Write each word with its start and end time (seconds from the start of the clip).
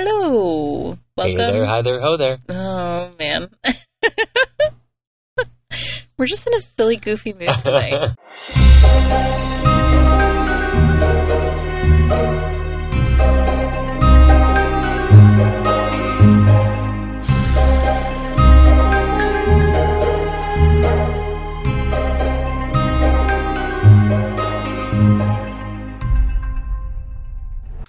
Hello. 0.00 0.96
Welcome. 1.16 1.16
Hey 1.16 1.34
there, 1.34 1.66
hi 1.66 1.82
there, 1.82 2.00
ho 2.00 2.16
there. 2.16 2.38
Oh 2.50 3.10
man. 3.18 3.48
We're 6.16 6.26
just 6.26 6.46
in 6.46 6.54
a 6.54 6.60
silly, 6.60 6.94
goofy 6.94 7.32
mood 7.32 7.50
today. 7.64 7.92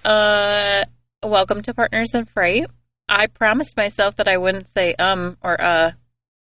uh, 0.04 0.59
welcome 1.30 1.62
to 1.62 1.72
Partners 1.74 2.10
in 2.14 2.24
Fright. 2.26 2.66
I 3.08 3.26
promised 3.28 3.76
myself 3.76 4.16
that 4.16 4.28
I 4.28 4.36
wouldn't 4.36 4.68
say 4.68 4.94
um 4.98 5.36
or 5.42 5.60
uh 5.60 5.90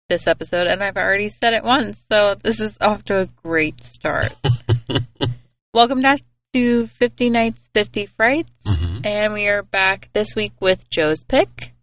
this 0.08 0.26
episode, 0.26 0.66
and 0.66 0.82
I've 0.82 0.96
already 0.96 1.28
said 1.28 1.52
it 1.52 1.62
once, 1.62 2.02
so 2.10 2.34
this 2.42 2.60
is 2.60 2.78
off 2.80 3.04
to 3.04 3.20
a 3.20 3.26
great 3.26 3.84
start. 3.84 4.34
welcome 5.74 6.00
back 6.00 6.20
to 6.54 6.86
50 6.86 7.28
Nights, 7.28 7.68
50 7.74 8.06
Frights, 8.16 8.50
Mhm. 8.66 9.04
and 9.04 9.34
we 9.34 9.46
are 9.48 9.62
back 9.62 10.08
this 10.14 10.34
week 10.34 10.52
with 10.60 10.88
Joe's 10.88 11.22
pick. 11.24 11.74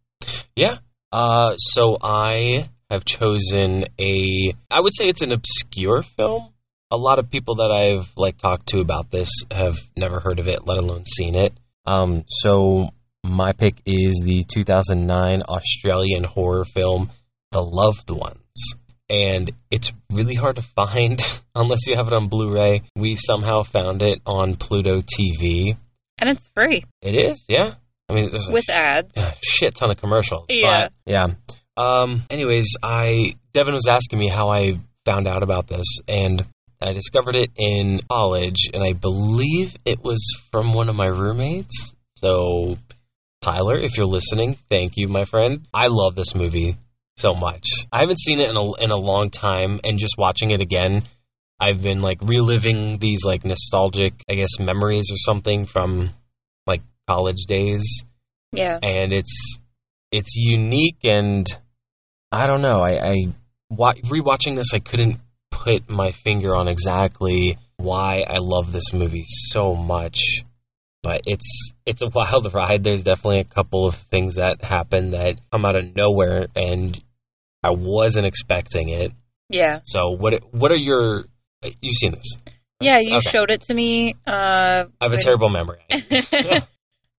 Yeah. 0.55 0.77
Uh, 1.11 1.55
so 1.58 1.97
I 2.02 2.69
have 2.89 3.05
chosen 3.05 3.85
a. 3.99 4.53
I 4.72 4.81
would 4.81 4.94
say 4.95 5.05
it's 5.05 5.22
an 5.22 5.31
obscure 5.31 6.02
film. 6.02 6.49
A 6.91 6.97
lot 6.97 7.19
of 7.19 7.30
people 7.30 7.55
that 7.55 7.72
I've 7.72 8.11
like 8.17 8.38
talked 8.38 8.67
to 8.69 8.80
about 8.80 9.11
this 9.11 9.30
have 9.52 9.77
never 9.95 10.19
heard 10.19 10.39
of 10.39 10.47
it, 10.47 10.66
let 10.66 10.77
alone 10.77 11.05
seen 11.05 11.35
it. 11.35 11.53
Um, 11.85 12.23
so 12.27 12.89
my 13.29 13.52
pick 13.52 13.75
is 13.85 14.21
the 14.23 14.43
2009 14.47 15.41
Australian 15.43 16.23
horror 16.23 16.66
film, 16.66 17.11
The 17.52 17.61
Loved 17.61 18.09
Ones. 18.09 18.39
And 19.09 19.52
it's 19.69 19.91
really 20.11 20.36
hard 20.36 20.55
to 20.55 20.61
find 20.61 21.22
unless 21.55 21.85
you 21.88 21.95
have 21.95 22.08
it 22.08 22.13
on 22.13 22.27
Blu-ray. 22.27 22.83
We 22.95 23.16
somehow 23.16 23.63
found 23.63 24.02
it 24.02 24.19
on 24.25 24.55
Pluto 24.55 25.02
TV. 25.02 25.77
And 26.17 26.30
it's 26.30 26.47
free 26.55 26.83
It 27.02 27.16
is, 27.16 27.45
yeah. 27.47 27.75
I 28.08 28.13
mean, 28.13 28.31
with 28.50 28.69
ads. 28.69 29.17
a 29.17 29.33
shit 29.41 29.75
ton 29.75 29.91
of 29.91 29.97
commercials. 29.97 30.45
Yeah. 30.50 30.88
But, 31.05 31.11
yeah. 31.11 31.28
Um, 31.78 32.23
anyways, 32.30 32.67
I 32.81 33.35
Devon 33.53 33.73
was 33.73 33.88
asking 33.89 34.19
me 34.19 34.30
how 34.30 34.50
I 34.50 34.80
found 35.05 35.28
out 35.28 35.44
about 35.44 35.67
this, 35.67 35.85
and 36.07 36.45
I 36.81 36.94
discovered 36.94 37.35
it 37.35 37.50
in 37.57 38.02
college, 38.09 38.69
and 38.73 38.83
I 38.83 38.94
believe 38.94 39.75
it 39.85 40.03
was 40.03 40.22
from 40.52 40.73
one 40.73 40.88
of 40.88 40.95
my 40.95 41.07
roommates. 41.07 41.94
So, 42.17 42.78
Tyler, 43.45 43.77
if 43.77 43.95
you're 43.95 44.07
listening, 44.07 44.57
thank 44.71 44.93
you, 44.95 45.07
my 45.07 45.23
friend. 45.23 45.67
I 45.71 45.85
love 45.88 46.15
this 46.15 46.33
movie 46.33 46.77
so 47.15 47.35
much. 47.35 47.67
I 47.91 47.99
haven't 48.01 48.19
seen 48.19 48.39
it 48.39 48.49
in 48.49 48.57
a 48.57 48.73
in 48.83 48.89
a 48.89 48.95
long 48.97 49.29
time, 49.29 49.79
and 49.83 49.99
just 49.99 50.15
watching 50.17 50.49
it 50.49 50.61
again. 50.61 51.03
I've 51.59 51.81
been 51.81 52.01
like 52.01 52.19
reliving 52.21 52.97
these 52.97 53.23
like 53.23 53.45
nostalgic, 53.45 54.13
I 54.29 54.33
guess, 54.33 54.59
memories 54.59 55.09
or 55.11 55.17
something 55.17 55.66
from 55.67 56.09
like 56.67 56.81
college 57.07 57.45
days 57.47 58.03
Yeah. 58.51 58.79
and 58.81 59.13
it's 59.13 59.59
it's 60.11 60.35
unique 60.35 60.97
and 61.05 61.45
I 62.31 62.47
don't 62.47 62.61
know. 62.61 62.81
I, 62.81 63.09
I 63.11 63.16
wa- 63.69 63.93
rewatching 64.05 64.55
this, 64.57 64.73
I 64.73 64.79
couldn't 64.79 65.19
put 65.51 65.89
my 65.89 66.11
finger 66.11 66.55
on 66.55 66.67
exactly 66.67 67.57
why 67.77 68.25
I 68.27 68.38
love 68.39 68.71
this 68.73 68.91
movie 68.91 69.25
so 69.27 69.75
much, 69.75 70.19
but 71.06 71.22
it's 71.28 71.72
it's 71.86 72.02
a 72.02 72.08
wild 72.14 72.52
ride. 72.53 72.84
There's 72.84 73.03
definitely 73.03 73.39
a 73.39 73.44
couple 73.44 73.86
of 73.86 73.94
things 73.95 74.36
that 74.36 74.64
happen 74.64 75.12
that 75.12 75.39
come 75.52 75.64
out 75.64 75.75
of 75.75 75.95
nowhere, 75.95 76.47
and 76.56 77.00
I 77.64 77.70
wasn't 77.70 78.25
expecting 78.25 78.89
it. 78.89 79.12
Yeah. 79.50 79.81
So 79.86 80.09
what 80.09 80.34
what 80.52 80.72
are 80.72 80.78
your 80.78 81.25
you've 81.79 81.94
seen 81.94 82.13
this? 82.13 82.38
Yeah, 82.81 82.97
you 83.00 83.18
Okay. 83.18 83.29
showed 83.29 83.52
it 83.52 83.62
to 83.62 83.74
me. 83.74 84.16
Uh, 84.28 84.85
I 85.00 85.03
have 85.03 85.13
a 85.13 85.18
terrible 85.24 85.50
memory. 85.50 85.79
I 85.91 86.59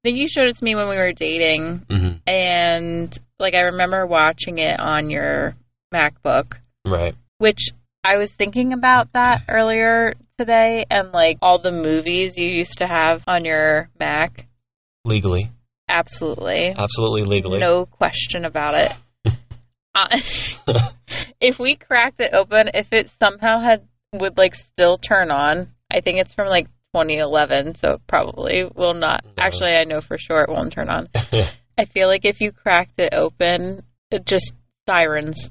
think 0.03 0.19
you 0.19 0.29
showed 0.29 0.49
it 0.49 0.57
to 0.57 0.65
me 0.65 0.75
when 0.75 0.89
we 0.89 0.97
were 0.97 1.13
dating, 1.13 1.87
hmm 1.89 2.13
and 2.27 3.17
like 3.39 3.55
I 3.55 3.61
remember 3.61 4.05
watching 4.07 4.59
it 4.59 4.81
on 4.81 5.11
your 5.11 5.55
MacBook, 5.95 6.59
Right. 6.85 7.15
which 7.39 7.69
I 8.03 8.17
was 8.17 8.33
thinking 8.33 8.73
about 8.73 9.13
that 9.13 9.43
earlier 9.49 10.15
today, 10.39 10.85
and 10.91 11.13
like 11.13 11.39
all 11.43 11.61
the 11.61 11.73
movies 11.73 12.37
you 12.37 12.49
used 12.49 12.79
to 12.79 12.87
have 12.87 13.23
on 13.27 13.45
your 13.45 13.89
Mac. 13.99 14.47
Legally. 15.05 15.51
Absolutely, 15.89 16.75
Absolutely 16.77 17.23
legally. 17.25 17.59
no 17.59 17.87
question 17.87 18.45
about 18.45 18.75
it. 18.75 18.93
Uh, 19.97 20.21
if 21.41 21.59
we 21.59 21.75
cracked 21.75 22.21
it 22.21 22.35
open, 22.35 22.69
if 22.75 22.93
it 22.93 23.09
somehow 23.19 23.59
had 23.61 23.89
would 24.13 24.37
like 24.37 24.55
still 24.55 24.99
turn 24.99 25.31
on, 25.31 25.73
I 25.91 26.01
think 26.03 26.19
it's 26.19 26.35
from 26.35 26.49
like 26.49 26.67
2011, 26.95 27.77
so 27.77 27.93
it 27.93 28.01
probably 28.07 28.65
will 28.75 28.93
not. 28.93 29.25
No. 29.25 29.33
Actually, 29.39 29.71
I 29.75 29.85
know 29.85 30.03
for 30.03 30.19
sure 30.19 30.43
it 30.43 30.51
won't 30.51 30.75
turn 30.75 30.91
on. 30.91 31.09
I 31.79 31.85
feel 31.87 32.09
like 32.09 32.27
if 32.27 32.43
you 32.43 32.53
cracked 32.53 32.99
it 32.99 33.15
open, 33.15 33.85
it 34.11 34.27
just 34.27 34.53
sirens. 34.87 35.51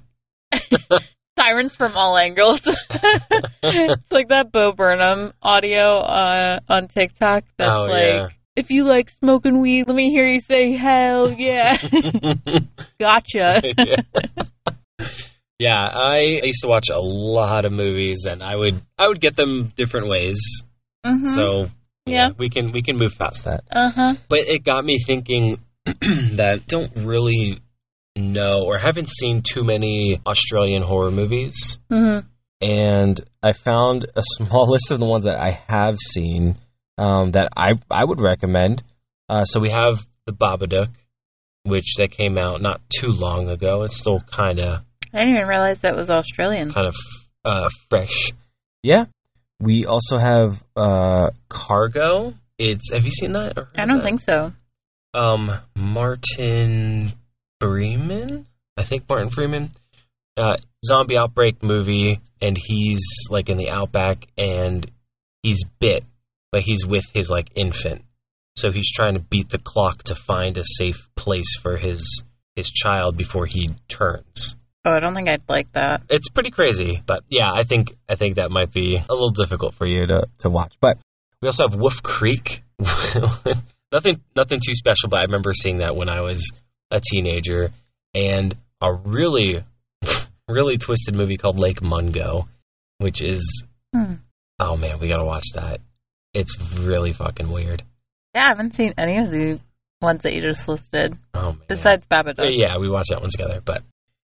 Sirens 1.38 1.76
from 1.76 1.96
all 1.96 2.18
angles. 2.18 2.62
it's 3.64 4.12
like 4.12 4.30
that 4.30 4.52
Bo 4.52 4.72
Burnham 4.72 5.34
audio 5.42 6.00
uh, 6.00 6.60
on 6.70 6.88
TikTok 6.88 7.44
that's 7.58 7.72
Oh, 7.72 7.86
like, 7.86 8.14
yeah. 8.14 8.28
if 8.56 8.72
you 8.72 8.86
like 8.86 9.10
smoking 9.10 9.60
weed, 9.62 9.88
let 9.88 9.96
me 9.96 10.10
hear 10.12 10.26
you 10.28 10.40
say 10.40 10.74
hell 10.74 11.32
yeah. 11.32 11.78
gotcha. 13.00 13.62
yeah. 13.78 15.06
Yeah, 15.58 15.76
I, 15.90 16.42
used 16.44 16.62
to 16.64 16.68
watch 16.68 16.90
a 16.90 17.00
lot 17.00 17.64
of 17.64 17.72
movies, 17.72 18.26
and 18.30 18.44
I 18.44 18.56
would 18.58 18.82
I 18.98 19.08
would 19.08 19.22
get 19.22 19.38
them 19.38 19.72
different 19.78 20.10
ways. 20.10 20.38
Mhm. 21.06 21.28
So 21.34 21.68
Yeah. 22.06 22.30
we 22.38 22.50
can 22.50 22.72
we 22.74 22.82
can 22.82 22.98
move 22.98 23.18
past 23.18 23.46
that. 23.46 23.64
Uh 23.72 23.90
huh. 23.90 24.14
But 24.28 24.40
it 24.40 24.66
got 24.66 24.84
me 24.84 25.00
thinking 25.00 25.60
that 25.86 26.64
don't 26.68 26.92
really 27.06 27.60
know 28.16 28.64
or 28.66 28.78
haven't 28.78 29.10
seen 29.10 29.42
too 29.42 29.64
many 29.64 30.20
Australian 30.26 30.82
horror 30.84 31.12
movies, 31.12 31.78
hmm 31.90 32.20
and 32.62 33.20
I 33.44 33.52
found 33.52 34.08
a 34.16 34.22
small 34.38 34.68
list 34.72 34.92
of 34.92 35.00
the 35.00 35.06
ones 35.06 35.26
that 35.26 35.40
I 35.42 35.60
have 35.68 35.98
seen 36.00 36.58
um, 36.98 37.32
that 37.32 37.50
I 37.56 37.74
I 37.92 38.06
would 38.06 38.22
recommend. 38.22 38.84
Uh, 39.28 39.44
so 39.46 39.60
we 39.60 39.72
have 39.72 40.06
the 40.26 40.34
Babadook, 40.34 40.90
which 41.64 41.96
that 41.98 42.12
came 42.12 42.38
out 42.38 42.62
not 42.62 42.82
too 42.90 43.10
long 43.10 43.50
ago. 43.50 43.84
It's 43.84 43.98
still 44.00 44.20
kind 44.20 44.60
of 44.60 44.82
I 45.14 45.20
didn't 45.20 45.36
even 45.36 45.48
realize 45.48 45.80
that 45.80 45.96
was 45.96 46.10
Australian. 46.10 46.72
kind 46.72 46.88
of 46.88 46.96
uh, 47.44 47.70
fresh. 47.90 48.32
Yeah. 48.84 49.06
We 49.60 49.86
also 49.86 50.18
have 50.18 50.64
uh, 50.76 51.30
Cargo. 51.48 52.34
It's 52.58 52.92
have 52.92 53.06
you 53.06 53.12
seen 53.12 53.32
that? 53.34 53.58
I 53.78 53.86
don't 53.86 53.98
that? 53.98 54.04
think 54.04 54.22
so. 54.22 54.52
Um, 55.14 55.52
Martin 55.76 57.14
Freeman. 57.60 58.48
I 58.78 58.84
think 58.84 59.08
Martin 59.08 59.30
Freeman. 59.30 59.72
Uh, 60.38 60.58
zombie 60.84 61.18
outbreak 61.18 61.64
movie, 61.64 62.20
and 62.42 62.58
he's 62.58 63.02
like 63.30 63.50
in 63.50 63.58
the 63.58 63.70
outback, 63.70 64.28
and 64.38 64.90
he's 65.44 65.64
bit, 65.80 66.04
but 66.52 66.62
he's 66.62 66.86
with 66.86 67.06
his 67.14 67.30
like 67.30 67.50
infant. 67.56 68.04
So 68.58 68.72
he's 68.72 68.92
trying 68.92 69.16
to 69.16 69.22
beat 69.22 69.50
the 69.50 69.58
clock 69.58 70.04
to 70.04 70.16
find 70.16 70.58
a 70.58 70.64
safe 70.78 71.10
place 71.16 71.58
for 71.62 71.78
his 71.78 72.24
his 72.56 72.70
child 72.70 73.18
before 73.18 73.46
he 73.46 73.70
turns. 73.88 74.56
Oh, 74.86 74.92
I 74.92 75.00
don't 75.00 75.16
think 75.16 75.28
I'd 75.28 75.42
like 75.50 75.72
that. 75.74 76.04
it's 76.10 76.30
pretty 76.30 76.52
crazy, 76.52 77.02
but 77.06 77.24
yeah, 77.30 77.52
I 77.52 77.64
think 77.64 77.96
I 78.08 78.16
think 78.16 78.36
that 78.36 78.52
might 78.52 78.72
be 78.72 78.98
a 78.98 79.14
little 79.14 79.32
difficult 79.32 79.74
for 79.74 79.88
you 79.88 80.06
to, 80.08 80.28
to 80.40 80.50
watch. 80.50 80.76
But 80.80 80.98
we 81.42 81.48
also 81.48 81.68
have 81.68 81.80
Wolf 81.80 82.04
Creek. 82.04 82.64
nothing 83.92 84.22
nothing 84.36 84.60
too 84.66 84.76
special, 84.76 85.10
but 85.10 85.20
I 85.20 85.24
remember 85.24 85.54
seeing 85.54 85.80
that 85.80 85.96
when 85.96 86.10
I 86.10 86.22
was 86.22 86.52
a 86.96 87.02
teenager, 87.02 87.72
and 88.14 88.56
a 88.82 88.94
really 88.94 89.64
really 90.48 90.78
twisted 90.78 91.16
movie 91.16 91.38
called 91.38 91.58
Lake 91.60 91.82
Mungo, 91.82 92.48
which 92.98 93.22
is 93.22 93.64
Hmm. 93.94 94.16
oh 94.60 94.76
man, 94.78 95.00
we 95.00 95.08
gotta 95.08 95.26
watch 95.26 95.46
that. 95.56 95.82
It's 96.34 96.58
really 96.74 97.14
fucking 97.14 97.50
weird. 97.52 97.84
Yeah, 98.34 98.46
I 98.46 98.48
haven't 98.50 98.76
seen 98.76 98.94
any 98.98 99.18
of 99.20 99.32
the 99.32 99.60
ones 100.02 100.24
that 100.24 100.34
you 100.34 100.42
just 100.42 100.68
listed 100.68 101.18
Oh 101.34 101.54
man. 101.54 101.62
besides 101.70 102.06
Babadook. 102.08 102.50
Yeah, 102.50 102.78
we 102.78 102.90
watched 102.90 103.10
that 103.12 103.22
one 103.22 103.30
together. 103.30 103.62
But, 103.64 103.84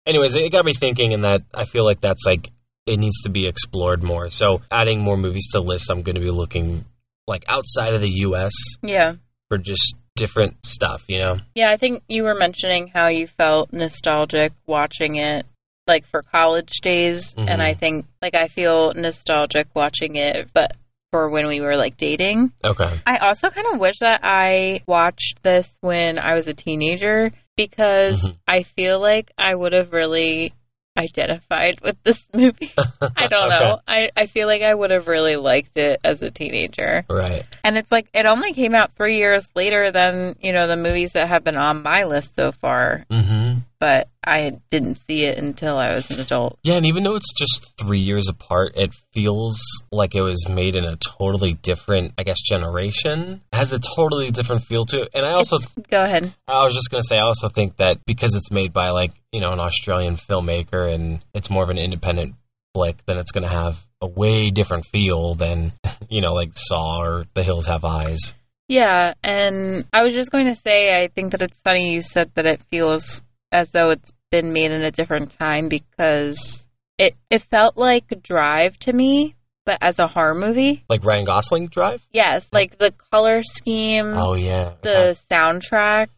anyways, 0.06 0.36
it 0.36 0.52
got 0.52 0.64
me 0.64 0.72
thinking, 0.72 1.12
and 1.12 1.24
that 1.24 1.42
I 1.52 1.64
feel 1.64 1.84
like 1.84 2.00
that's 2.00 2.22
like 2.24 2.50
it 2.86 2.98
needs 2.98 3.22
to 3.22 3.28
be 3.30 3.48
explored 3.48 4.04
more. 4.04 4.30
So, 4.30 4.62
adding 4.70 5.00
more 5.00 5.16
movies 5.16 5.48
to 5.52 5.60
list, 5.60 5.90
I'm 5.90 6.02
going 6.02 6.14
to 6.14 6.20
be 6.20 6.30
looking 6.30 6.84
like 7.26 7.44
outside 7.48 7.94
of 7.94 8.00
the 8.00 8.10
U.S. 8.20 8.52
Yeah. 8.82 9.14
for 9.48 9.58
just 9.58 9.96
different 10.16 10.64
stuff. 10.66 11.04
You 11.08 11.18
know? 11.20 11.36
Yeah, 11.54 11.70
I 11.70 11.76
think 11.76 12.02
you 12.08 12.24
were 12.24 12.34
mentioning 12.34 12.88
how 12.88 13.08
you 13.08 13.26
felt 13.26 13.72
nostalgic 13.72 14.52
watching 14.66 15.16
it 15.16 15.46
like 15.86 16.04
for 16.06 16.22
college 16.22 16.80
days 16.82 17.32
Mhm. 17.36 17.48
and 17.48 17.62
I 17.62 17.74
think 17.74 18.06
like 18.20 18.34
I 18.34 18.48
feel 18.48 18.92
nostalgic 18.94 19.68
watching 19.74 20.16
it 20.16 20.48
but 20.52 20.72
for 21.12 21.30
when 21.30 21.46
we 21.46 21.60
were 21.60 21.76
like 21.76 21.96
dating. 21.96 22.50
Okay. 22.64 23.00
I 23.06 23.18
also 23.18 23.48
kind 23.50 23.68
of 23.72 23.78
wish 23.78 24.00
that 24.00 24.20
I 24.24 24.80
watched 24.88 25.42
this 25.44 25.76
when 25.80 26.18
I 26.18 26.34
was 26.34 26.48
a 26.48 26.54
teenager 26.54 27.30
because 27.56 28.28
Mhm. 28.28 28.34
I 28.48 28.64
feel 28.64 29.00
like 29.00 29.30
I 29.38 29.54
would 29.54 29.72
have 29.72 29.92
really 29.92 30.52
identified 30.96 31.80
with 31.82 31.96
this 32.02 32.28
movie. 32.34 32.72
I 33.16 33.26
don't 33.26 33.52
Okay. 33.52 33.64
know. 33.64 33.78
I, 33.86 34.08
I 34.16 34.26
feel 34.26 34.46
like 34.46 34.62
I 34.62 34.74
would 34.74 34.90
have 34.90 35.06
really 35.08 35.36
liked 35.36 35.76
it 35.78 36.00
as 36.04 36.22
a 36.22 36.30
teenager. 36.30 37.04
Right. 37.08 37.44
And 37.64 37.76
it's 37.78 37.92
like 37.92 38.08
it 38.14 38.26
only 38.26 38.52
came 38.52 38.74
out 38.74 38.92
three 38.92 39.18
years 39.18 39.50
later 39.54 39.90
than, 39.92 40.36
you 40.40 40.52
know, 40.52 40.66
the 40.66 40.76
movies 40.76 41.12
that 41.12 41.28
have 41.28 41.44
been 41.44 41.56
on 41.56 41.82
my 41.82 42.04
list 42.04 42.34
so 42.34 42.52
far. 42.52 43.04
Mm-hmm. 43.10 43.45
But 43.78 44.08
I 44.24 44.52
didn't 44.70 44.96
see 44.96 45.24
it 45.24 45.36
until 45.36 45.76
I 45.76 45.94
was 45.94 46.10
an 46.10 46.18
adult. 46.20 46.58
Yeah, 46.62 46.74
and 46.74 46.86
even 46.86 47.02
though 47.02 47.14
it's 47.16 47.32
just 47.34 47.76
three 47.78 47.98
years 48.00 48.26
apart, 48.28 48.72
it 48.74 48.94
feels 49.12 49.60
like 49.92 50.14
it 50.14 50.22
was 50.22 50.48
made 50.48 50.76
in 50.76 50.84
a 50.84 50.96
totally 50.96 51.54
different, 51.54 52.12
I 52.16 52.22
guess, 52.22 52.40
generation. 52.40 53.42
It 53.52 53.56
has 53.56 53.72
a 53.72 53.78
totally 53.78 54.30
different 54.30 54.62
feel 54.62 54.84
to 54.86 55.02
it. 55.02 55.08
And 55.14 55.26
I 55.26 55.32
also, 55.32 55.56
It's- 55.56 55.84
go 55.90 56.02
ahead. 56.04 56.32
I 56.48 56.64
was 56.64 56.74
just 56.74 56.90
going 56.90 57.02
to 57.02 57.06
say, 57.06 57.16
I 57.18 57.22
also 57.26 57.48
think 57.48 57.76
that 57.76 57.98
because 58.06 58.34
it's 58.34 58.50
made 58.50 58.72
by 58.72 58.90
like, 58.90 59.12
you 59.32 59.40
know, 59.40 59.50
an 59.52 59.60
Australian 59.60 60.16
filmmaker 60.16 60.92
and 60.92 61.20
it's 61.34 61.50
more 61.50 61.62
of 61.64 61.70
an 61.70 61.78
independent 61.78 62.34
flick, 62.74 63.04
then 63.06 63.18
it's 63.18 63.32
going 63.32 63.44
to 63.44 63.50
have 63.54 63.86
a 64.00 64.06
way 64.06 64.50
different 64.50 64.86
feel 64.86 65.34
than, 65.34 65.72
you 66.08 66.20
know, 66.20 66.32
like 66.32 66.52
Saw 66.54 67.02
or 67.02 67.24
The 67.34 67.42
Hills 67.42 67.66
Have 67.66 67.84
Eyes. 67.84 68.34
Yeah, 68.68 69.14
and 69.22 69.84
I 69.92 70.02
was 70.02 70.12
just 70.12 70.32
going 70.32 70.46
to 70.46 70.56
say, 70.56 71.00
I 71.00 71.06
think 71.08 71.32
that 71.32 71.42
it's 71.42 71.60
funny 71.60 71.92
you 71.94 72.00
said 72.00 72.32
that 72.34 72.46
it 72.46 72.60
feels 72.70 73.22
as 73.52 73.70
though 73.72 73.90
it's 73.90 74.12
been 74.30 74.52
made 74.52 74.70
in 74.72 74.84
a 74.84 74.90
different 74.90 75.30
time 75.30 75.68
because 75.68 76.66
it 76.98 77.14
it 77.30 77.42
felt 77.42 77.76
like 77.76 78.22
Drive 78.22 78.78
to 78.80 78.92
me, 78.92 79.34
but 79.64 79.78
as 79.80 79.98
a 79.98 80.06
horror 80.08 80.34
movie. 80.34 80.84
Like 80.88 81.04
Ryan 81.04 81.24
Gosling 81.24 81.68
Drive? 81.68 82.02
Yes, 82.12 82.48
like 82.52 82.78
the 82.78 82.92
color 83.12 83.42
scheme, 83.42 84.14
Oh, 84.16 84.34
yeah. 84.34 84.72
the 84.82 85.16
soundtrack. 85.30 86.08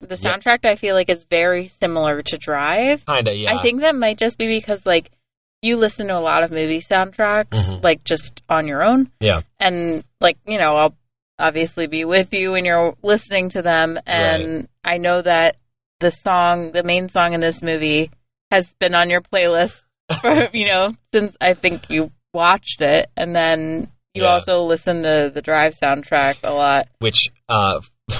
The 0.00 0.16
Yeah. 0.16 0.36
soundtrack 0.36 0.64
I 0.64 0.76
feel 0.76 0.94
like 0.94 1.10
is 1.10 1.24
very 1.28 1.68
similar 1.68 2.22
to 2.22 2.38
Drive. 2.38 3.04
Kind 3.04 3.26
of, 3.28 3.36
yeah. 3.36 3.56
I 3.56 3.62
think 3.62 3.80
that 3.80 3.94
might 3.96 4.16
just 4.18 4.38
be 4.38 4.46
because 4.46 4.86
like 4.86 5.10
you 5.60 5.76
listen 5.76 6.06
to 6.06 6.16
a 6.16 6.20
lot 6.20 6.44
of 6.44 6.52
movie 6.52 6.80
soundtracks 6.80 7.48
Mhm. 7.50 7.82
like 7.82 8.04
just 8.04 8.42
on 8.48 8.68
your 8.68 8.82
own 8.84 9.10
Yeah. 9.18 9.40
and 9.58 10.04
like 10.20 10.38
you 10.46 10.56
know 10.56 10.76
i'll 10.76 10.94
obviously 11.40 11.88
be 11.88 12.04
with 12.04 12.32
you 12.32 12.52
when 12.52 12.64
you're 12.64 12.94
listening 13.02 13.48
to 13.50 13.62
them 13.62 13.98
and 14.06 14.68
i 14.84 14.98
know 14.98 15.20
that 15.20 15.56
the 16.00 16.10
song 16.10 16.72
the 16.72 16.82
main 16.82 17.08
song 17.08 17.32
in 17.34 17.40
this 17.40 17.62
movie 17.62 18.10
has 18.50 18.72
been 18.80 18.94
on 18.94 19.10
your 19.10 19.20
playlist 19.20 19.82
for 20.20 20.48
you 20.52 20.66
know 20.66 20.92
since 21.12 21.36
i 21.40 21.52
think 21.54 21.90
you 21.90 22.10
watched 22.34 22.82
it. 22.82 23.08
And 23.16 23.34
then 23.34 23.90
you 24.14 24.22
Yeah. 24.22 24.32
also 24.34 24.58
listen 24.58 25.02
to 25.02 25.30
the 25.32 25.40
drive 25.40 25.74
soundtrack 25.82 26.36
a 26.44 26.52
lot. 26.52 26.86
Which 26.98 27.18
uh 27.48 27.80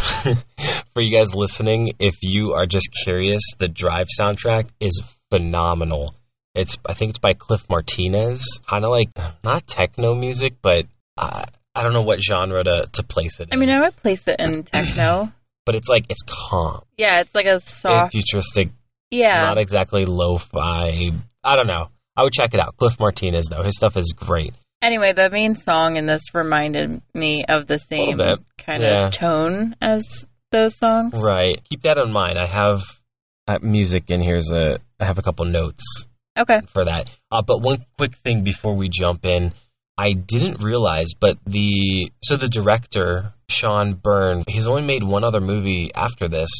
for 0.94 1.02
you 1.02 1.12
guys 1.16 1.34
listening 1.34 1.92
if 1.98 2.16
you 2.22 2.52
are 2.52 2.66
just 2.66 2.88
curious 3.04 3.42
the 3.58 3.69
drive 3.69 4.06
soundtrack 4.19 4.69
is 4.81 5.00
phenomenal. 5.31 6.14
It's 6.54 6.76
i 6.86 6.94
think 6.94 7.10
it's 7.10 7.19
by 7.19 7.34
cliff 7.34 7.69
martinez. 7.69 8.44
Kind 8.66 8.84
of 8.84 8.90
like 8.90 9.10
not 9.44 9.66
techno 9.66 10.14
music 10.14 10.54
but 10.62 10.86
uh, 11.16 11.44
i 11.74 11.82
don't 11.82 11.92
know 11.92 12.02
what 12.02 12.20
genre 12.20 12.64
to, 12.64 12.86
to 12.92 13.02
place 13.02 13.40
it 13.40 13.48
in 13.50 13.54
i 13.54 13.56
mean 13.56 13.70
i 13.70 13.81
would 13.81 13.96
place 13.96 14.22
it 14.26 14.36
in 14.38 14.62
techno 14.72 15.32
but 15.69 15.75
it's 15.75 15.88
like 15.91 16.06
it's 16.09 16.23
calm. 16.26 16.81
Yeah 16.97 17.20
it's 17.20 17.35
like 17.35 17.44
a 17.44 17.61
soft 17.61 18.12
futuristic 18.12 18.70
yeah. 19.11 19.44
not 19.44 19.59
exactly 19.59 20.06
lo-fi. 20.06 21.11
I 21.44 21.56
don't 21.56 21.67
know. 21.67 21.88
I 22.17 22.23
would 22.23 22.32
check 22.32 22.55
it 22.55 22.61
out. 22.61 22.76
Cliff 22.79 22.99
martinez 22.99 23.44
though. 23.50 23.62
His 23.62 23.76
stuff 23.76 23.99
is 23.99 24.15
great. 24.17 24.55
Anyway, 24.81 25.12
the 25.12 25.29
main 25.29 25.56
song 25.56 25.97
in 25.97 26.06
this 26.06 26.23
reminded 26.32 27.03
me 27.12 27.44
of 27.47 27.67
the 27.67 27.79
same 27.79 28.19
kind 28.56 28.82
yeah. 28.82 29.06
of 29.06 29.12
tone 29.12 29.76
as 29.82 30.26
those 30.53 30.79
songs. 30.79 31.12
right. 31.20 31.61
Keep 31.69 31.82
that 31.82 31.99
in 31.99 32.12
mind. 32.12 32.38
I 32.38 32.47
have 32.47 32.81
uh, 33.47 33.59
music 33.61 34.11
in 34.11 34.23
here's 34.23 34.50
a 34.53 34.79
i 35.00 35.05
have 35.05 35.19
a 35.19 35.23
couple 35.23 35.44
notes 35.44 36.06
Okay. 36.38 36.61
for 36.73 36.87
that. 36.87 37.11
Uh, 37.31 37.43
but 37.43 37.61
one 37.61 37.85
quick 37.99 38.17
thing 38.17 38.43
before 38.43 38.75
we 38.75 38.88
jump 38.88 39.26
in, 39.26 39.53
I 39.99 40.12
didn't 40.12 40.62
realize, 40.62 41.09
but 41.19 41.37
the 41.44 42.11
so 42.23 42.37
the 42.37 42.49
director 42.49 43.35
Sean 43.48 43.94
Byrne, 43.94 44.44
he's 44.46 44.68
only 44.68 44.82
made 44.82 45.02
one 45.02 45.24
other 45.24 45.40
movie 45.40 45.90
after 45.94 46.28
this, 46.28 46.50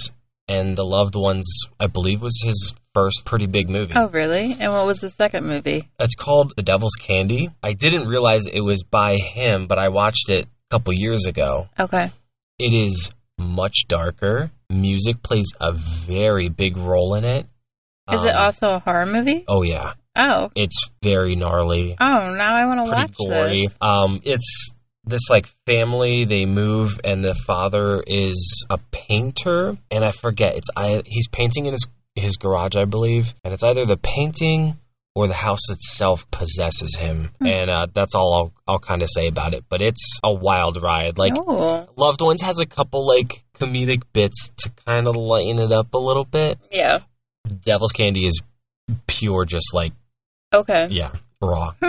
and 0.49 0.77
The 0.77 0.85
Loved 0.85 1.15
Ones, 1.17 1.47
I 1.79 1.87
believe, 1.87 2.23
was 2.23 2.41
his 2.43 2.75
first 2.95 3.25
pretty 3.27 3.47
big 3.47 3.69
movie. 3.69 3.93
Oh, 3.97 4.09
really? 4.09 4.57
And 4.59 4.73
what 4.73 4.87
was 4.87 5.01
the 5.01 5.11
second 5.11 5.47
movie? 5.47 5.89
It's 6.01 6.15
called 6.15 6.55
The 6.57 6.63
Devil's 6.63 6.95
Candy. 6.95 7.51
I 7.63 7.75
didn't 7.75 8.09
realize 8.09 8.47
it 8.47 8.63
was 8.63 8.83
by 8.83 9.17
him, 9.17 9.67
but 9.69 9.79
I 9.79 9.89
watched 9.89 10.31
it 10.31 10.47
a 10.47 10.49
couple 10.71 10.95
years 10.97 11.27
ago. 11.27 11.69
Okay. 11.79 12.11
It 12.59 12.75
is 12.75 13.11
much 13.39 13.85
darker. 13.87 14.51
Music 14.71 15.23
plays 15.23 15.47
a 15.61 15.73
very 15.73 16.49
big 16.49 16.77
role 16.77 17.15
in 17.15 17.25
it. 17.25 17.47
Is 18.11 18.23
it 18.23 18.35
Um, 18.35 18.43
also 18.45 18.69
a 18.71 18.79
horror 18.79 19.07
movie? 19.07 19.45
Oh 19.47 19.63
yeah, 19.63 19.93
Oh. 20.17 20.51
it's 20.55 20.89
very 21.03 21.37
gnarly. 21.37 21.95
Oh, 22.01 22.33
now 22.35 22.57
I 22.57 22.65
want 22.67 22.85
to 22.85 22.91
watch 22.91 23.13
gory. 23.17 23.67
this. 23.67 23.75
Um, 23.83 24.21
it's 24.25 24.71
this 25.09 25.29
like 25.31 25.49
family. 25.67 26.25
They 26.25 26.45
move, 26.47 27.01
and 27.05 27.25
the 27.25 27.35
father 27.35 28.03
is 28.07 28.65
a 28.71 28.79
painter, 28.93 29.77
and 29.91 30.05
I 30.05 30.11
forget. 30.13 30.57
It's 30.57 30.69
I. 30.77 31.03
He's 31.07 31.29
painting 31.29 31.67
in 31.67 31.73
his 31.73 31.87
his 32.15 32.37
garage, 32.37 32.77
I 32.77 32.85
believe, 32.85 33.35
and 33.45 33.55
it's 33.55 33.63
either 33.63 33.87
the 33.87 33.97
painting 33.97 34.79
or 35.15 35.27
the 35.27 35.35
house 35.35 35.69
itself 35.71 36.31
possesses 36.31 36.95
him, 36.97 37.31
Hmm. 37.41 37.47
and 37.47 37.71
uh, 37.71 37.87
that's 37.93 38.15
all 38.15 38.35
I'll 38.35 38.75
I'll 38.75 38.79
kind 38.79 39.03
of 39.03 39.09
say 39.11 39.27
about 39.27 39.55
it. 39.55 39.65
But 39.69 39.83
it's 39.83 40.19
a 40.23 40.33
wild 40.33 40.81
ride. 40.83 41.19
Like 41.19 41.33
oh. 41.37 41.89
Loved 41.97 42.21
Ones 42.21 42.43
has 42.43 42.61
a 42.61 42.67
couple 42.67 43.07
like 43.07 43.45
comedic 43.55 44.03
bits 44.13 44.51
to 44.59 44.71
kind 44.87 45.09
of 45.09 45.17
lighten 45.17 45.61
it 45.61 45.73
up 45.73 45.93
a 45.95 45.99
little 45.99 46.25
bit. 46.25 46.59
Yeah. 46.71 46.99
Devil's 47.65 47.93
Candy 47.93 48.27
is 48.27 48.41
pure, 49.07 49.45
just 49.45 49.75
like 49.75 49.93
Okay. 50.53 50.87
yeah, 50.91 51.13
raw. 51.41 51.73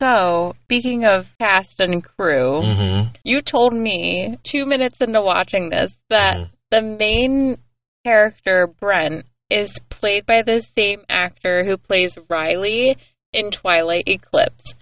So, 0.00 0.54
speaking 0.64 1.04
of 1.04 1.34
cast 1.38 1.80
and 1.80 2.02
crew, 2.02 2.62
hmm 2.62 3.00
you 3.22 3.42
told 3.42 3.74
me 3.74 4.38
two 4.42 4.64
minutes 4.64 5.00
into 5.00 5.20
watching 5.20 5.68
this 5.68 5.98
that 6.08 6.36
Mhm. 6.38 6.50
the 6.70 6.82
main 6.82 7.58
character, 8.04 8.66
Brent, 8.66 9.26
is 9.50 9.78
played 9.90 10.24
by 10.24 10.42
the 10.42 10.62
same 10.62 11.02
actor 11.10 11.64
who 11.64 11.76
plays 11.76 12.16
Riley 12.28 12.96
in 13.32 13.50
Twilight 13.50 14.04
Eclipse. 14.06 14.74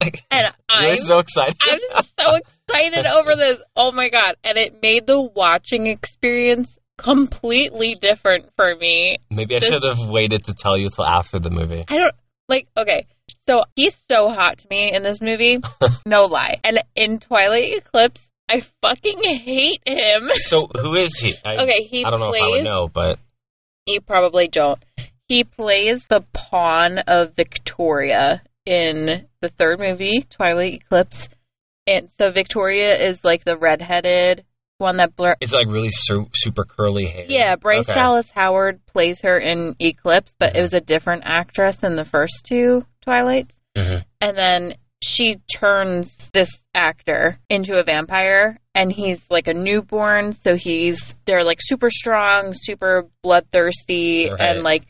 And 0.30 0.52
I'm 0.68 0.96
so 0.96 1.18
excited. 1.18 1.56
I'm 1.64 2.02
so 2.02 2.34
excited 2.36 3.06
over 3.06 3.34
this. 3.36 3.60
Oh 3.74 3.90
my 3.90 4.08
god. 4.10 4.36
And 4.44 4.58
it 4.58 4.80
made 4.82 5.06
the 5.06 5.20
watching 5.20 5.86
experience 5.86 6.78
completely 6.98 7.94
different 7.94 8.50
for 8.54 8.74
me. 8.76 9.16
Maybe 9.30 9.56
I 9.56 9.60
This- 9.60 9.68
should 9.70 9.82
have 9.82 10.08
waited 10.10 10.44
to 10.44 10.54
tell 10.54 10.76
you 10.76 10.90
till 10.90 11.06
after 11.06 11.38
the 11.38 11.50
movie. 11.50 11.84
I 11.88 11.96
don't 11.96 12.14
like 12.48 12.68
okay. 12.76 13.06
So 13.48 13.64
he's 13.74 13.96
so 14.10 14.28
hot 14.28 14.58
to 14.58 14.68
me 14.68 14.92
in 14.92 15.02
this 15.02 15.22
movie. 15.22 15.58
no 16.06 16.26
lie. 16.26 16.60
And 16.62 16.80
in 16.94 17.18
Twilight 17.18 17.78
Eclipse, 17.78 18.28
I 18.46 18.60
fucking 18.82 19.24
hate 19.24 19.80
him. 19.86 20.30
So 20.34 20.66
who 20.78 20.94
is 20.96 21.18
he? 21.18 21.34
I, 21.42 21.56
Okay, 21.62 21.82
he 21.84 22.04
I 22.04 22.10
don't 22.10 22.20
know 22.20 22.34
if 22.34 22.42
I 22.42 22.48
would 22.50 22.64
know, 22.64 22.88
but 22.88 23.18
you 23.86 24.02
probably 24.02 24.48
don't. 24.48 24.78
He 25.28 25.44
plays 25.44 26.08
the 26.08 26.20
pawn 26.34 26.98
of 26.98 27.36
Victoria 27.36 28.42
in 28.66 29.26
the 29.40 29.48
third 29.48 29.78
movie, 29.78 30.26
Twilight 30.28 30.82
Eclipse. 30.82 31.30
And 31.86 32.10
so 32.18 32.30
Victoria 32.30 33.02
is 33.02 33.24
like 33.24 33.44
the 33.44 33.56
redheaded 33.56 34.44
one 34.78 34.96
that 34.96 35.14
blur 35.16 35.34
it's 35.40 35.52
like 35.52 35.66
really 35.66 35.90
su- 35.90 36.28
super 36.34 36.64
curly 36.64 37.06
hair. 37.06 37.26
Yeah, 37.28 37.56
Bryce 37.56 37.88
Okay. 37.88 37.98
Dallas 38.00 38.30
Howard 38.30 38.84
plays 38.86 39.20
her 39.22 39.36
in 39.38 39.74
Eclipse, 39.80 40.34
but 40.38 40.56
it 40.56 40.60
was 40.60 40.72
a 40.74 40.80
different 40.80 41.22
actress 41.26 41.82
in 41.82 41.96
the 41.96 42.04
first 42.04 42.44
two 42.46 42.86
Twilights. 43.02 43.60
Mhm. 43.76 44.04
And 44.20 44.36
then 44.36 44.74
she 45.02 45.36
turns 45.54 46.30
this 46.32 46.62
actor 46.74 47.38
into 47.48 47.78
a 47.78 47.84
vampire, 47.84 48.58
and 48.74 48.90
he's 48.92 49.24
like 49.30 49.46
a 49.48 49.54
newborn, 49.54 50.32
so 50.32 50.56
he's 50.56 51.14
they're 51.24 51.44
like 51.44 51.58
super 51.60 51.90
strong, 51.90 52.54
super 52.54 53.06
bloodthirsty, 53.22 54.28
Right. 54.30 54.40
and 54.40 54.62
like 54.62 54.84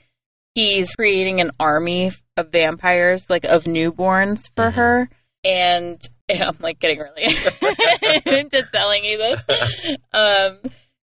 he's 0.54 0.94
creating 0.94 1.40
an 1.40 1.50
army 1.60 2.12
of 2.36 2.50
vampires, 2.52 3.28
like 3.30 3.44
of 3.44 3.64
newborns 3.64 4.50
for 4.54 4.70
Mhm. 4.70 4.74
her. 4.74 5.08
And 5.44 6.00
I'm 6.40 6.56
like 6.60 6.78
getting 6.78 6.98
really 6.98 7.24
into 8.26 8.62
telling 8.72 9.04
you 9.04 9.18
this. 9.18 9.42
Um, 10.12 10.58
so 10.64 10.70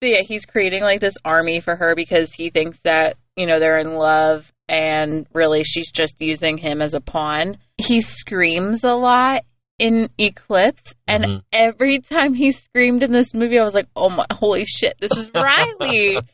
yeah, 0.10 0.22
he's 0.22 0.46
creating 0.46 0.84
like 0.84 1.00
this 1.02 1.16
army 1.24 1.60
for 1.60 1.76
her 1.76 1.96
because 1.96 2.34
he 2.34 2.50
thinks 2.50 2.80
that, 2.84 3.18
you 3.36 3.46
know, 3.46 3.60
they're 3.60 3.80
in 3.80 3.96
love 3.96 4.52
and 4.68 5.26
really 5.34 5.64
she's 5.64 5.92
just 5.92 6.16
using 6.20 6.58
him 6.58 6.82
as 6.82 6.94
a 6.94 7.02
pawn. 7.02 7.58
He 7.78 8.02
screams 8.02 8.84
a 8.84 8.94
lot 8.94 9.44
in 9.78 10.10
Eclipse 10.18 10.94
and 11.08 11.24
Mhm. 11.26 11.42
every 11.52 12.00
time 12.00 12.34
he 12.34 12.52
screamed 12.52 13.04
in 13.04 13.12
this 13.12 13.34
movie 13.34 13.60
I 13.60 13.64
was 13.66 13.74
like, 13.74 13.88
"Oh 13.96 14.10
my 14.10 14.26
holy 14.32 14.64
shit, 14.64 14.96
this 15.00 15.12
is 15.12 15.30
Riley." 15.34 16.18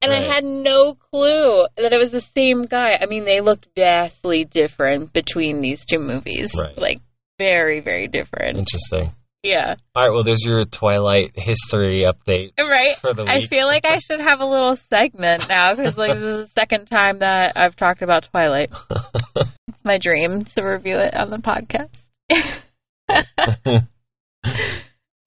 And 0.00 0.12
I 0.12 0.32
had 0.32 0.44
no 0.44 0.94
clue 0.94 1.66
that 1.76 1.92
it 1.92 1.98
was 1.98 2.12
the 2.12 2.20
same 2.20 2.66
guy. 2.66 2.96
I 3.00 3.06
mean, 3.06 3.24
they 3.24 3.40
looked 3.40 3.66
vastly 3.74 4.44
different 4.44 5.12
between 5.12 5.60
these 5.60 5.84
two 5.84 5.98
movies. 5.98 6.54
Right. 6.56 6.78
Like 6.78 7.00
very, 7.38 7.80
very 7.80 8.08
different. 8.08 8.58
Interesting. 8.58 9.14
Yeah. 9.42 9.76
All 9.94 10.02
right. 10.02 10.12
Well, 10.12 10.24
there's 10.24 10.44
your 10.44 10.64
Twilight 10.64 11.32
history 11.36 12.00
update 12.00 12.52
Right. 12.58 12.96
for 12.96 13.14
the 13.14 13.22
week. 13.22 13.30
I 13.30 13.46
feel 13.46 13.66
like 13.66 13.86
I 13.86 13.98
should 13.98 14.20
have 14.20 14.40
a 14.40 14.46
little 14.46 14.74
segment 14.74 15.48
now 15.48 15.74
because 15.74 15.96
like 15.96 16.14
this 16.14 16.22
is 16.22 16.46
the 16.46 16.52
second 16.52 16.86
time 16.86 17.20
that 17.20 17.52
I've 17.56 17.76
talked 17.76 18.02
about 18.02 18.28
Twilight. 18.30 18.72
it's 19.68 19.84
my 19.84 19.98
dream 19.98 20.42
to 20.42 20.62
review 20.62 20.98
it 20.98 21.16
on 21.16 21.30
the 21.30 21.38
podcast. 21.38 22.08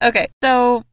okay, 0.02 0.26
so 0.42 0.84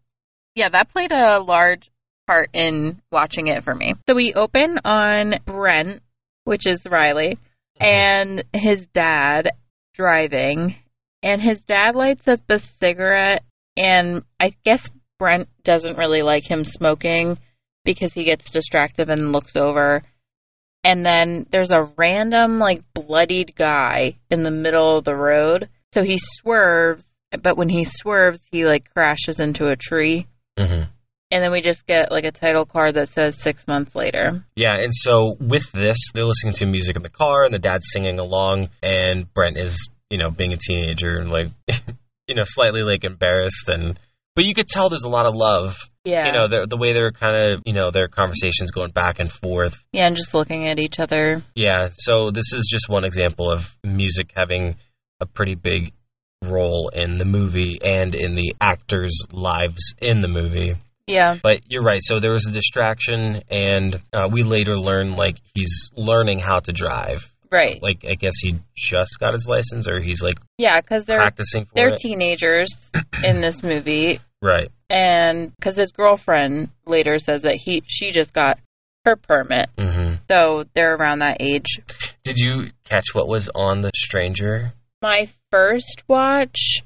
yeah, 0.56 0.70
that 0.70 0.90
played 0.90 1.12
a 1.12 1.40
large 1.40 1.92
part 2.26 2.50
in 2.54 3.02
watching 3.12 3.48
it 3.48 3.64
for 3.64 3.76
me. 3.76 3.96
So 4.08 4.16
we 4.16 4.34
open 4.34 4.80
on 4.86 5.36
Brent, 5.46 6.02
which 6.46 6.68
is 6.68 6.88
Riley, 6.90 7.38
mm-hmm. 7.82 7.84
and 7.84 8.44
his 8.54 8.88
dad 8.88 9.52
driving, 9.94 10.76
and 11.24 11.42
his 11.42 11.64
dad 11.66 11.96
lights 11.96 12.28
up 12.28 12.42
a 12.50 12.60
cigarette, 12.60 13.44
and 13.78 14.24
I 14.40 14.54
guess 14.64 14.90
Brent 15.18 15.50
doesn't 15.64 15.98
really 15.98 16.22
like 16.22 16.50
him 16.50 16.64
smoking 16.64 17.38
because 17.86 18.14
he 18.14 18.24
gets 18.24 18.50
distracted 18.50 19.10
and 19.10 19.34
looks 19.34 19.56
over. 19.56 20.04
And 20.84 21.06
then 21.06 21.46
there's 21.52 21.72
a 21.72 21.90
random, 21.98 22.60
like, 22.60 22.82
bloodied 22.94 23.56
guy 23.56 24.18
in 24.30 24.44
the 24.44 24.52
middle 24.52 24.98
of 24.98 25.04
the 25.04 25.16
road. 25.16 25.68
So 25.94 26.04
he 26.04 26.18
swerves, 26.20 27.06
but 27.42 27.58
when 27.58 27.68
he 27.70 27.84
swerves, 27.84 28.42
he, 28.52 28.66
like, 28.66 28.94
crashes 28.94 29.40
into 29.40 29.68
a 29.68 29.76
tree. 29.76 30.28
hmm 30.58 30.84
And 31.32 31.44
then 31.44 31.52
we 31.52 31.62
just 31.62 31.86
get, 31.86 32.12
like, 32.12 32.24
a 32.24 32.32
title 32.32 32.66
card 32.66 32.96
that 32.96 33.10
says 33.10 33.42
six 33.42 33.68
months 33.68 33.94
later. 33.94 34.46
Yeah, 34.56 34.76
and 34.76 34.94
so 34.94 35.36
with 35.40 35.70
this, 35.74 35.98
they're 36.14 36.24
listening 36.24 36.54
to 36.54 36.66
music 36.66 36.96
in 36.96 37.04
the 37.04 37.10
car, 37.10 37.44
and 37.44 37.54
the 37.54 37.60
dad's 37.60 37.90
singing 37.92 38.18
along, 38.18 38.70
and 38.82 39.32
Brent 39.34 39.58
is, 39.58 39.90
you 40.10 40.18
know, 40.18 40.30
being 40.30 40.54
a 40.54 40.58
teenager 40.58 41.18
and 41.18 41.30
like, 41.30 41.50
you 42.28 42.36
know, 42.36 42.44
slightly 42.46 42.84
like 42.84 43.04
embarrassed, 43.04 43.70
and 43.70 44.00
but 44.36 44.46
you 44.46 44.54
could 44.54 44.68
tell 44.68 44.90
there's 44.90 45.04
a 45.04 45.10
lot 45.10 45.26
of 45.26 45.36
love. 45.36 45.78
Yeah. 46.06 46.28
You 46.28 46.32
know, 46.32 46.48
the 46.48 46.68
the 46.68 46.78
way 46.78 46.94
they're 46.94 47.12
kind 47.12 47.54
of, 47.54 47.62
you 47.66 47.74
know, 47.74 47.92
their 47.92 48.08
conversations 48.08 48.72
going 48.72 48.92
back 48.92 49.20
and 49.20 49.32
forth. 49.32 49.84
yeah, 49.92 50.08
and 50.08 50.16
just 50.16 50.34
looking 50.34 50.68
at 50.68 50.80
each 50.80 51.00
other. 51.00 51.44
Yeah, 51.56 51.90
so 51.94 52.32
this 52.32 52.54
is 52.54 52.68
just 52.72 52.90
one 52.90 53.04
example 53.04 53.52
of 53.52 53.76
music 53.84 54.32
having 54.36 54.76
a 55.20 55.26
pretty 55.26 55.56
big 55.56 55.94
role 56.44 56.90
in 56.94 57.18
the 57.18 57.26
movie 57.26 57.80
and 57.84 58.16
in 58.16 58.36
the 58.36 58.56
actors' 58.62 59.26
lives 59.32 59.94
in 60.02 60.22
the 60.22 60.28
movie. 60.30 60.76
Yeah. 61.06 61.38
But 61.42 61.62
you're 61.68 61.84
right. 61.84 62.02
So 62.04 62.20
there 62.20 62.32
was 62.32 62.46
a 62.46 62.52
distraction, 62.52 63.42
and 63.50 64.00
uh, 64.14 64.30
we 64.32 64.44
later 64.44 64.80
learn 64.80 65.16
like 65.16 65.38
he's 65.54 65.90
learning 65.96 66.40
how 66.40 66.60
to 66.60 66.72
drive. 66.72 67.34
Right. 67.52 67.82
Like 67.82 68.06
I 68.08 68.14
guess 68.16 68.36
he 68.42 68.60
just 68.78 69.18
got 69.20 69.34
his 69.34 69.48
license, 69.48 69.88
or 69.88 70.00
he's 70.00 70.22
like 70.22 70.40
Yeah, 70.58 70.80
because 70.82 71.06
they're 71.06 71.18
practicing 71.20 71.66
for 71.66 71.72
they're 71.76 71.90
it. 71.94 71.98
teenagers 71.98 72.70
in 73.24 73.42
this 73.42 73.64
movie, 73.64 74.20
right. 74.42 74.70
and 74.90 75.56
because 75.56 75.78
his 75.78 75.92
girlfriend 75.92 76.70
later 76.86 77.18
says 77.20 77.42
that 77.44 77.56
he 77.56 77.82
she 77.88 78.12
just 78.12 78.34
got 78.34 78.60
her 79.06 79.16
permit, 79.16 79.70
hmm 79.80 80.14
so 80.30 80.64
they're 80.76 80.96
around 80.96 81.20
that 81.20 81.38
age. 81.40 81.66
Did 82.24 82.38
you 82.38 82.70
catch 82.84 83.06
what 83.14 83.28
was 83.28 83.50
on 83.56 83.82
the 83.82 83.92
stranger? 83.96 84.74
My 85.02 85.30
first 85.50 86.04
watch, 86.08 86.82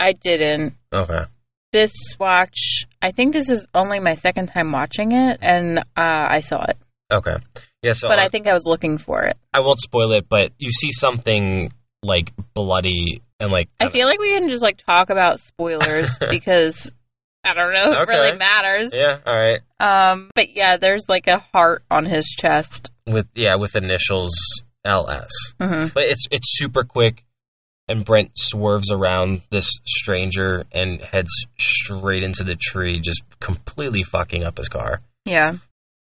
I 0.00 0.12
didn't. 0.14 0.74
Okay. 0.92 1.24
This 1.70 1.92
watch, 2.18 2.86
I 3.02 3.10
think 3.12 3.34
this 3.34 3.50
is 3.50 3.66
only 3.74 4.00
my 4.00 4.14
second 4.14 4.46
time 4.46 4.72
watching 4.72 5.12
it, 5.12 5.38
and 5.42 5.78
uh, 5.78 5.82
I 5.96 6.40
saw 6.40 6.64
it, 6.64 6.78
Okay. 7.12 7.36
Yeah. 7.82 7.92
So 7.92 8.08
but 8.08 8.18
I, 8.18 8.24
I 8.26 8.28
think 8.28 8.46
I 8.46 8.52
was 8.52 8.64
looking 8.66 8.98
for 8.98 9.22
it. 9.24 9.36
I 9.52 9.60
won't 9.60 9.78
spoil 9.80 10.12
it, 10.12 10.28
but 10.28 10.52
you 10.58 10.70
see 10.72 10.90
something 10.92 11.72
like 12.02 12.32
bloody 12.54 13.22
and 13.40 13.50
like 13.52 13.68
I 13.80 13.88
feel 13.90 14.06
like 14.06 14.18
we 14.20 14.32
can 14.38 14.48
just 14.48 14.62
like 14.62 14.78
talk 14.78 15.10
about 15.10 15.40
spoilers 15.40 16.16
because 16.30 16.92
I 17.44 17.54
don't 17.54 17.72
know, 17.72 17.92
it 17.92 18.02
Okay. 18.02 18.12
really 18.12 18.36
matters. 18.36 18.90
yeah. 18.92 19.18
All 19.24 19.34
right. 19.38 19.60
Um, 19.80 20.30
but 20.34 20.54
yeah, 20.56 20.76
there's 20.76 21.04
like 21.08 21.28
a 21.28 21.38
heart 21.52 21.84
on 21.90 22.04
his 22.04 22.26
chest. 22.26 22.90
With 23.06 23.26
yeah, 23.34 23.54
with 23.56 23.74
initials 23.76 24.34
LS. 24.84 25.30
hmm 25.60 25.86
But 25.94 26.04
it's 26.04 26.26
it's 26.30 26.58
super 26.58 26.82
quick, 26.84 27.24
and 27.88 28.04
Brent 28.04 28.32
swerves 28.36 28.90
around 28.90 29.42
this 29.50 29.70
stranger 29.86 30.64
and 30.72 31.00
heads 31.00 31.30
straight 31.58 32.22
into 32.22 32.42
the 32.44 32.56
tree, 32.56 32.98
just 33.00 33.22
completely 33.40 34.02
fucking 34.02 34.44
up 34.44 34.58
his 34.58 34.68
car. 34.68 35.00
Yeah. 35.24 35.54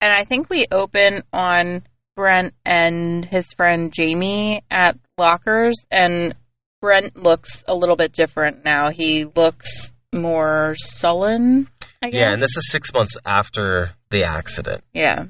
And 0.05 0.13
I 0.13 0.23
think 0.23 0.51
we 0.51 0.67
open 0.71 1.23
on 1.33 1.81
Brent 2.15 2.53
and 2.63 3.25
his 3.25 3.51
friend 3.53 3.91
Jamie 3.91 4.61
at 4.69 4.99
lockers, 5.17 5.87
and 5.89 6.35
Brent 6.79 7.17
looks 7.17 7.63
a 7.67 7.73
little 7.73 7.95
bit 7.95 8.11
different 8.11 8.63
now. 8.63 8.91
He 8.91 9.25
looks 9.25 9.93
more 10.13 10.75
sullen, 10.77 11.67
I 12.03 12.11
guess. 12.11 12.19
Yeah, 12.19 12.33
and 12.33 12.39
this 12.39 12.55
is 12.55 12.69
six 12.69 12.93
months 12.93 13.17
after 13.25 13.93
the 14.11 14.25
accident. 14.25 14.83
Yeah. 14.93 15.23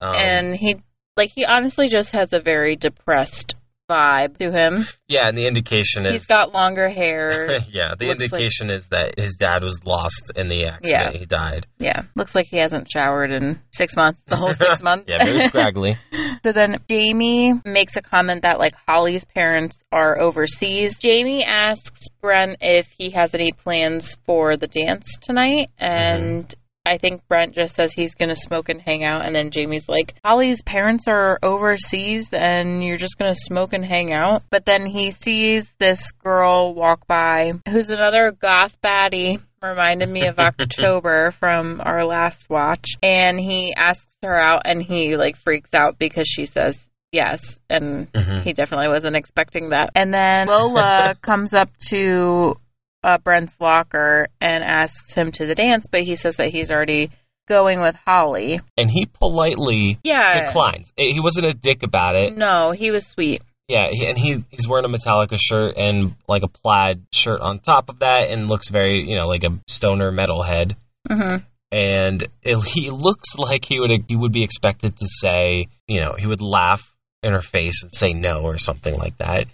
Um, 0.00 0.14
and 0.14 0.56
he, 0.56 0.78
like, 1.18 1.32
he 1.32 1.44
honestly 1.44 1.90
just 1.90 2.12
has 2.14 2.32
a 2.32 2.40
very 2.40 2.74
depressed 2.74 3.54
vibe 3.88 4.36
to 4.38 4.50
him. 4.50 4.84
yeah, 5.08 5.28
and 5.28 5.36
the 5.36 5.46
indication 5.46 6.06
is 6.06 6.12
He's 6.12 6.26
got 6.26 6.52
longer 6.52 6.88
hair. 6.88 7.58
yeah, 7.70 7.94
the 7.98 8.06
looks 8.06 8.20
like- 8.20 8.40
indication 8.40 8.70
is 8.70 8.88
that 8.88 9.18
his 9.18 9.36
dad 9.36 9.62
was 9.62 9.80
lost 9.84 10.32
in 10.34 10.48
the 10.48 10.66
accident. 10.66 11.14
Yeah. 11.14 11.18
He 11.18 11.26
died. 11.26 11.66
yeah. 11.78 12.02
Looks 12.14 12.34
like 12.34 12.46
he 12.46 12.58
hasn't 12.58 12.90
showered 12.90 13.30
in 13.30 13.60
six 13.72 13.96
months, 13.96 14.22
the 14.26 14.36
whole 14.36 14.52
six 14.52 14.82
months. 14.82 15.06
Yeah, 15.08 15.24
very 15.24 15.42
scraggly. 15.42 15.96
So 16.44 16.52
then 16.52 16.76
Jamie 16.88 17.54
makes 17.64 17.96
a 17.96 18.02
comment 18.02 18.42
that 18.42 18.58
like 18.58 18.74
Holly's 18.86 19.24
parents 19.24 19.80
are 19.90 20.20
overseas. 20.20 20.96
Jamie 20.98 21.42
asks 21.42 22.02
Brent 22.20 22.58
if 22.60 22.86
he 22.96 23.10
has 23.10 23.34
any 23.34 23.50
plans 23.52 24.16
for 24.26 24.56
the 24.56 24.68
dance 24.68 25.06
tonight 25.20 25.70
mm-hmm. 25.80 25.84
and 25.84 26.54
I 26.86 26.98
think 26.98 27.22
Brent 27.28 27.54
just 27.54 27.74
says 27.74 27.92
he's 27.92 28.14
going 28.14 28.28
to 28.28 28.36
smoke 28.36 28.68
and 28.68 28.80
hang 28.80 29.04
out 29.04 29.26
and 29.26 29.34
then 29.34 29.50
Jamie's 29.50 29.88
like 29.88 30.14
Holly's 30.24 30.62
parents 30.62 31.08
are 31.08 31.38
overseas 31.42 32.32
and 32.32 32.82
you're 32.84 32.96
just 32.96 33.18
going 33.18 33.32
to 33.32 33.38
smoke 33.38 33.72
and 33.72 33.84
hang 33.84 34.12
out. 34.12 34.44
But 34.50 34.64
then 34.64 34.86
he 34.86 35.10
sees 35.10 35.74
this 35.78 36.12
girl 36.12 36.74
walk 36.74 37.06
by 37.06 37.52
who's 37.68 37.88
another 37.90 38.30
goth 38.30 38.76
baddie 38.82 39.40
reminded 39.62 40.08
me 40.08 40.26
of 40.26 40.38
October 40.38 41.32
from 41.32 41.80
our 41.84 42.04
last 42.04 42.48
watch. 42.48 42.86
And 43.02 43.40
he 43.40 43.74
asks 43.76 44.12
her 44.22 44.38
out 44.40 44.62
and 44.64 44.82
he 44.82 45.16
like 45.16 45.36
freaks 45.36 45.74
out 45.74 45.98
because 45.98 46.28
she 46.28 46.46
says 46.46 46.88
yes. 47.12 47.58
And 47.70 48.12
Mhm. 48.12 48.42
he 48.42 48.52
definitely 48.52 48.88
wasn't 48.88 49.16
expecting 49.16 49.70
that. 49.70 49.90
And 49.94 50.12
then 50.14 50.46
Lola 50.46 51.14
comes 51.22 51.54
up 51.54 51.70
to 51.88 52.56
uh, 53.06 53.18
Brent's 53.18 53.58
locker 53.60 54.26
and 54.40 54.64
asks 54.64 55.14
him 55.14 55.30
to 55.32 55.46
the 55.46 55.54
dance, 55.54 55.86
but 55.90 56.02
he 56.02 56.16
says 56.16 56.36
that 56.36 56.48
he's 56.48 56.70
already 56.70 57.10
going 57.48 57.80
with 57.80 57.94
Holly. 58.04 58.60
And 58.76 58.90
he 58.90 59.06
politely 59.06 59.98
Yeah. 60.02 60.30
declines. 60.46 60.92
Eh, 60.98 61.12
He 61.12 61.20
wasn't 61.20 61.46
a 61.46 61.52
dick 61.54 61.82
about 61.84 62.16
it. 62.16 62.36
No, 62.36 62.72
he 62.72 62.90
was 62.90 63.06
sweet. 63.06 63.42
Yeah, 63.68 63.88
he, 63.92 64.06
and 64.06 64.16
he 64.18 64.44
he's 64.50 64.68
wearing 64.68 64.84
a 64.84 64.88
Metallica 64.88 65.36
shirt 65.40 65.76
and 65.76 66.14
like 66.28 66.42
a 66.44 66.48
plaid 66.48 67.02
shirt 67.12 67.40
on 67.40 67.58
top 67.60 67.88
of 67.88 67.98
that, 68.00 68.30
and 68.30 68.48
looks 68.50 68.68
very 68.70 69.00
you 69.08 69.16
know 69.16 69.26
like 69.26 69.44
a 69.44 69.58
stoner 69.68 70.10
metalhead. 70.12 70.76
hmm 71.08 71.36
And 71.72 72.26
it, 72.42 72.58
he 72.68 72.90
looks 72.90 73.34
like 73.36 73.64
he 73.64 73.80
would 73.80 73.90
he 74.08 74.14
would 74.16 74.32
be 74.32 74.42
expected 74.44 74.96
to 74.98 75.06
say 75.08 75.66
you 75.88 76.00
know 76.00 76.14
he 76.18 76.26
would 76.26 76.40
laugh 76.40 76.94
in 77.24 77.32
her 77.32 77.42
face 77.42 77.82
and 77.82 77.92
say 77.94 78.12
no 78.12 78.40
or 78.42 78.56
something 78.56 78.94
like 78.96 79.16
that. 79.18 79.46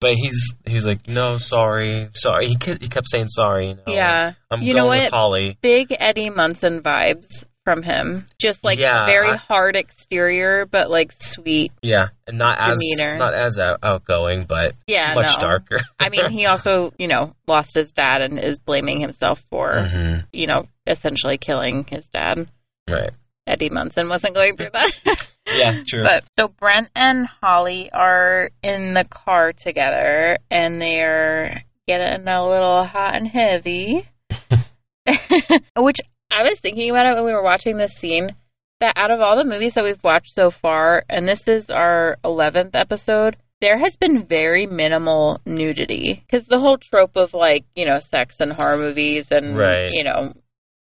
But 0.00 0.14
he's 0.14 0.54
he's 0.64 0.86
like 0.86 1.08
no 1.08 1.38
sorry 1.38 2.08
sorry 2.14 2.46
he 2.46 2.56
kept, 2.56 2.82
he 2.82 2.88
kept 2.88 3.08
saying 3.10 3.28
sorry. 3.28 3.68
You 3.68 3.74
know, 3.74 3.82
Yeah. 3.88 4.32
I'm 4.50 4.62
You 4.62 4.74
going 4.74 4.76
know 4.76 4.86
what? 4.86 5.10
Holly. 5.12 5.58
Big 5.60 5.88
Eddie 5.98 6.30
Munson 6.30 6.82
vibes 6.82 7.44
from 7.64 7.82
him. 7.82 8.26
Just 8.40 8.62
like 8.64 8.78
Yeah, 8.78 9.04
very 9.06 9.30
I- 9.30 9.36
hard 9.36 9.74
exterior, 9.76 10.66
but 10.66 10.88
like 10.88 11.12
sweet. 11.12 11.72
Yeah, 11.82 12.06
and 12.26 12.38
not 12.38 12.58
as 12.60 12.78
Demeanor. 12.78 13.16
not 13.18 13.34
as 13.34 13.58
out- 13.58 13.80
outgoing, 13.82 14.44
but 14.44 14.74
Yeah, 14.86 15.14
much 15.14 15.34
no. 15.36 15.42
darker. 15.48 15.78
I 15.98 16.08
mean, 16.10 16.30
he 16.30 16.46
also, 16.52 16.92
you 16.98 17.08
know, 17.08 17.34
lost 17.48 17.74
his 17.74 17.92
dad 17.92 18.22
and 18.22 18.38
is 18.38 18.58
blaming 18.58 19.00
himself 19.00 19.42
for, 19.50 19.72
Mhm. 19.72 20.26
you 20.32 20.46
know, 20.46 20.66
essentially 20.86 21.36
killing 21.38 21.84
his 21.90 22.06
dad. 22.06 22.48
Right. 22.88 23.10
Eddie 23.46 23.70
Munson 23.70 24.08
wasn't 24.08 24.34
going 24.34 24.56
through 24.56 24.70
that. 24.72 24.92
Yeah. 25.54 25.82
True. 25.86 26.02
but 26.02 26.24
so 26.38 26.48
Brent 26.48 26.90
and 26.94 27.26
Holly 27.42 27.90
are 27.92 28.50
in 28.62 28.94
the 28.94 29.04
car 29.04 29.52
together 29.52 30.38
and 30.50 30.80
they're 30.80 31.62
getting 31.86 32.26
a 32.28 32.46
little 32.48 32.84
hot 32.84 33.14
and 33.14 33.26
heavy. 33.28 34.08
Which 35.76 35.98
I 36.30 36.42
was 36.42 36.60
thinking 36.60 36.90
about 36.90 37.06
it 37.06 37.14
when 37.14 37.24
we 37.24 37.32
were 37.32 37.42
watching 37.42 37.78
this 37.78 37.92
scene 37.94 38.34
that 38.80 38.92
out 38.96 39.10
of 39.10 39.20
all 39.20 39.36
the 39.36 39.44
movies 39.44 39.74
that 39.74 39.84
we've 39.84 40.02
watched 40.04 40.34
so 40.34 40.50
far, 40.50 41.04
and 41.08 41.26
this 41.26 41.48
is 41.48 41.70
our 41.70 42.16
11th 42.24 42.74
episode, 42.76 43.36
there 43.60 43.78
has 43.78 43.96
been 43.96 44.24
very 44.24 44.66
minimal 44.66 45.40
nudity. 45.46 46.22
Because 46.26 46.46
the 46.46 46.60
whole 46.60 46.78
trope 46.78 47.16
of 47.16 47.34
like, 47.34 47.64
you 47.74 47.86
know, 47.86 47.98
sex 47.98 48.36
and 48.40 48.52
horror 48.52 48.76
movies 48.76 49.32
and, 49.32 49.56
Right. 49.56 49.90
you 49.90 50.04
know, 50.04 50.32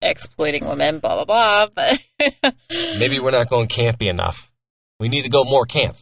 exploiting 0.01 0.65
women, 0.67 0.99
blah, 0.99 1.23
blah, 1.23 1.25
blah. 1.25 1.67
But 1.73 1.99
Maybe 2.97 3.19
we're 3.19 3.31
not 3.31 3.47
going 3.47 3.67
campy 3.67 4.09
enough. 4.09 4.51
We 4.99 5.09
need 5.09 5.23
to 5.23 5.29
go 5.29 5.43
more 5.43 5.65
camp. 5.65 5.97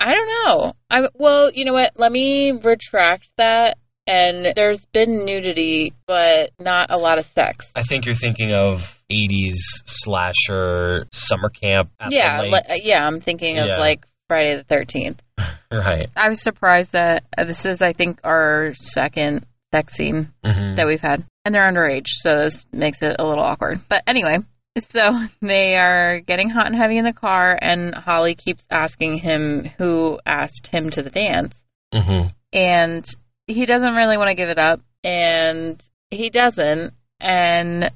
I 0.00 0.14
don't 0.14 0.28
know. 0.28 0.72
I 0.90 1.08
well, 1.14 1.50
you 1.52 1.64
know 1.64 1.72
what? 1.72 1.92
Let 1.96 2.10
me 2.12 2.52
retract 2.52 3.30
that. 3.36 3.78
and 4.06 4.52
there's 4.54 4.84
been 4.92 5.24
nudity, 5.24 5.94
but 6.06 6.50
not 6.60 6.90
a 6.90 6.96
lot 6.98 7.18
of 7.18 7.24
sex. 7.24 7.72
I 7.74 7.82
think 7.82 8.04
you're 8.04 8.14
thinking 8.14 8.52
of 8.52 9.00
80s 9.10 9.56
slasher 9.86 11.06
summer 11.12 11.48
camp. 11.48 11.90
At 11.98 12.10
the 12.10 12.16
yeah, 12.16 12.40
lake. 12.42 12.52
li- 12.52 12.82
yeah, 12.84 13.06
I'm 13.06 13.20
thinking 13.20 13.58
of 13.58 13.66
Yeah. 13.66 13.78
like 13.78 14.06
Friday 14.28 14.56
the 14.56 14.64
13th. 14.74 15.18
right. 15.72 16.08
I 16.16 16.28
was 16.28 16.40
surprised 16.42 16.92
that 16.92 17.24
uh, 17.36 17.44
this 17.44 17.64
is, 17.66 17.80
I 17.82 17.92
think, 17.92 18.20
our 18.24 18.72
second 18.74 19.46
sex 19.72 19.94
scene 19.94 20.32
Mhm. 20.44 20.76
that 20.76 20.86
we've 20.86 21.00
had. 21.00 21.24
And 21.46 21.54
they're 21.54 21.70
underage, 21.70 22.06
so 22.08 22.38
this 22.44 22.64
makes 22.72 23.02
it 23.02 23.16
a 23.18 23.24
little 23.24 23.44
awkward. 23.44 23.80
But 23.88 24.02
anyway, 24.06 24.38
so 24.78 25.20
they 25.40 25.76
are 25.76 26.20
getting 26.20 26.50
hot 26.50 26.66
and 26.66 26.76
heavy 26.76 26.98
in 26.98 27.04
the 27.04 27.12
car, 27.12 27.58
and 27.60 27.94
Holly 27.94 28.34
keeps 28.34 28.66
asking 28.70 29.18
him 29.18 29.70
who 29.78 30.18
asked 30.26 30.68
him 30.68 30.90
to 30.90 31.02
the 31.02 31.10
dance. 31.10 31.62
Mhm. 31.92 32.32
And 32.52 33.04
he 33.46 33.66
doesn't 33.66 33.94
really 33.94 34.16
want 34.16 34.28
to 34.28 34.34
give 34.34 34.48
it 34.48 34.58
up, 34.58 34.80
and 35.02 35.80
he 36.10 36.30
doesn't. 36.30 36.94
And 37.20 37.90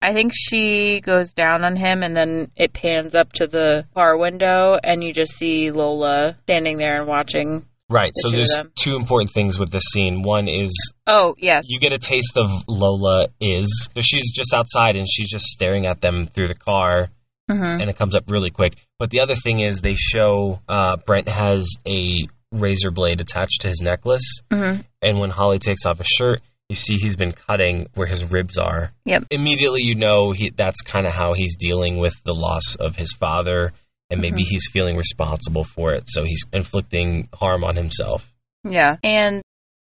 I 0.00 0.12
think 0.12 0.32
she 0.34 1.00
goes 1.00 1.32
down 1.32 1.64
on 1.64 1.76
him, 1.76 2.02
and 2.02 2.16
then 2.16 2.50
it 2.56 2.72
pans 2.72 3.14
up 3.14 3.32
to 3.34 3.46
the 3.46 3.86
car 3.94 4.16
window, 4.16 4.78
and 4.82 5.02
you 5.02 5.12
just 5.12 5.34
see 5.34 5.70
Lola 5.70 6.36
standing 6.42 6.78
there 6.78 6.98
and 6.98 7.06
watching. 7.06 7.66
Right. 7.92 8.10
The 8.14 8.20
So 8.22 8.30
there's 8.30 8.58
two 8.76 8.96
important 8.96 9.30
things 9.32 9.58
with 9.58 9.70
this 9.70 9.84
scene. 9.92 10.22
One 10.22 10.48
is 10.48 10.72
Oh, 11.06 11.34
yes. 11.38 11.64
you 11.68 11.78
get 11.78 11.92
a 11.92 11.98
taste 11.98 12.36
of 12.38 12.50
Lola 12.66 13.28
is. 13.40 13.88
So 13.94 14.00
she's 14.00 14.32
just 14.32 14.54
outside 14.54 14.96
and 14.96 15.06
she's 15.10 15.30
just 15.30 15.44
staring 15.46 15.86
at 15.86 16.00
them 16.00 16.26
through 16.26 16.48
the 16.48 16.54
car 16.54 17.10
hmm 17.50 17.54
and 17.80 17.90
it 17.90 17.96
comes 17.96 18.14
up 18.14 18.24
really 18.30 18.50
quick. 18.50 18.74
But 18.98 19.10
the 19.10 19.20
other 19.20 19.34
thing 19.34 19.60
is 19.60 19.80
they 19.80 19.94
show 19.96 20.60
uh, 20.68 20.96
Brent 21.06 21.28
has 21.28 21.68
a 21.86 22.18
razor 22.52 22.90
blade 22.90 23.20
attached 23.20 23.60
to 23.62 23.68
his 23.68 23.80
necklace. 23.82 24.40
hmm 24.50 24.76
And 25.02 25.18
when 25.18 25.30
Holly 25.30 25.58
takes 25.58 25.84
off 25.84 25.98
his 25.98 26.06
shirt, 26.06 26.40
you 26.68 26.76
see 26.76 26.94
he's 26.94 27.16
been 27.16 27.32
cutting 27.32 27.88
where 27.94 28.06
his 28.06 28.24
ribs 28.24 28.56
are. 28.56 28.92
Yep. 29.04 29.24
Immediately, 29.30 29.82
you 29.82 29.94
know 29.94 30.30
he, 30.32 30.50
that's 30.50 30.80
kind 30.80 31.06
of 31.06 31.12
how 31.12 31.34
he's 31.34 31.56
dealing 31.56 31.98
with 31.98 32.14
the 32.24 32.32
loss 32.32 32.76
of 32.76 32.96
his 32.96 33.12
father, 33.12 33.72
and 34.12 34.20
maybe 34.20 34.42
he's 34.42 34.68
feeling 34.70 34.96
responsible 34.96 35.64
for 35.64 35.92
it. 35.92 36.04
So 36.06 36.22
he's 36.22 36.44
inflicting 36.52 37.28
harm 37.34 37.64
on 37.64 37.74
himself. 37.76 38.32
Yeah. 38.62 38.96
And 39.02 39.42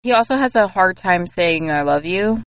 he 0.03 0.13
also 0.13 0.37
has 0.37 0.55
a 0.55 0.69
hard 0.69 0.97
time 0.97 1.27
saying 1.27 1.71
I 1.71 1.83
love 1.83 2.05
you 2.05 2.43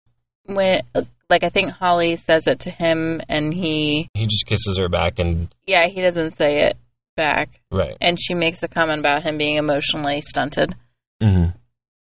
when 0.46 0.82
like 1.30 1.44
I 1.44 1.50
think 1.50 1.72
Holly 1.72 2.16
says 2.16 2.48
it 2.48 2.60
to 2.62 2.70
him 2.72 3.20
and 3.28 3.54
he 3.54 4.08
He 4.14 4.26
just 4.28 4.46
kisses 4.46 4.78
her 4.78 4.90
back, 4.90 5.18
and 5.20 5.54
yeah, 5.66 5.88
he 5.88 6.02
doesn't 6.02 6.38
say 6.38 6.68
it 6.68 6.78
back. 7.16 7.50
right. 7.72 7.98
And 8.00 8.18
she 8.22 8.34
makes 8.34 8.62
a 8.62 8.68
comment 8.68 9.00
about 9.00 9.24
him 9.24 9.38
being 9.38 9.56
emotionally 9.58 10.22
stunted. 10.22 10.76
hmm 11.24 11.48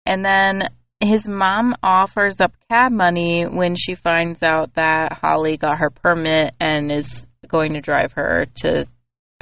And 0.06 0.24
then 0.24 0.68
his 1.00 1.28
mom 1.28 1.74
offers 1.82 2.40
up 2.40 2.52
cab 2.70 2.92
money 2.92 3.44
when 3.44 3.76
she 3.76 3.94
finds 3.94 4.42
out 4.42 4.74
that 4.74 5.12
Holly 5.12 5.56
got 5.56 5.78
her 5.78 5.90
permit 5.90 6.54
and 6.60 6.90
is 6.90 7.26
going 7.48 7.74
to 7.74 7.80
drive 7.80 8.12
her 8.12 8.46
to 8.62 8.86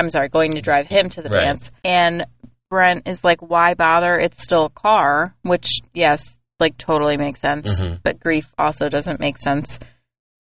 I'm 0.01 0.09
sorry, 0.11 0.29
going 0.31 0.55
to 0.55 0.63
drive 0.63 0.87
him 0.87 1.11
to 1.11 1.23
the 1.23 1.29
Right. 1.29 1.45
dance. 1.45 1.71
And 1.85 2.25
Brent 2.71 3.07
is 3.07 3.23
like, 3.23 3.41
why 3.43 3.75
bother? 3.75 4.19
It's 4.19 4.43
still 4.43 4.65
a 4.67 4.71
car, 4.71 5.35
which, 5.43 5.67
yes, 5.93 6.41
like 6.59 6.79
totally 6.79 7.17
makes 7.17 7.41
sense. 7.41 7.81
Mhm. 7.81 8.01
But 8.03 8.19
grief 8.21 8.53
also 8.59 8.89
doesn't 8.89 9.21
make 9.21 9.39
sense. 9.39 9.79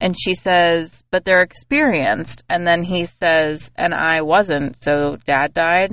And 0.00 0.17
she 0.19 0.33
says, 0.35 1.05
but 1.11 1.25
they're 1.25 1.43
experienced. 1.43 2.43
And 2.49 2.67
then 2.67 2.85
he 2.85 3.05
says, 3.05 3.71
and 3.76 3.93
I 3.93 4.23
wasn't. 4.23 4.76
So 4.83 5.17
dad 5.26 5.52
died. 5.52 5.93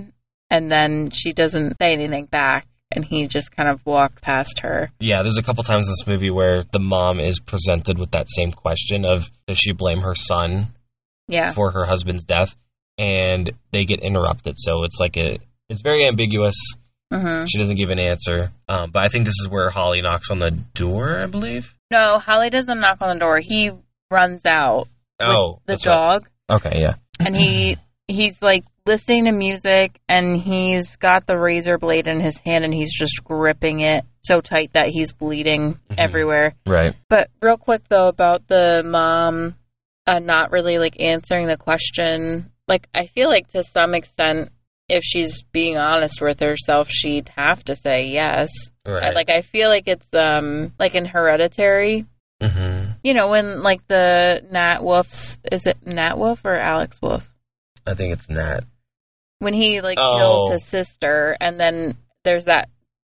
And 0.50 0.72
then 0.72 1.10
she 1.10 1.34
doesn't 1.34 1.76
say 1.82 1.92
anything 1.92 2.26
back. 2.26 2.68
And 2.96 3.04
he 3.04 3.28
just 3.28 3.54
kind 3.54 3.68
of 3.68 3.86
walked 3.86 4.22
past 4.22 4.60
her. 4.62 4.92
Yeah, 5.02 5.22
there's 5.22 5.38
a 5.38 5.44
couple 5.44 5.62
times 5.66 5.88
in 5.88 5.92
this 5.92 6.08
movie 6.08 6.32
where 6.32 6.64
the 6.72 6.80
mom 6.80 7.20
is 7.20 7.38
presented 7.42 8.00
with 8.00 8.12
that 8.12 8.28
same 8.30 8.54
question 8.54 9.04
of 9.04 9.30
does 9.46 9.58
she 9.58 9.74
blame 9.74 10.00
her 10.02 10.16
son 10.16 10.68
Yeah. 11.28 11.52
for 11.52 11.72
her 11.72 11.84
husband's 11.84 12.24
death, 12.24 12.56
and 12.98 13.52
they 13.72 13.86
get 13.86 14.00
interrupted. 14.02 14.56
So 14.58 14.84
it's 14.84 15.00
like 15.00 15.18
a 15.18 15.38
it's 15.70 15.82
very 15.82 16.08
ambiguous. 16.08 16.56
hmm 17.14 17.46
She 17.46 17.58
doesn't 17.58 17.76
give 17.78 17.90
an 17.90 18.00
answer. 18.00 18.52
Um, 18.70 18.92
but 18.92 19.04
I 19.04 19.08
think 19.08 19.26
this 19.26 19.36
is 19.42 19.48
where 19.50 19.70
Holly 19.70 20.02
knocks 20.02 20.30
on 20.32 20.40
the 20.40 20.52
door. 20.52 21.22
I 21.22 21.26
believe. 21.28 21.74
No, 21.92 22.20
Holly 22.20 22.50
doesn't 22.50 22.80
knock 22.80 22.98
on 23.02 23.14
the 23.16 23.20
door. 23.20 23.40
He 23.42 23.72
runs 24.12 24.46
out 24.46 24.88
with 25.20 25.28
Oh, 25.30 25.60
the 25.66 25.74
that's 25.74 25.86
right. 25.86 25.94
dog. 25.94 26.30
Okay, 26.50 26.80
yeah. 26.80 26.96
and 27.20 27.36
he 27.36 27.78
he's 28.08 28.42
like 28.42 28.64
listening 28.86 29.26
to 29.26 29.32
music 29.34 30.00
and 30.08 30.38
he's 30.40 30.96
got 30.96 31.26
the 31.28 31.38
razor 31.38 31.78
blade 31.78 32.08
in 32.08 32.22
his 32.22 32.40
hand 32.40 32.64
and 32.64 32.74
he's 32.74 32.94
just 32.98 33.22
gripping 33.22 33.82
it 33.82 34.06
so 34.22 34.40
tight 34.40 34.72
that 34.74 34.88
he's 34.88 35.12
bleeding 35.12 35.74
Mhm. 35.92 35.96
everywhere 35.98 36.56
Right. 36.66 36.96
but 37.10 37.30
real 37.42 37.58
quick 37.58 37.82
though 37.90 38.08
about 38.08 38.48
the 38.48 38.82
mom 38.86 39.56
uh, 40.06 40.20
not 40.20 40.52
really 40.54 40.78
like 40.80 41.02
answering 41.02 41.48
the 41.48 41.58
question 41.58 42.50
like 42.68 42.88
i 42.94 43.06
feel 43.06 43.30
like 43.30 43.48
to 43.50 43.64
some 43.64 43.94
extent 43.94 44.50
if 44.90 45.04
she's 45.04 45.42
being 45.52 45.78
honest 45.78 46.22
with 46.22 46.40
herself 46.40 46.88
she'd 46.90 47.30
have 47.36 47.64
to 47.66 47.76
say 47.76 48.08
yes 48.08 48.50
Right. 48.86 49.04
I, 49.04 49.12
like 49.12 49.30
i 49.30 49.42
feel 49.42 49.70
like 49.70 49.88
it's 49.88 50.08
um 50.14 50.74
like 50.80 50.96
in 50.96 51.06
hereditary 51.06 52.06
hmm 52.42 52.86
you 53.04 53.14
know 53.14 53.30
when 53.30 53.62
like 53.64 53.86
the 53.88 54.42
Nat 54.52 54.82
Wolff's 54.84 55.38
is 55.52 55.66
it 55.66 55.78
Nat 55.86 56.18
Wolff 56.18 56.46
or 56.46 56.56
Alex 56.56 56.98
Wolff 57.02 57.32
I 57.86 57.94
think 57.96 58.14
it's 58.14 58.30
Nat. 58.30 58.62
when 59.40 59.54
he 59.54 59.82
like 59.82 59.98
Oh. 60.00 60.16
kills 60.18 60.52
his 60.52 60.66
sister 60.66 61.36
and 61.40 61.60
then 61.60 61.96
there's 62.24 62.46
that 62.46 62.70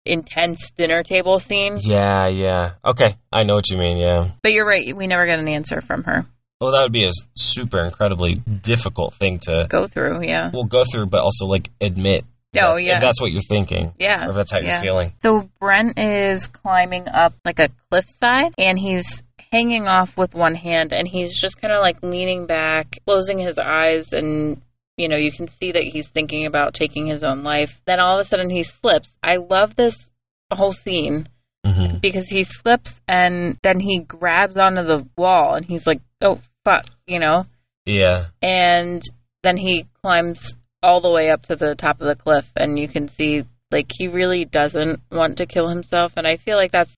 intense 0.04 0.70
dinner 0.70 1.02
table 1.02 1.38
scene 1.38 1.78
Yeah, 1.82 2.28
yeah. 2.28 2.72
Okay, 2.84 3.16
I 3.32 3.42
know 3.42 3.54
what 3.54 3.68
you 3.70 3.76
mean. 3.76 3.98
Yeah. 3.98 4.30
but 4.42 4.52
you're 4.52 4.66
right 4.66 4.96
we 4.96 5.06
never 5.06 5.26
get 5.26 5.38
an 5.38 5.48
answer 5.48 5.80
from 5.80 6.04
her 6.04 6.24
Well, 6.60 6.72
that 6.72 6.82
would 6.82 6.92
be 6.92 7.04
a 7.04 7.12
super 7.36 7.84
incredibly 7.84 8.34
difficult 8.34 9.14
thing 9.14 9.38
to 9.40 9.66
go 9.68 9.86
through 9.86 10.22
yeah 10.26 10.50
well 10.52 10.64
go 10.64 10.82
through, 10.90 11.06
but 11.06 11.20
also 11.22 11.46
like 11.46 11.70
admit. 11.80 12.24
Oh, 12.60 12.76
if- 12.76 12.86
yeah. 12.86 12.96
If 12.96 13.02
that's 13.02 13.20
what 13.20 13.30
you're 13.30 13.42
thinking, 13.42 13.92
yeah 13.98 14.26
or 14.26 14.30
if 14.30 14.34
that's 14.36 14.50
how 14.50 14.58
Yeah. 14.60 14.72
you're 14.72 14.80
feeling. 14.82 15.12
so 15.22 15.48
brent 15.60 15.98
is 15.98 16.48
climbing 16.48 17.06
up 17.08 17.34
like 17.44 17.58
a 17.60 17.68
cliffside 17.90 18.54
and 18.58 18.78
he's 18.78 19.22
hanging 19.52 19.86
off 19.86 20.16
with 20.16 20.34
one 20.34 20.54
hand 20.56 20.92
and 20.92 21.06
he's 21.06 21.38
just 21.40 21.60
kind 21.60 21.72
of 21.72 21.80
like 21.80 22.02
leaning 22.02 22.46
back 22.46 22.98
closing 23.06 23.38
his 23.38 23.58
eyes 23.58 24.12
and 24.12 24.60
you 24.96 25.08
know 25.08 25.16
you 25.16 25.30
can 25.32 25.46
see 25.48 25.72
that 25.72 25.84
he's 25.84 26.08
thinking 26.10 26.44
about 26.44 26.74
taking 26.74 27.06
his 27.06 27.22
own 27.24 27.42
life 27.44 27.80
then 27.86 27.98
all 28.00 28.16
of 28.16 28.20
a 28.20 28.24
sudden 28.24 28.50
he 28.50 28.62
slips 28.62 29.16
i 29.22 29.36
love 29.36 29.74
this 29.76 30.10
whole 30.52 30.72
scene 30.74 31.26
hmm 31.72 31.96
because 31.98 32.28
he 32.28 32.44
slips 32.44 33.00
and 33.08 33.56
then 33.62 33.80
he 33.80 33.98
grabs 34.00 34.56
onto 34.56 34.82
the 34.84 35.06
wall 35.16 35.54
and 35.54 35.66
he's 35.66 35.86
like, 35.86 36.00
oh, 36.20 36.38
fuck, 36.64 36.86
you 37.06 37.18
know? 37.18 37.44
Yeah. 37.86 38.26
And 38.42 39.02
then 39.42 39.56
he 39.56 39.86
climbs 40.02 40.54
all 40.82 41.00
the 41.00 41.10
way 41.10 41.30
up 41.30 41.42
to 41.46 41.56
the 41.56 41.74
top 41.74 42.00
of 42.00 42.06
the 42.06 42.14
cliff 42.14 42.50
and 42.56 42.78
you 42.78 42.86
can 42.88 43.08
see, 43.08 43.44
like, 43.70 43.90
he 43.92 44.06
really 44.08 44.44
doesn't 44.44 45.00
want 45.10 45.38
to 45.38 45.46
kill 45.46 45.68
himself. 45.68 46.12
And 46.16 46.26
I 46.26 46.36
feel 46.36 46.56
like 46.56 46.72
that's 46.72 46.94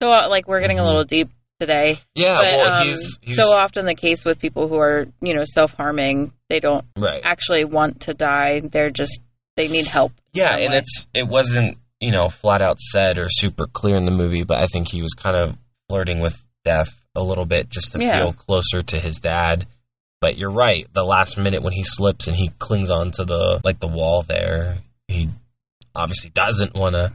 so, 0.00 0.08
like, 0.10 0.46
we're 0.46 0.60
getting 0.60 0.78
a 0.78 0.82
Mhm. 0.82 0.86
little 0.86 1.04
deep 1.04 1.30
today. 1.58 1.98
Yeah. 2.14 2.36
but 2.36 2.44
well, 2.58 2.80
um, 2.82 2.86
he's, 2.86 3.18
he's 3.20 3.36
so 3.36 3.52
often 3.52 3.84
the 3.86 3.94
case 3.96 4.24
with 4.24 4.38
people 4.38 4.68
who 4.68 4.76
are, 4.78 5.06
you 5.20 5.34
know, 5.34 5.42
self 5.44 5.74
harming, 5.74 6.32
they 6.48 6.60
don't 6.60 6.84
right. 6.96 7.20
actually 7.24 7.64
want 7.64 8.02
to 8.02 8.14
die. 8.14 8.60
They're 8.60 8.90
just, 8.90 9.20
they 9.56 9.66
need 9.66 9.88
help. 9.88 10.12
Yeah, 10.32 10.54
and 10.54 10.70
way. 10.72 10.78
it's 10.78 11.08
it 11.12 11.26
wasn't 11.26 11.78
you 12.00 12.10
know 12.10 12.28
flat 12.28 12.60
out 12.60 12.78
said 12.80 13.18
or 13.18 13.26
super 13.28 13.66
clear 13.66 13.96
in 13.96 14.04
the 14.04 14.10
movie, 14.10 14.44
but 14.44 14.58
I 14.62 14.66
think 14.66 14.88
he 14.88 15.02
was 15.02 15.14
kind 15.14 15.36
of 15.36 15.56
flirting 15.88 16.20
with 16.20 16.42
death 16.64 17.04
a 17.14 17.22
little 17.22 17.44
bit 17.46 17.68
just 17.70 17.92
to 17.92 17.98
Yeah. 18.02 18.20
feel 18.22 18.32
closer 18.32 18.82
to 18.82 19.00
his 19.00 19.20
dad. 19.20 19.66
But 20.20 20.36
you're 20.36 20.50
right. 20.50 20.86
The 20.92 21.04
last 21.04 21.38
minute 21.38 21.62
when 21.62 21.72
he 21.72 21.84
slips 21.84 22.26
and 22.26 22.36
he 22.36 22.48
clings 22.58 22.90
onto 22.90 23.24
the 23.24 23.60
like 23.64 23.80
the 23.80 23.86
wall 23.88 24.22
there, 24.22 24.78
he 25.08 25.28
obviously 25.94 26.30
doesn't 26.30 26.74
want 26.74 26.94
to 26.94 27.12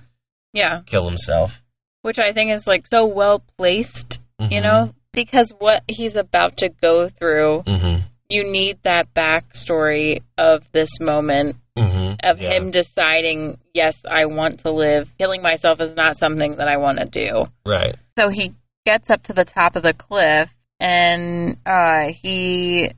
Yeah. 0.54 0.82
kill 0.86 1.08
himself. 1.08 1.62
Which 2.02 2.19
I 2.19 2.34
think 2.34 2.52
is, 2.52 2.67
like, 2.67 2.86
so 2.88 3.06
well 3.06 3.41
placed 3.58 4.19
you 4.39 4.48
Mhm. 4.60 4.63
know 4.63 4.93
because 5.13 5.52
what 5.60 5.84
he's 5.88 6.15
about 6.15 6.58
to 6.58 6.69
go 6.69 7.08
through 7.08 7.63
Mhm. 7.65 8.04
You 8.34 8.50
need 8.52 8.80
that 8.84 9.13
backstory 9.13 10.22
of 10.38 10.67
this 10.72 10.89
moment 11.00 11.56
Mhm. 11.78 12.17
of 12.24 12.39
Yeah. 12.41 12.54
him 12.54 12.72
deciding 12.72 13.58
yes 13.74 14.02
i 14.10 14.26
want 14.26 14.60
to 14.62 14.72
live 14.72 15.12
killing 15.17 15.41
myself 15.41 15.80
is 15.82 15.96
not 15.96 16.17
something 16.17 16.56
that 16.58 16.67
i 16.67 16.78
want 16.78 17.00
to 17.00 17.06
do 17.06 17.46
Right. 17.65 17.96
so 18.17 18.30
he 18.30 18.54
gets 18.86 19.10
up 19.12 19.24
to 19.24 19.34
the 19.34 19.46
top 19.46 19.76
of 19.76 19.84
the 19.84 19.93
cliff 19.93 20.50
and 20.80 21.58
uh, 21.65 22.12
he 22.12 22.91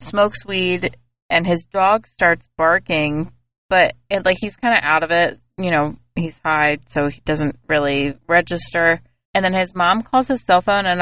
smokes 0.00 0.44
weed 0.46 0.96
and 1.30 1.46
his 1.46 1.64
dog 1.72 2.06
starts 2.06 2.48
barking 2.56 3.32
but 3.68 3.94
it, 4.10 4.24
like 4.24 4.36
he's 4.40 4.56
kind 4.56 4.76
of 4.76 4.82
out 4.84 5.02
of 5.02 5.10
it 5.10 5.38
you 5.58 5.70
know 5.70 5.96
he's 6.14 6.40
high 6.44 6.78
so 6.86 7.08
he 7.08 7.20
doesn't 7.24 7.56
really 7.68 8.14
register 8.28 9.00
and 9.34 9.44
then 9.44 9.52
his 9.54 9.74
mom 9.74 10.02
calls 10.02 10.28
his 10.28 10.44
cell 10.44 10.60
phone 10.60 10.86
and 10.86 11.00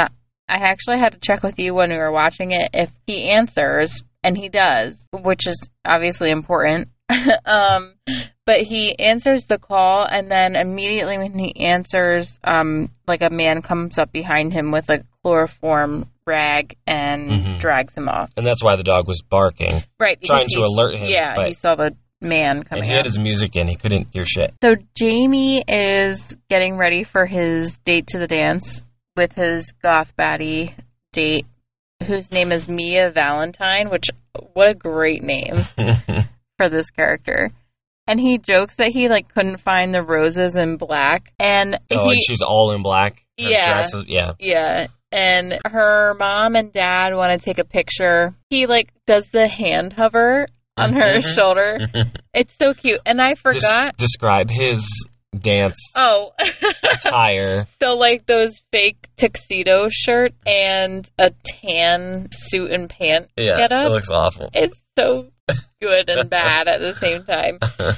I, 0.49 0.57
actually 0.57 0.99
had 0.99 1.13
to 1.13 1.19
check 1.21 1.43
with 1.43 1.59
you 1.59 1.75
when 1.75 1.91
we 1.91 1.99
were 1.99 2.13
watching 2.13 2.53
it 2.53 2.71
if 2.75 2.91
he 3.07 3.31
answers 3.31 4.03
and 4.23 4.37
he 4.37 4.49
does 4.49 5.09
which 5.13 5.47
is 5.47 5.69
obviously 5.85 6.31
important 6.31 6.89
um 7.45 7.95
But 8.47 8.61
he 8.61 8.97
answers 9.01 9.47
the 9.47 9.59
call, 9.59 10.07
and 10.09 10.31
then 10.31 10.55
immediately 10.55 11.19
when 11.19 11.37
he 11.37 11.67
answers, 11.67 12.39
um, 12.45 12.91
like 13.09 13.21
a 13.21 13.29
man 13.29 13.61
comes 13.61 13.99
up 13.99 14.13
behind 14.13 14.53
him 14.53 14.71
with 14.71 14.89
a 14.89 15.03
chloroform 15.25 16.09
rag 16.29 16.77
and 16.87 17.29
Mhm. 17.29 17.59
drags 17.59 17.97
him 17.97 18.09
off. 18.09 18.31
And 18.37 18.47
that's 18.47 18.63
why 18.63 18.77
the 18.77 18.85
dog 18.85 19.09
was 19.09 19.21
barking. 19.29 19.83
Right, 19.99 20.17
because 20.21 20.29
Trying 20.29 20.49
to 20.51 20.61
alert 20.61 20.97
him, 20.97 21.09
Yeah, 21.09 21.35
but- 21.35 21.49
he 21.49 21.55
saw 21.55 21.75
the 21.75 21.97
man 22.21 22.59
And 22.59 22.69
coming 22.69 22.85
he 22.85 22.91
up. 22.93 22.99
had 22.99 23.05
his 23.07 23.19
music 23.19 23.57
in. 23.57 23.67
He 23.67 23.75
couldn't 23.75 24.09
hear 24.13 24.25
shit. 24.25 24.55
So 24.63 24.77
Jamie 24.97 25.65
is 25.67 26.37
getting 26.49 26.77
ready 26.77 27.03
for 27.03 27.27
his 27.27 27.79
date 27.79 28.07
to 28.09 28.19
the 28.21 28.29
dance 28.29 28.81
with 29.17 29.33
his 29.33 29.73
goth 29.83 30.15
baddie 30.17 30.75
date, 31.13 31.47
whose 32.07 32.31
name 32.33 32.53
is 32.53 32.69
Mia 32.69 33.11
Valentine. 33.11 33.89
Which 33.91 34.07
what 34.53 34.69
a 34.69 34.75
great 34.75 35.23
name 35.23 35.63
for 36.59 36.69
this 36.69 36.91
character. 36.91 37.51
And 38.09 38.21
he 38.21 38.39
jokes 38.39 38.77
that 38.77 38.93
he 38.93 39.09
like 39.09 39.33
couldn't 39.35 39.59
find 39.59 39.93
the 39.93 40.03
roses 40.03 40.57
in 40.57 40.77
black, 40.77 41.33
and 41.41 41.75
oh, 41.75 41.79
he 41.91 41.97
and 41.97 42.15
she's 42.29 42.43
all 42.43 42.73
in 42.73 42.83
black. 42.83 43.25
Her 43.39 43.49
Yeah. 43.51 43.73
dress 43.73 43.95
is- 43.95 44.05
yeah. 44.07 44.33
yeah. 44.39 44.87
And 45.13 45.59
her 45.65 46.15
mom 46.19 46.57
and 46.57 46.73
dad 46.73 47.15
want 47.15 47.33
to 47.39 47.45
take 47.45 47.59
a 47.59 47.65
picture. 47.65 48.35
He 48.51 48.67
like 48.67 48.91
does 49.07 49.27
the 49.33 49.49
hand 49.49 49.95
hover 49.97 50.47
on 50.77 50.93
her 50.95 51.19
Mhm. 51.19 51.35
shoulder. 51.35 51.79
It's 52.35 52.55
so 52.59 52.75
cute. 52.75 53.01
And 53.07 53.21
I 53.21 53.31
Des- 53.31 53.37
forgot. 53.41 53.97
describe 53.97 54.51
his 54.51 54.87
dance 55.43 55.77
oh, 55.97 56.33
attire. 56.83 57.67
So 57.83 57.97
like 57.97 58.27
those 58.27 58.61
fake 58.73 59.09
tuxedo 59.17 59.89
shirt 59.91 60.33
and 60.47 61.09
a 61.19 61.31
tan 61.45 62.29
suit 62.33 62.71
and 62.71 62.89
pant 62.89 63.29
Yeah, 63.37 63.57
get 63.57 63.73
up. 63.73 63.87
it 63.87 63.91
looks 63.93 64.11
awful. 64.11 64.51
It's 64.55 64.81
so 64.99 65.29
good 65.81 66.09
and 66.11 66.29
bad 66.31 66.69
at 66.69 66.81
the 66.81 66.95
same 66.95 67.25
time. 67.25 67.59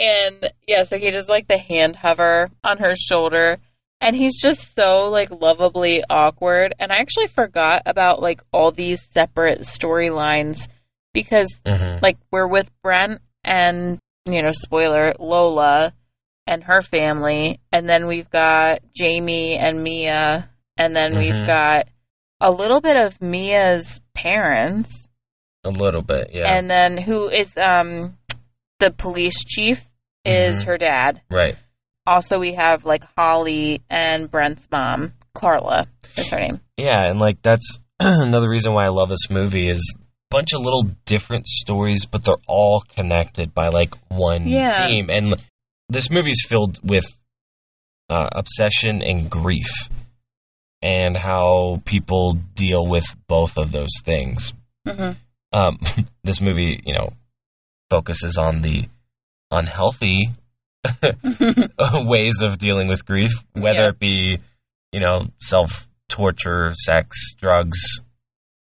And 0.00 0.52
yeah, 0.68 0.84
so 0.84 0.96
he 0.96 1.10
does 1.10 1.28
like 1.28 1.48
the 1.48 1.58
hand 1.58 1.96
hover 1.96 2.46
on 2.62 2.78
her 2.78 2.94
shoulder. 2.94 3.58
And 4.00 4.14
he's 4.14 4.40
just 4.40 4.76
so 4.76 5.06
like 5.10 5.28
lovably 5.32 6.02
awkward. 6.08 6.72
And 6.78 6.92
I 6.92 6.98
actually 6.98 7.26
forgot 7.26 7.82
about 7.84 8.22
like 8.22 8.40
all 8.52 8.70
these 8.70 9.02
separate 9.02 9.62
storylines 9.62 10.68
because 11.12 11.60
Mhm. 11.66 12.00
like 12.00 12.16
we're 12.30 12.46
with 12.46 12.70
Brent 12.80 13.20
and 13.42 13.98
you 14.24 14.40
know, 14.40 14.52
spoiler, 14.52 15.14
Lola 15.18 15.92
and 16.48 16.64
her 16.64 16.82
family, 16.82 17.60
and 17.72 17.88
then 17.88 18.06
we've 18.06 18.30
got 18.30 18.80
Jamie 18.96 19.56
and 19.56 19.82
Mia, 19.82 20.48
and 20.76 20.96
then 20.96 21.16
we've 21.18 21.34
Mhm. 21.34 21.46
got 21.46 21.88
a 22.40 22.50
little 22.50 22.80
bit 22.80 22.96
of 22.96 23.20
Mia's 23.20 24.00
parents, 24.14 25.08
A 25.64 25.70
little 25.70 26.02
bit, 26.02 26.30
yeah. 26.32 26.56
and 26.56 26.70
then 26.70 26.96
who 26.98 27.28
is 27.28 27.52
um 27.56 28.16
the 28.80 28.90
police 28.90 29.44
chief 29.44 29.88
is 30.24 30.62
Mhm. 30.62 30.66
her 30.66 30.76
dad. 30.78 31.20
right. 31.30 31.56
Also, 32.06 32.38
we 32.38 32.54
have 32.54 32.86
like 32.86 33.04
Holly 33.18 33.82
and 33.90 34.30
Brent's 34.30 34.66
mom, 34.72 35.12
Carla 35.34 35.86
is 36.16 36.30
her 36.30 36.38
name. 36.40 36.60
Yeah, 36.78 37.10
and 37.10 37.18
like 37.20 37.42
that's 37.42 37.78
another 38.00 38.48
reason 38.48 38.72
why 38.72 38.84
I 38.86 38.88
love 38.88 39.10
this 39.10 39.28
movie 39.28 39.68
is 39.68 39.94
a 39.96 40.00
bunch 40.30 40.54
of 40.54 40.60
little 40.60 40.84
different 41.04 41.46
stories, 41.46 42.06
but 42.06 42.24
they're 42.24 42.36
all 42.46 42.80
connected 42.96 43.52
by 43.54 43.68
like 43.68 43.94
one 44.08 44.46
Yeah. 44.46 44.86
theme. 44.86 45.10
And 45.10 45.34
this 45.88 46.10
movie 46.10 46.30
is 46.30 46.44
filled 46.48 46.78
with 46.82 47.04
uh, 48.10 48.28
obsession 48.32 49.02
and 49.02 49.30
grief, 49.30 49.68
and 50.82 51.16
how 51.16 51.82
people 51.84 52.34
deal 52.54 52.86
with 52.86 53.04
both 53.26 53.56
of 53.58 53.72
those 53.72 53.92
things. 54.04 54.52
hmm 54.86 55.12
Um, 55.52 55.78
this 56.24 56.40
movie, 56.40 56.80
you 56.84 56.94
know, 56.94 57.12
focuses 57.90 58.36
on 58.38 58.62
the 58.62 58.88
unhealthy 59.50 60.30
ways 61.80 62.42
of 62.42 62.58
dealing 62.58 62.88
with 62.88 63.04
grief, 63.04 63.30
whether 63.52 63.80
Yeah. 63.84 63.88
it 63.90 63.98
be, 63.98 64.38
you 64.92 65.00
know, 65.00 65.28
self 65.40 65.88
torture, 66.08 66.72
sex, 66.74 67.34
drugs. 67.36 67.78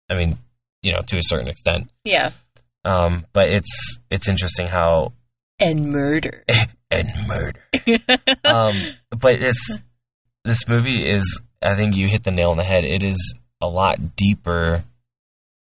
I 0.10 0.16
mean, 0.16 0.38
you 0.82 0.92
know, 0.94 1.00
to 1.08 1.18
a 1.18 1.22
certain 1.24 1.48
extent. 1.50 1.90
yeah, 2.04 2.32
Um, 2.84 3.26
but 3.34 3.50
it's 3.50 3.98
it's 4.10 4.30
interesting 4.30 4.68
how 4.68 5.14
and 5.60 5.92
murder. 5.92 6.44
And 6.96 7.28
murder. 7.28 7.62
Um, 8.44 8.82
but 9.10 9.34
it's 9.42 9.82
this 10.44 10.68
movie 10.68 11.08
is. 11.10 11.42
I 11.62 11.76
think 11.76 11.96
you 11.96 12.08
hit 12.08 12.24
the 12.24 12.32
nail 12.32 12.52
on 12.52 12.58
the 12.58 12.64
head. 12.64 12.84
It 12.84 13.02
is 13.04 13.34
a 13.62 13.68
lot 13.68 14.16
deeper 14.16 14.84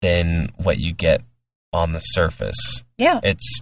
than 0.03 0.51
what 0.57 0.79
you 0.79 0.93
get 0.93 1.23
on 1.73 1.93
the 1.93 2.01
surface. 2.01 2.85
yeah. 2.99 3.21
It's 3.23 3.61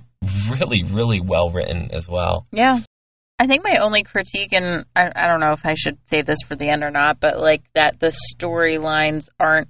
really, 0.50 0.82
really 0.82 1.20
well 1.20 1.50
written 1.50 1.90
as 1.92 2.08
well. 2.08 2.46
Yeah. 2.50 2.78
I 3.38 3.46
think 3.46 3.62
my 3.64 3.78
only 3.80 4.02
critique, 4.04 4.52
and 4.52 4.84
I, 4.96 5.10
I 5.14 5.26
don't 5.28 5.40
know 5.40 5.52
if 5.52 5.66
I 5.66 5.74
should 5.74 5.98
save 6.06 6.24
this 6.26 6.38
for 6.46 6.56
the 6.56 6.68
end 6.70 6.82
or 6.82 6.90
not, 6.90 7.20
but 7.20 7.38
like 7.38 7.62
that 7.74 7.98
the 8.00 8.16
storylines 8.34 9.24
aren't, 9.38 9.68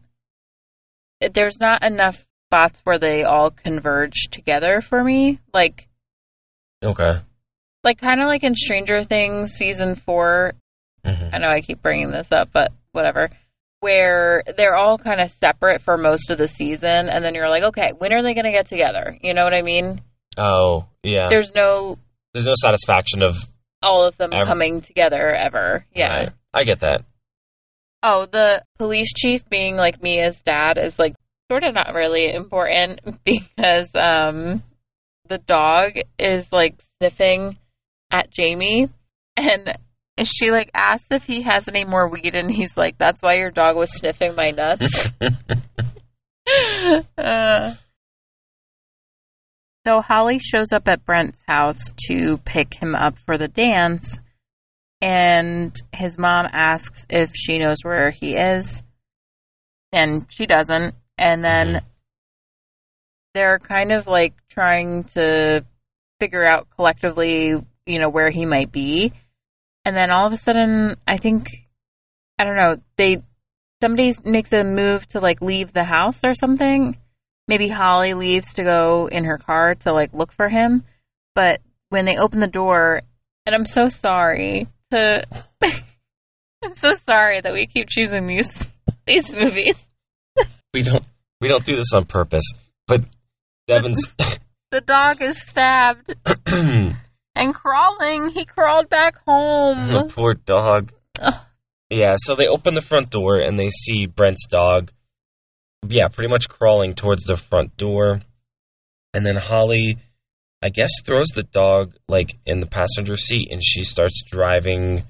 there's 1.32 1.58
not 1.60 1.82
enough 1.82 2.24
spots 2.48 2.80
where 2.84 2.98
they 2.98 3.24
all 3.24 3.50
converge 3.50 4.28
together 4.30 4.80
for 4.80 5.02
me. 5.02 5.40
Like, 5.52 5.88
Okay. 6.82 7.20
Like 7.84 7.98
kind 8.00 8.20
of 8.20 8.26
like 8.26 8.42
in 8.44 8.54
Stranger 8.54 9.04
Things 9.04 9.52
season 9.52 9.94
four. 9.94 10.54
hmm 11.04 11.28
I 11.32 11.38
know 11.38 11.48
I 11.48 11.60
keep 11.60 11.82
bringing 11.82 12.10
this 12.10 12.32
up, 12.32 12.48
but 12.52 12.72
whatever. 12.92 13.28
Where 13.80 14.42
they're 14.56 14.76
all 14.76 14.96
kind 14.96 15.20
of 15.20 15.30
separate 15.30 15.82
for 15.82 15.96
most 15.98 16.30
of 16.30 16.38
the 16.38 16.48
season, 16.48 17.10
and 17.10 17.22
then 17.22 17.34
you're 17.34 17.50
like, 17.50 17.64
okay, 17.64 17.92
when 17.98 18.12
are 18.14 18.22
they 18.22 18.32
going 18.32 18.46
to 18.46 18.50
get 18.50 18.66
together? 18.66 19.18
You 19.20 19.34
know 19.34 19.44
what 19.44 19.52
I 19.52 19.60
mean? 19.60 20.00
Oh, 20.38 20.86
yeah. 21.02 21.26
There's 21.28 21.54
no 21.54 21.98
There's 22.32 22.46
no 22.46 22.54
satisfaction 22.56 23.22
of. 23.22 23.36
all 23.82 24.02
of 24.04 24.16
them 24.16 24.32
Ever. 24.32 24.46
coming 24.46 24.80
together 24.80 25.34
ever. 25.34 25.84
Yeah. 25.94 26.08
Right. 26.16 26.28
I 26.54 26.64
get 26.64 26.80
that. 26.80 27.04
Oh, 28.02 28.26
the 28.26 28.62
police 28.78 29.12
chief 29.14 29.46
being 29.50 29.76
like 29.76 30.02
Mia's 30.02 30.40
dad 30.42 30.78
is 30.78 30.98
like 30.98 31.14
sort 31.50 31.64
of 31.64 31.74
not 31.74 31.92
really 31.94 32.32
important 32.32 33.00
because 33.24 33.90
um 33.94 34.62
the 35.28 35.38
dog 35.38 35.92
is 36.18 36.50
like 36.52 36.80
sniffing 36.98 37.58
at 38.14 38.30
Jamie 38.30 38.88
and 39.36 39.76
she 40.22 40.50
like 40.52 40.70
asks 40.72 41.08
if 41.10 41.24
he 41.24 41.42
has 41.42 41.66
any 41.66 41.84
more 41.84 42.08
weed 42.08 42.36
and 42.36 42.48
he's 42.50 42.76
like 42.76 42.96
that's 42.98 43.20
why 43.20 43.34
your 43.34 43.50
dog 43.50 43.74
was 43.76 43.90
sniffing 43.92 44.34
my 44.36 44.50
nuts. 44.50 45.10
Uh. 47.16 47.74
so 49.86 50.00
Holly 50.02 50.38
shows 50.38 50.72
up 50.72 50.86
at 50.88 51.04
Brent's 51.04 51.42
house 51.48 51.90
to 52.08 52.36
pick 52.44 52.74
him 52.74 52.94
up 52.94 53.18
for 53.18 53.38
the 53.38 53.48
dance, 53.48 54.20
and 55.00 55.74
his 55.92 56.18
mom 56.18 56.46
asks 56.52 57.06
if 57.08 57.32
she 57.34 57.58
knows 57.58 57.78
where 57.82 58.10
he 58.10 58.36
is, 58.36 58.82
and 59.92 60.26
she 60.30 60.44
doesn't. 60.46 60.94
And 61.16 61.42
then 61.42 61.66
Mhm. 61.76 61.82
they're 63.32 63.58
kind 63.58 63.90
of 63.90 64.06
like 64.06 64.34
trying 64.50 65.04
to 65.14 65.64
figure 66.20 66.44
out 66.46 66.68
collectively, 66.76 67.54
you 67.86 67.98
know, 67.98 68.08
where 68.08 68.30
he 68.30 68.46
might 68.46 68.72
be. 68.72 69.12
And 69.84 69.96
then 69.96 70.10
all 70.10 70.26
of 70.26 70.32
a 70.32 70.36
sudden, 70.36 70.96
I 71.06 71.18
think, 71.18 71.48
I 72.38 72.44
don't 72.44 72.56
know, 72.56 72.76
they 72.96 73.22
somebody 73.82 74.14
makes 74.24 74.52
a 74.52 74.64
move 74.64 75.06
to 75.08 75.20
like 75.20 75.42
leave 75.42 75.72
the 75.72 75.84
house 75.84 76.20
or 76.24 76.34
something. 76.34 76.96
Maybe 77.46 77.68
Holly 77.68 78.14
leaves 78.14 78.54
to 78.54 78.64
go 78.64 79.08
in 79.12 79.24
her 79.24 79.36
car 79.36 79.74
to 79.76 79.92
like 79.92 80.14
look 80.14 80.32
for 80.32 80.48
him. 80.48 80.84
But 81.34 81.60
when 81.90 82.06
they 82.06 82.16
open 82.16 82.40
the 82.40 82.46
door, 82.46 83.02
and 83.44 83.54
I'm 83.54 83.66
so 83.66 83.88
sorry 83.88 84.68
to, 84.90 85.24
I'm 85.62 86.74
so 86.74 86.94
sorry 86.94 87.42
that 87.42 87.52
we 87.52 87.66
keep 87.66 87.88
choosing 87.90 88.26
these 88.26 88.66
these 89.06 89.30
movies. 89.32 89.76
we 90.72 90.82
don't. 90.82 91.04
We 91.40 91.48
don't 91.48 91.64
do 91.64 91.76
this 91.76 91.92
on 91.94 92.06
purpose. 92.06 92.44
But 92.86 93.04
Devon's. 93.66 94.12
The 94.70 94.80
dog 94.80 95.22
is 95.22 95.40
stabbed 95.40 96.16
and 97.34 97.54
crawling. 97.54 98.30
He 98.30 98.44
crawled 98.44 98.88
back 98.88 99.16
home. 99.26 99.88
The 99.88 100.04
poor 100.14 100.34
dog. 100.34 100.92
Ugh. 101.20 101.34
Yeah, 101.90 102.14
so 102.18 102.34
they 102.34 102.46
open 102.46 102.74
the 102.74 102.80
front 102.80 103.10
door 103.10 103.36
and 103.38 103.58
they 103.58 103.70
see 103.70 104.06
Brent's 104.06 104.46
dog. 104.48 104.90
Yeah, 105.86 106.08
pretty 106.08 106.30
much 106.30 106.48
crawling 106.48 106.94
towards 106.94 107.24
the 107.24 107.36
front 107.36 107.76
door. 107.76 108.20
And 109.12 109.24
then 109.24 109.36
Holly, 109.36 109.98
I 110.62 110.70
guess, 110.70 110.90
throws 111.04 111.28
the 111.28 111.42
dog 111.44 111.94
like 112.08 112.36
in 112.46 112.60
the 112.60 112.66
passenger 112.66 113.16
seat 113.16 113.48
and 113.52 113.60
she 113.62 113.84
starts 113.84 114.22
driving. 114.26 115.04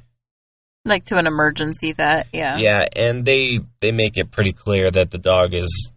Like 0.85 1.05
to 1.07 1.17
an 1.17 1.27
emergency 1.27 1.93
vet, 1.95 2.27
yeah. 2.33 2.57
Yeah, 2.59 2.85
and 2.95 3.25
they 3.25 3.61
they 3.81 3.93
make 3.93 4.19
it 4.19 4.31
pretty 4.31 4.53
clear 4.53 4.91
that 4.91 5.11
the 5.11 5.17
dog 5.19 5.55
is 5.55 5.91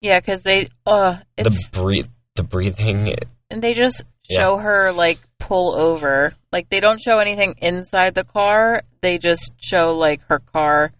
Yeah, 0.00 0.18
because 0.18 0.42
they, 0.42 0.68
uh, 0.86 1.18
the 1.36 1.54
breathe 1.72 2.06
the 2.34 2.42
breathing. 2.42 3.14
and 3.50 3.62
they 3.62 3.74
just 3.74 4.02
Yeah. 4.28 4.38
show 4.38 4.56
her 4.58 4.92
like 4.92 5.18
pull 5.38 5.74
over. 5.78 6.34
Like 6.52 6.68
they 6.68 6.80
don't 6.80 7.00
show 7.00 7.18
anything 7.18 7.54
inside 7.58 8.14
the 8.14 8.24
car. 8.24 8.82
They 9.00 9.18
just 9.18 9.52
show 9.62 9.94
like 9.96 10.22
her 10.28 10.40
car, 10.52 10.92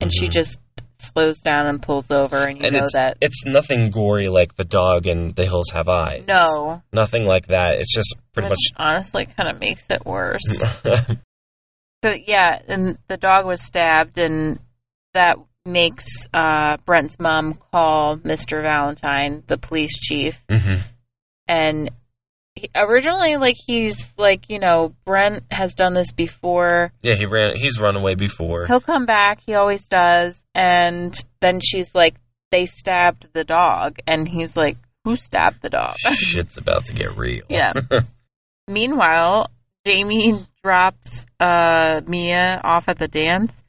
and 0.00 0.12
she 0.12 0.26
Mhm. 0.26 0.32
just 0.32 0.58
slows 0.98 1.40
down 1.40 1.66
and 1.66 1.82
pulls 1.82 2.10
over, 2.10 2.36
and 2.46 2.58
you 2.58 2.64
and 2.64 2.74
know 2.74 2.82
it's 2.84 2.92
that 2.94 3.18
it's 3.20 3.44
nothing 3.44 3.90
gory 3.90 4.28
like 4.28 4.56
the 4.56 4.64
dog 4.64 5.06
and 5.06 5.34
the 5.36 5.44
hills 5.44 5.70
have 5.72 5.88
eyes. 5.88 6.24
no, 6.26 6.82
nothing 6.92 7.24
like 7.24 7.46
that. 7.48 7.76
It's 7.78 7.92
just 7.94 8.14
pretty 8.32 8.48
which 8.48 8.70
honestly 8.76 9.26
kind 9.26 9.48
of 9.50 9.60
makes 9.60 9.86
it 9.90 10.04
worse. 10.06 10.40
So 12.04 12.12
yeah, 12.12 12.60
and 12.68 12.98
the 13.08 13.16
dog 13.16 13.46
was 13.46 13.62
stabbed, 13.62 14.18
and 14.18 14.60
that 15.14 15.36
makes 15.64 16.04
uh, 16.32 16.76
Brent's 16.84 17.18
mom 17.18 17.54
call 17.72 18.18
Mr. 18.18 18.62
Valentine, 18.62 19.42
the 19.48 19.56
police 19.58 19.98
chief, 19.98 20.44
hmm 20.48 20.74
and 21.48 21.90
he, 22.56 22.70
originally, 22.74 23.36
like 23.36 23.56
he's 23.56 24.12
like, 24.16 24.48
you 24.48 24.58
know, 24.58 24.94
Brent 25.04 25.44
has 25.50 25.74
done 25.74 25.92
this 25.92 26.10
before. 26.10 26.90
Yeah, 27.02 27.14
he 27.14 27.26
ran. 27.26 27.56
He's 27.56 27.78
run 27.78 27.96
away 27.96 28.14
before. 28.14 28.66
He'll 28.66 28.80
come 28.80 29.06
back. 29.06 29.40
He 29.46 29.54
always 29.54 29.86
does. 29.88 30.42
And 30.54 31.14
then 31.40 31.60
she's 31.62 31.94
like, 31.94 32.16
they 32.50 32.66
stabbed 32.66 33.28
the 33.32 33.44
dog, 33.44 33.98
and 34.06 34.26
he's 34.26 34.56
like, 34.56 34.78
who 35.04 35.16
stabbed 35.16 35.62
the 35.62 35.68
dog? 35.68 35.94
Shit's 36.12 36.56
about 36.58 36.86
to 36.86 36.92
get 36.94 37.16
real. 37.16 37.44
Yeah. 37.50 37.72
Meanwhile, 38.68 39.50
Jamie 39.86 40.44
drops 40.64 41.26
uh, 41.38 42.00
Mia 42.06 42.60
off 42.64 42.88
at 42.88 42.98
the 42.98 43.06
dance. 43.06 43.62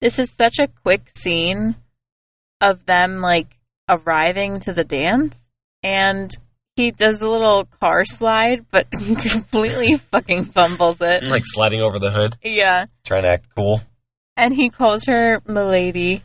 This 0.00 0.18
is 0.18 0.32
such 0.32 0.58
a 0.58 0.66
quick 0.82 1.08
scene 1.16 1.76
of 2.60 2.84
them 2.86 3.20
like 3.20 3.46
arriving 3.88 4.60
to 4.60 4.72
the 4.72 4.82
dance, 4.82 5.38
and 5.82 6.36
he 6.80 6.90
does 6.90 7.20
a 7.20 7.28
little 7.28 7.66
car 7.80 8.04
slide, 8.04 8.66
but 8.70 8.90
completely 8.90 9.96
fucking 9.96 10.44
fumbles 10.44 10.98
it. 11.00 11.26
like 11.26 11.42
sliding 11.44 11.80
over 11.82 11.98
the 11.98 12.10
hood, 12.10 12.36
Yeah, 12.42 12.86
trying 13.04 13.22
to 13.22 13.28
act 13.28 13.46
cool. 13.54 13.82
and 14.36 14.54
he 14.54 14.70
calls 14.70 15.04
her 15.06 15.40
Milady. 15.46 16.22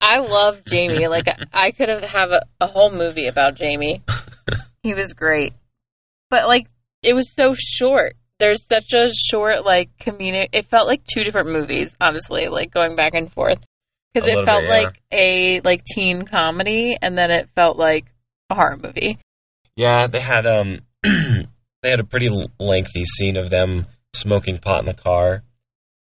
I 0.00 0.18
love 0.18 0.62
Jamie. 0.66 1.06
Like 1.08 1.26
I 1.52 1.70
could 1.70 1.88
have 1.88 2.02
have 2.02 2.30
a, 2.30 2.42
a 2.60 2.66
whole 2.66 2.92
movie 2.92 3.26
about 3.26 3.54
Jamie. 3.56 4.02
He 4.82 4.92
was 4.92 5.14
great, 5.14 5.54
but 6.28 6.46
like 6.46 6.66
it 7.02 7.14
was 7.14 7.32
so 7.34 7.54
short. 7.56 8.16
There's 8.38 8.66
such 8.66 8.92
a 8.92 9.08
short 9.30 9.64
like 9.64 9.88
comedic. 9.98 10.48
It 10.52 10.66
felt 10.68 10.86
like 10.86 11.04
two 11.06 11.24
different 11.24 11.48
movies, 11.48 11.96
honestly. 12.02 12.48
Like 12.48 12.70
going 12.70 12.94
back 12.94 13.14
and 13.14 13.32
forth 13.32 13.60
because 14.12 14.28
it 14.28 14.44
felt 14.44 14.60
bit, 14.60 14.68
yeah. 14.68 14.76
like 14.82 15.00
a 15.10 15.60
like 15.62 15.82
teen 15.84 16.26
comedy, 16.26 16.98
and 17.00 17.16
then 17.16 17.30
it 17.30 17.48
felt 17.56 17.78
like 17.78 18.04
a 18.50 18.54
horror 18.56 18.76
movie. 18.76 19.18
Yeah, 19.76 20.06
they 20.06 20.20
had 20.20 20.46
um, 20.46 20.80
they 21.02 21.90
had 21.90 22.00
a 22.00 22.04
pretty 22.04 22.28
lengthy 22.58 23.04
scene 23.04 23.36
of 23.36 23.50
them 23.50 23.86
smoking 24.14 24.58
pot 24.58 24.80
in 24.80 24.86
the 24.86 24.94
car, 24.94 25.42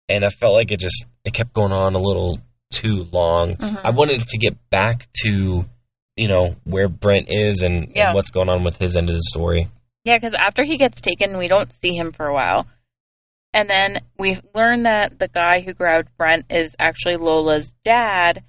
and 0.08 0.24
I 0.24 0.30
felt 0.30 0.54
like 0.54 0.72
it 0.72 0.80
just 0.80 1.06
it 1.26 1.34
kept 1.34 1.54
going 1.54 1.72
on 1.72 1.96
a 1.96 2.00
little 2.00 2.40
too 2.72 3.08
long. 3.12 3.56
Mhm. 3.56 3.82
I 3.84 3.92
wanted 3.92 4.22
to 4.22 4.38
get 4.38 4.56
back 4.70 5.08
to 5.26 5.66
you 6.16 6.28
know 6.28 6.56
where 6.64 6.88
Brent 6.88 7.28
is 7.30 7.62
and, 7.62 7.92
Yeah. 7.96 8.08
and 8.08 8.16
what's 8.16 8.30
going 8.32 8.50
on 8.50 8.64
with 8.64 8.78
his 8.78 8.98
end 8.98 9.10
of 9.10 9.16
the 9.16 9.24
story. 9.24 9.68
Yeah, 10.04 10.18
because 10.18 10.34
after 10.40 10.64
he 10.64 10.78
gets 10.78 11.02
taken, 11.02 11.38
we 11.38 11.48
don't 11.48 11.72
see 11.72 11.96
him 11.96 12.12
for 12.12 12.28
a 12.28 12.34
while. 12.34 12.66
And 13.54 13.70
then 13.70 14.00
we 14.18 14.38
learn 14.56 14.84
that 14.84 15.20
the 15.20 15.28
guy 15.28 15.62
who 15.62 15.74
grabbed 15.74 16.10
Brent 16.18 16.46
is 16.50 16.76
actually 16.80 17.18
Lola's 17.18 17.74
dad, 17.84 18.44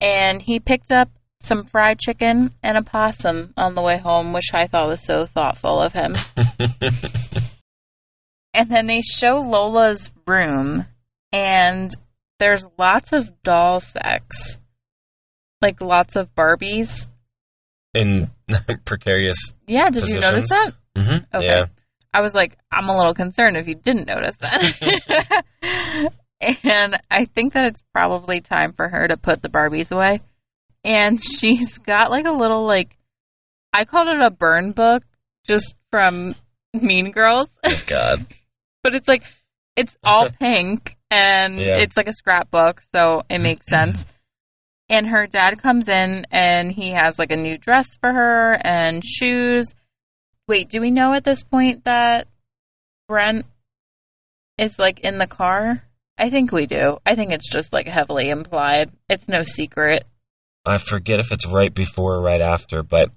and 0.00 0.40
he 0.42 0.60
picked 0.60 0.92
up 0.92 1.08
some 1.40 1.64
fried 1.64 1.98
chicken 1.98 2.52
and 2.62 2.76
a 2.76 2.82
possum 2.82 3.52
on 3.56 3.74
the 3.74 3.82
way 3.82 3.98
home, 3.98 4.32
which 4.32 4.50
I 4.52 4.66
thought 4.66 4.88
was 4.88 5.04
so 5.04 5.26
thoughtful 5.26 5.80
of 5.80 5.92
him. 5.92 6.14
and 8.54 8.70
then 8.70 8.86
they 8.86 9.00
show 9.00 9.38
Lola's 9.38 10.10
room, 10.26 10.86
and 11.32 11.90
there's 12.38 12.66
lots 12.78 13.12
of 13.12 13.42
doll 13.42 13.80
sex. 13.80 14.58
Like 15.62 15.80
lots 15.80 16.16
of 16.16 16.34
Barbies. 16.34 17.08
in 17.94 18.30
precarious. 18.84 19.52
Yeah, 19.66 19.90
did 19.90 20.08
you 20.08 20.20
notice 20.20 20.48
that? 20.48 20.72
Mm-hmm. 20.96 21.36
Okay. 21.36 21.46
Yeah. 21.46 21.64
I 22.12 22.22
was 22.22 22.34
like, 22.34 22.56
I'm 22.72 22.88
a 22.88 22.96
little 22.96 23.14
concerned 23.14 23.56
if 23.56 23.68
you 23.68 23.76
didn't 23.76 24.08
notice 24.08 24.36
that. 24.38 24.74
and 26.40 27.00
I 27.10 27.26
think 27.26 27.52
that 27.52 27.66
it's 27.66 27.82
probably 27.92 28.40
time 28.40 28.72
for 28.72 28.88
her 28.88 29.06
to 29.06 29.16
put 29.16 29.42
the 29.42 29.48
Barbies 29.48 29.92
away. 29.92 30.20
And 30.84 31.22
she's 31.38 31.78
got 31.78 32.10
like 32.10 32.26
a 32.26 32.32
little 32.32 32.66
like 32.66 32.96
I 33.72 33.84
called 33.84 34.08
it 34.08 34.20
a 34.20 34.30
burn 34.30 34.72
book 34.72 35.02
just 35.46 35.74
from 35.90 36.34
Mean 36.74 37.10
Girls, 37.12 37.48
Oh, 37.64 37.80
God. 37.86 38.26
but 38.82 38.94
it's 38.94 39.08
like 39.08 39.22
it's 39.76 39.96
all 40.04 40.28
pink 40.40 40.96
and 41.10 41.58
Yeah. 41.58 41.78
it's 41.78 41.96
like 41.96 42.08
a 42.08 42.12
scrapbook, 42.12 42.80
so 42.94 43.22
it 43.30 43.40
makes 43.42 43.66
sense. 43.66 44.06
And 44.88 45.06
her 45.06 45.26
dad 45.28 45.62
comes 45.62 45.88
in 45.88 46.26
and 46.32 46.72
he 46.72 46.90
has 46.90 47.16
like 47.18 47.30
a 47.30 47.36
new 47.36 47.56
dress 47.56 47.86
for 48.00 48.12
her 48.12 48.54
and 48.54 49.04
shoes. 49.04 49.72
Wait, 50.48 50.68
do 50.68 50.80
we 50.80 50.90
know 50.90 51.12
at 51.14 51.22
this 51.22 51.44
point 51.44 51.84
that 51.84 52.26
Brent 53.06 53.46
is 54.58 54.80
like 54.80 54.98
in 55.00 55.18
the 55.18 55.28
car? 55.28 55.84
I 56.18 56.28
think 56.28 56.50
we 56.50 56.66
do. 56.66 56.98
I 57.06 57.14
think 57.14 57.30
it's 57.32 57.48
just 57.48 57.72
like 57.72 57.86
heavily 57.86 58.30
implied. 58.30 58.90
It's 59.08 59.28
no 59.28 59.42
secret. 59.44 60.04
I 60.64 60.78
forget 60.78 61.20
if 61.20 61.32
it's 61.32 61.46
right 61.46 61.72
before 61.74 62.16
or 62.16 62.22
right 62.22 62.40
after, 62.40 62.82
but 62.82 63.10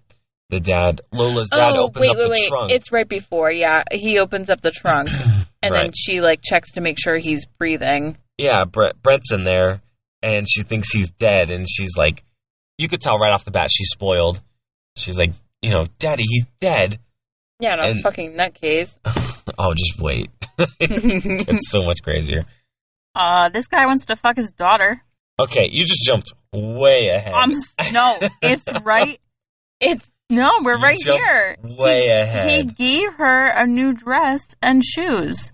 the 0.49 0.59
dad, 0.59 1.01
Lola's 1.11 1.49
dad, 1.49 1.73
oh, 1.75 1.85
opens 1.85 2.01
wait, 2.01 2.09
up 2.11 2.17
wait, 2.17 2.23
the 2.23 2.29
wait. 2.29 2.47
trunk. 2.49 2.71
It's 2.71 2.91
right 2.91 3.07
before. 3.07 3.51
Yeah, 3.51 3.83
he 3.91 4.17
opens 4.19 4.49
up 4.49 4.61
the 4.61 4.71
trunk 4.71 5.09
and 5.61 5.73
then 5.73 5.91
she 5.95 6.21
like 6.21 6.41
checks 6.43 6.73
to 6.73 6.81
make 6.81 6.97
sure 6.99 7.17
he's 7.17 7.45
breathing. 7.57 8.17
yeah, 8.37 8.63
Brent, 8.65 9.01
Brent's 9.01 9.31
in 9.31 9.43
there, 9.43 9.81
and 10.21 10.45
she 10.49 10.63
thinks 10.63 10.91
he's 10.91 11.09
dead, 11.11 11.51
and 11.51 11.65
she's 11.69 11.97
like, 11.97 12.23
you 12.77 12.87
could 12.87 13.01
tell 13.01 13.17
right 13.17 13.33
off 13.33 13.45
the 13.45 13.51
bat 13.51 13.69
she's 13.71 13.89
spoiled. 13.89 14.41
She's 14.97 15.17
like, 15.17 15.31
you 15.61 15.71
know, 15.71 15.85
Daddy, 15.99 16.23
he's 16.27 16.45
dead. 16.59 16.99
Yeah, 17.59 17.75
no 17.75 17.89
And- 17.89 18.01
fucking 18.01 18.37
nutcase. 18.37 18.95
Oh, 19.59 19.73
just 19.73 19.99
wait. 19.99 20.31
it's 20.79 21.69
so 21.69 21.83
much 21.83 21.97
crazier. 22.01 22.45
uh, 23.15 23.49
this 23.49 23.67
guy 23.67 23.85
wants 23.85 24.05
to 24.05 24.15
fuck 24.15 24.37
his 24.37 24.51
daughter. 24.51 25.01
Okay, 25.39 25.67
you 25.69 25.85
just 25.85 25.99
jumped 26.05 26.33
way 26.53 27.09
ahead. 27.13 27.33
Um, 27.33 27.51
s- 27.53 27.75
no, 27.91 28.17
it's 28.41 28.65
right. 28.83 29.19
It's 29.79 30.07
no, 30.29 30.49
we're 30.63 30.77
You 30.77 30.83
right 30.83 30.97
here. 31.03 31.57
way 31.61 32.01
he, 32.03 32.09
ahead. 32.09 32.49
He 32.51 32.63
gave 32.63 33.13
her 33.17 33.47
a 33.47 33.67
new 33.67 33.93
dress 33.93 34.55
and 34.61 34.83
shoes, 34.83 35.51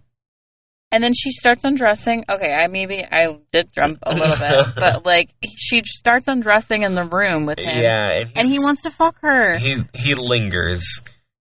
and 0.92 1.04
then 1.04 1.14
she 1.14 1.32
starts 1.32 1.64
undressing. 1.66 2.24
Okay, 2.30 2.54
I 2.54 2.68
maybe 2.68 3.04
I 3.04 3.38
did 3.52 3.72
jump 3.74 4.00
a 4.04 4.14
little 4.14 4.38
bit, 4.38 4.68
but 4.76 5.06
like 5.06 5.32
she 5.58 5.82
starts 5.86 6.28
undressing 6.28 6.84
in 6.84 6.94
the 6.94 7.04
room 7.06 7.46
with 7.46 7.60
him, 7.60 7.80
yeah, 7.82 8.12
and, 8.20 8.32
and 8.36 8.48
he 8.48 8.60
wants 8.60 8.84
to 8.84 8.90
fuck 8.92 9.20
her. 9.22 9.58
He's 9.58 9.84
he 9.96 10.14
lingers. 10.16 11.02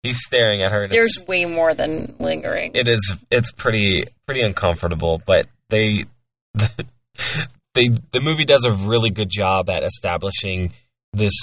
He's 0.01 0.23
staring 0.23 0.61
at 0.61 0.71
her. 0.71 0.83
And 0.83 0.91
There's 0.93 1.25
way 1.27 1.43
more 1.43 1.73
than 1.73 2.15
lingering. 2.19 2.71
it 2.73 2.87
is 2.87 3.15
it's 3.29 3.51
pretty 3.51 4.05
pretty 4.25 4.41
uncomfortable, 4.41 5.21
but 5.27 5.45
they 5.69 6.05
they 7.73 7.89
the 8.11 8.19
movie 8.21 8.45
does 8.45 8.65
a 8.65 8.71
really 8.73 9.09
good 9.09 9.29
job 9.29 9.69
at 9.69 9.83
establishing 9.83 10.73
this 11.13 11.33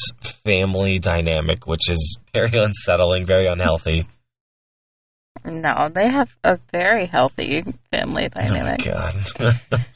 family 0.44 0.98
dynamic, 0.98 1.66
which 1.66 1.88
is 1.90 2.18
very 2.32 2.50
unsettling, 2.58 3.26
very 3.26 3.46
unhealthy. 3.46 4.06
no, 5.44 5.88
they 5.94 6.08
have 6.08 6.36
a 6.44 6.58
very 6.72 7.06
healthy 7.06 7.62
family 7.90 8.28
Oh 8.34 8.40
my 8.40 8.48
dynamic. 8.48 8.84
god. 8.84 9.14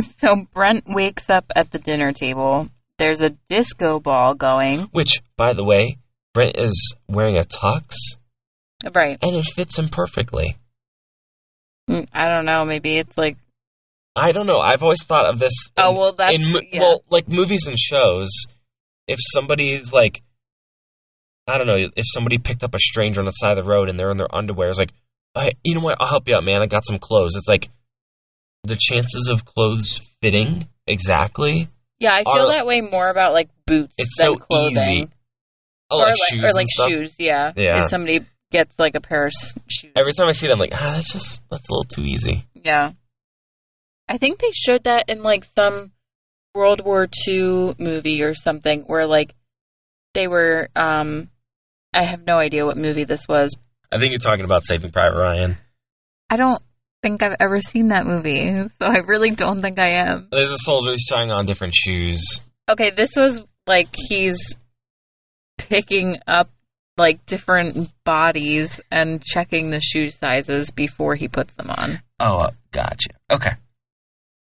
So 0.00 0.46
Brent 0.54 0.84
wakes 0.88 1.28
up 1.28 1.44
at 1.54 1.70
the 1.70 1.78
dinner 1.78 2.12
table. 2.12 2.68
There's 2.98 3.20
a 3.20 3.30
disco 3.50 4.00
ball 4.00 4.34
going. 4.34 4.88
which, 4.92 5.20
by 5.36 5.52
the 5.52 5.64
way, 5.64 5.98
Brent 6.32 6.58
is 6.58 6.94
wearing 7.08 7.36
a 7.36 7.42
tux 7.42 7.94
Right. 8.94 9.18
and 9.20 9.36
it 9.36 9.44
fits 9.44 9.78
him 9.78 9.90
perfectly. 9.90 10.56
Mm, 11.90 12.08
I 12.12 12.26
don't 12.28 12.46
know. 12.46 12.64
Maybe 12.64 12.96
it's 12.96 13.18
like, 13.18 13.36
I 14.14 14.32
don't 14.32 14.46
know. 14.46 14.58
I've 14.58 14.82
always 14.82 15.02
thought 15.04 15.26
of 15.26 15.38
this. 15.38 15.70
oh, 15.76 15.90
in- 15.90 15.96
well, 15.96 16.12
that's. 16.12 16.34
in 16.34 16.40
yeah. 16.72 16.80
well, 16.80 17.02
like 17.10 17.28
movies 17.28 17.66
and 17.66 17.78
shows, 17.78 18.28
if 19.08 19.18
somebody's 19.34 19.92
like, 19.92 20.22
I 21.48 21.58
don't 21.58 21.66
know, 21.66 21.76
if 21.76 22.04
somebody 22.14 22.38
picked 22.38 22.62
up 22.62 22.74
a 22.74 22.78
stranger 22.78 23.20
on 23.20 23.24
the 23.26 23.32
side 23.32 23.56
of 23.58 23.64
the 23.64 23.70
road 23.70 23.88
and 23.88 23.98
they're 23.98 24.10
in 24.10 24.16
their 24.16 24.32
underwear, 24.34 24.68
it's 24.68 24.78
like, 24.78 24.92
hey, 25.34 25.52
you 25.64 25.74
know 25.74 25.80
what? 25.80 25.96
I'll 26.00 26.06
help 26.08 26.28
you 26.28 26.36
out, 26.36 26.44
man. 26.44 26.62
I 26.62 26.66
got 26.66 26.86
some 26.86 26.98
clothes. 26.98 27.34
It's 27.36 27.48
like 27.48 27.70
the 28.64 28.76
chances 28.78 29.28
of 29.32 29.44
clothes 29.44 30.00
fitting 30.20 30.68
exactly. 30.86 31.68
yeah, 31.98 32.14
I 32.14 32.22
feel 32.22 32.44
are- 32.44 32.52
that 32.52 32.66
way 32.66 32.80
more 32.80 33.08
about 33.08 33.32
like 33.32 33.48
boots 33.66 33.94
It's 33.98 34.16
so 34.16 34.36
clothing. 34.36 34.76
easy. 34.78 35.08
Oh, 35.90 36.00
or 36.00 36.06
like, 36.06 36.16
like, 36.20 36.30
shoes 36.30 36.44
or 36.44 36.52
like 36.54 36.66
shoes, 36.90 37.16
yeah. 37.18 37.52
Yeah. 37.56 37.78
If 37.80 37.88
somebody 37.90 38.20
gets 38.50 38.78
like 38.78 38.94
a 38.94 39.00
pair 39.00 39.26
of 39.26 39.32
shoes. 39.68 39.92
Every 39.96 40.12
time 40.12 40.28
I 40.28 40.32
see 40.32 40.46
them, 40.46 40.54
I'm 40.54 40.60
like, 40.60 40.74
ah, 40.74 40.92
that's 40.94 41.12
just 41.12 41.42
that's 41.50 41.68
a 41.68 41.72
little 41.72 41.84
too 41.84 42.02
easy. 42.02 42.46
Yeah. 42.54 42.92
I 44.12 44.18
think 44.18 44.40
they 44.40 44.50
showed 44.52 44.84
that 44.84 45.06
in 45.08 45.22
like 45.22 45.42
some 45.42 45.90
World 46.54 46.84
War 46.84 47.08
II 47.26 47.74
movie 47.78 48.22
or 48.22 48.34
something 48.34 48.82
where 48.82 49.06
like 49.06 49.34
they 50.12 50.28
were 50.28 50.68
um 50.76 51.30
I 51.94 52.04
have 52.04 52.26
no 52.26 52.36
idea 52.36 52.66
what 52.66 52.76
movie 52.76 53.04
this 53.04 53.26
was. 53.26 53.56
I 53.90 53.98
think 53.98 54.10
you're 54.10 54.18
talking 54.18 54.44
about 54.44 54.64
Saving 54.64 54.90
Private 54.90 55.16
Ryan. 55.16 55.56
I 56.28 56.36
don't 56.36 56.62
think 57.02 57.22
I've 57.22 57.36
ever 57.40 57.60
seen 57.60 57.88
that 57.88 58.04
movie, 58.04 58.64
so 58.78 58.86
I 58.86 58.98
really 58.98 59.30
don't 59.30 59.62
think 59.62 59.80
I 59.80 60.04
am. 60.06 60.28
There's 60.30 60.52
a 60.52 60.58
soldier. 60.58 60.92
He's 60.92 61.08
trying 61.08 61.30
on 61.30 61.46
different 61.46 61.74
shoes. 61.74 62.22
Okay, 62.68 62.90
this 62.90 63.16
was 63.16 63.40
like 63.66 63.88
he's 63.94 64.56
picking 65.56 66.18
up 66.28 66.50
like 66.98 67.24
different 67.24 67.90
bodies 68.04 68.78
and 68.90 69.22
checking 69.22 69.70
the 69.70 69.80
shoe 69.80 70.10
sizes 70.10 70.70
before 70.70 71.14
he 71.14 71.28
puts 71.28 71.54
them 71.54 71.70
on. 71.70 72.02
Oh, 72.20 72.40
uh, 72.40 72.50
gotcha. 72.72 73.08
Okay. 73.32 73.52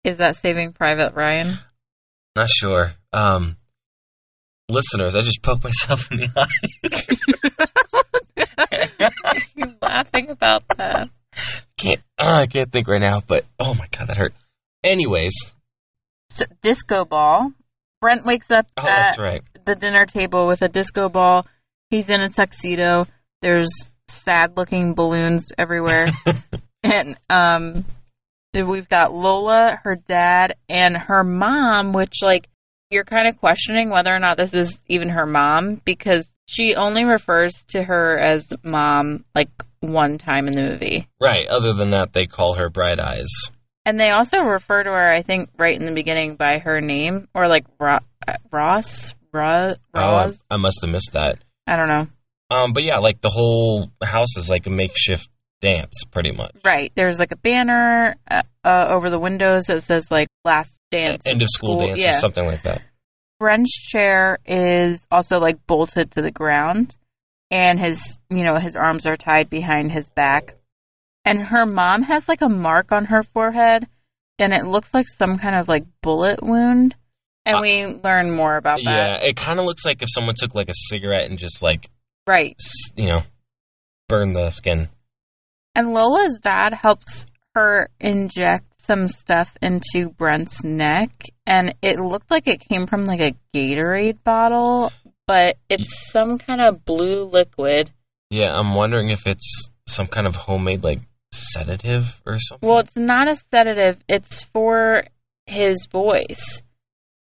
Is 0.06 0.18
that 0.18 0.36
Saving 0.36 0.72
Private 0.72 1.14
Ryan? 1.16 1.58
Not 2.36 2.48
sure. 2.48 2.94
Um, 3.12 3.58
listeners, 4.70 5.16
I 5.16 5.22
just 5.22 5.42
poked 5.42 5.64
myself 5.64 6.08
in 6.12 6.20
the 6.20 6.30
eye. 8.70 9.48
you 9.56 9.74
laughing 9.82 10.30
about 10.30 10.64
that? 10.78 11.10
can't. 11.76 12.02
Uh, 12.20 12.36
I 12.42 12.46
can't 12.46 12.72
think 12.72 12.88
right 12.88 13.02
now. 13.02 13.24
But 13.26 13.46
oh 13.60 13.74
my 13.74 13.88
god, 13.92 14.08
that 14.10 14.18
hurt. 14.18 14.36
Anyways, 14.84 15.34
So, 16.30 16.46
disco 16.62 17.04
ball. 17.06 17.54
Brent 18.00 18.28
wakes 18.28 18.52
up 18.52 18.68
oh, 18.78 18.82
at 18.82 19.08
that's 19.08 19.18
right. 19.18 19.42
the 19.66 19.74
dinner 19.74 20.06
table 20.06 20.46
with 20.46 20.62
a 20.62 20.68
disco 20.68 21.10
ball. 21.10 21.48
He's 21.90 22.12
in 22.12 22.22
a 22.22 22.30
tuxedo. 22.30 23.08
There's 23.42 23.72
sad 24.08 24.56
looking 24.56 24.94
balloons 24.94 25.48
everywhere. 25.58 26.10
and 26.84 27.18
um 27.28 27.86
we've 28.64 28.90
got 28.90 29.14
Lola, 29.14 29.80
her 29.84 29.96
dad, 29.96 30.56
and 30.70 30.96
her 30.96 31.24
mom, 31.24 31.94
which 31.94 32.22
like 32.22 32.50
you're 32.90 33.04
kind 33.04 33.28
of 33.28 33.38
questioning 33.38 33.90
whether 33.90 34.14
or 34.16 34.20
not 34.20 34.38
this 34.38 34.54
is 34.54 34.82
even 34.88 35.10
her 35.10 35.26
mom 35.26 35.82
because 35.86 36.32
she 36.48 36.76
only 36.76 37.04
refers 37.04 37.66
to 37.70 37.84
her 37.84 38.18
as 38.18 38.54
mom 38.64 39.26
like 39.34 39.50
one 39.80 40.18
time 40.18 40.48
in 40.48 40.56
the 40.56 40.72
movie. 40.72 41.08
Right. 41.22 41.48
Other 41.48 41.74
than 41.74 41.92
that, 41.92 42.14
they 42.14 42.26
call 42.26 42.56
her 42.56 42.70
Bright 42.70 43.00
Eyes. 43.00 43.30
And 43.86 44.00
they 44.00 44.10
also 44.10 44.40
refer 44.40 44.84
to 44.84 44.90
her, 44.90 45.12
I 45.12 45.22
think, 45.22 45.50
right 45.58 45.80
in 45.80 45.86
the 45.86 45.94
beginning 45.94 46.36
by 46.36 46.60
her 46.60 46.82
name 46.82 47.28
or 47.36 47.48
like 47.48 47.66
Ro- 47.80 48.00
uh, 48.28 48.38
Ross, 48.52 49.14
Ro- 49.32 49.76
Oh, 49.94 50.00
I, 50.00 50.32
I 50.52 50.58
must 50.58 50.80
have 50.82 50.92
missed 50.92 51.14
that. 51.14 51.38
I 51.68 51.76
don't 51.76 51.90
know. 51.90 52.08
Um, 52.50 52.74
but 52.74 52.84
yeah, 52.84 52.98
like 52.98 53.22
the 53.22 53.30
whole 53.30 53.92
house 54.04 54.38
is 54.38 54.50
like 54.50 54.68
a 54.68 54.72
makeshift 54.72 55.30
dance, 55.66 56.04
pretty 56.12 56.32
much. 56.32 56.56
Right. 56.64 56.92
There's 56.96 57.20
like 57.20 57.32
a 57.32 57.36
banner 57.38 58.16
uh, 58.30 58.42
uh, 58.64 58.88
over 58.90 59.10
the 59.10 59.20
windows 59.20 59.66
that 59.66 59.82
says 59.84 60.10
like 60.12 60.28
last 60.44 60.80
dance. 60.92 61.24
End 61.26 61.42
of 61.42 61.50
school, 61.50 61.80
dance 61.80 62.00
Yeah. 62.02 62.12
or 62.12 62.20
something 62.20 62.46
like 62.46 62.62
that. 62.64 62.82
Brent's 63.40 63.74
chair 63.90 64.38
is 64.46 65.06
also 65.12 65.40
like 65.40 65.66
bolted 65.68 66.12
to 66.12 66.22
the 66.22 66.32
ground 66.32 66.96
and 67.52 67.80
his, 67.80 68.18
you 68.30 68.44
know, 68.44 68.56
his 68.56 68.76
arms 68.76 69.06
are 69.06 69.16
tied 69.18 69.50
behind 69.50 69.92
his 69.92 70.10
back. 70.10 70.56
And 71.26 71.40
her 71.42 71.66
mom 71.66 72.04
has 72.04 72.30
like 72.30 72.42
a 72.42 72.50
mark 72.50 72.92
on 72.92 73.06
her 73.06 73.24
forehead 73.24 73.88
and 74.40 74.54
it 74.54 74.66
looks 74.66 74.94
like 74.94 75.08
some 75.08 75.38
kind 75.38 75.56
of 75.56 75.68
like 75.68 75.84
bullet 76.02 76.42
wound. 76.44 76.96
And 77.46 77.58
Uh, 77.58 77.62
we 77.62 77.86
learn 78.04 78.32
more 78.36 78.56
about 78.58 78.78
that. 78.78 79.20
Yeah, 79.22 79.28
it 79.30 79.36
kind 79.36 79.60
of 79.60 79.66
looks 79.66 79.86
like 79.86 80.02
if 80.02 80.08
someone 80.14 80.36
took 80.38 80.56
like 80.56 80.70
a 80.70 80.74
cigarette 80.90 81.30
and 81.30 81.38
just 81.38 81.62
like 81.62 81.90
Right. 82.28 82.56
s- 82.60 82.92
you 82.96 83.08
know 83.08 83.22
burn 84.08 84.34
the 84.34 84.50
skin. 84.52 84.90
And 85.76 85.94
Lola's 85.94 86.40
dad 86.42 86.74
helps 86.74 87.26
her 87.54 87.90
inject 88.00 88.66
some 88.78 89.08
stuff 89.08 89.58
into 89.62 90.10
Brent's 90.18 90.64
neck, 90.64 91.10
and 91.46 91.76
it 91.82 92.00
looked 92.00 92.32
like 92.32 92.48
it 92.48 92.62
came 92.62 92.86
from 92.88 93.06
like 93.06 93.20
a 93.20 93.36
Gatorade 93.54 94.24
bottle, 94.24 94.92
but 95.28 95.58
it's 95.70 96.12
some 96.12 96.38
kind 96.38 96.62
of 96.62 96.86
blue 96.86 97.24
liquid. 97.24 97.92
Yeah, 98.30 98.58
I'm 98.58 98.74
wondering 98.74 99.10
if 99.10 99.28
it's 99.28 99.70
some 99.88 100.08
kind 100.08 100.28
of 100.28 100.36
homemade 100.36 100.84
like 100.84 101.02
sedative 101.34 102.22
or 102.26 102.38
something. 102.40 102.68
Well, 102.68 102.80
it's 102.80 102.96
not 102.96 103.28
a 103.28 103.36
sedative, 103.36 104.04
it's 104.08 104.44
for 104.44 105.06
his 105.46 105.88
voice. 105.92 106.62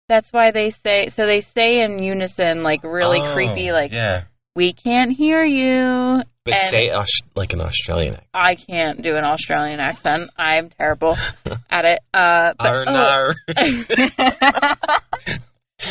That's 0.09 0.33
why 0.33 0.53
they 0.53 0.71
say 0.71 1.09
so 1.09 1.27
they 1.27 1.41
say 1.41 1.81
in 1.83 2.03
unison 2.03 2.63
like 2.63 2.85
really 2.85 3.21
Oh, 3.21 3.35
creepy 3.35 3.73
like 3.73 3.93
yeah, 3.93 4.25
we 4.55 4.73
can't 4.73 5.13
hear 5.17 5.45
you. 5.45 6.23
But 6.47 6.55
and- 6.55 6.71
say 6.71 6.91
like 7.35 7.53
an 7.53 7.61
Australian 7.61 8.15
accent. 8.15 8.29
I 8.33 8.55
can't 8.55 9.03
do 9.03 9.17
an 9.17 9.25
Australian 9.25 9.81
accent. 9.81 10.31
I'm 10.39 10.71
terrible 10.71 11.17
at 11.71 11.85
it. 11.85 12.01
Uh 12.15 12.55
but, 12.59 12.89
Arr, 12.89 13.35
oh. 13.49 15.37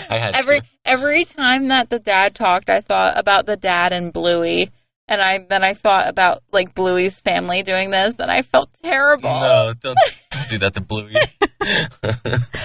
I 0.09 0.17
had 0.17 0.35
every 0.35 0.61
to. 0.61 0.67
every 0.83 1.25
time 1.25 1.67
that 1.67 1.89
the 1.89 1.99
dad 1.99 2.33
talked, 2.33 2.69
I 2.71 2.81
thought 2.81 3.17
about 3.17 3.45
the 3.45 3.55
dad 3.55 3.91
and 3.91 4.11
Bluey, 4.11 4.71
and 5.07 5.21
I 5.21 5.45
then 5.47 5.63
I 5.63 5.73
thought 5.73 6.07
about 6.09 6.41
like 6.51 6.73
Bluey's 6.73 7.19
family 7.19 7.61
doing 7.61 7.91
this, 7.91 8.15
and 8.17 8.31
I 8.31 8.41
felt 8.41 8.71
terrible. 8.81 9.29
No, 9.29 9.73
don't 9.79 9.97
don't 10.31 10.49
do 10.49 10.57
that 10.59 10.73
to 10.73 10.81
Bluey. 10.81 11.13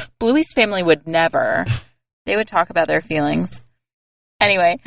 Bluey's 0.18 0.52
family 0.54 0.82
would 0.82 1.06
never. 1.06 1.66
They 2.24 2.36
would 2.36 2.48
talk 2.48 2.70
about 2.70 2.86
their 2.86 3.00
feelings. 3.02 3.60
Anyway, 4.40 4.78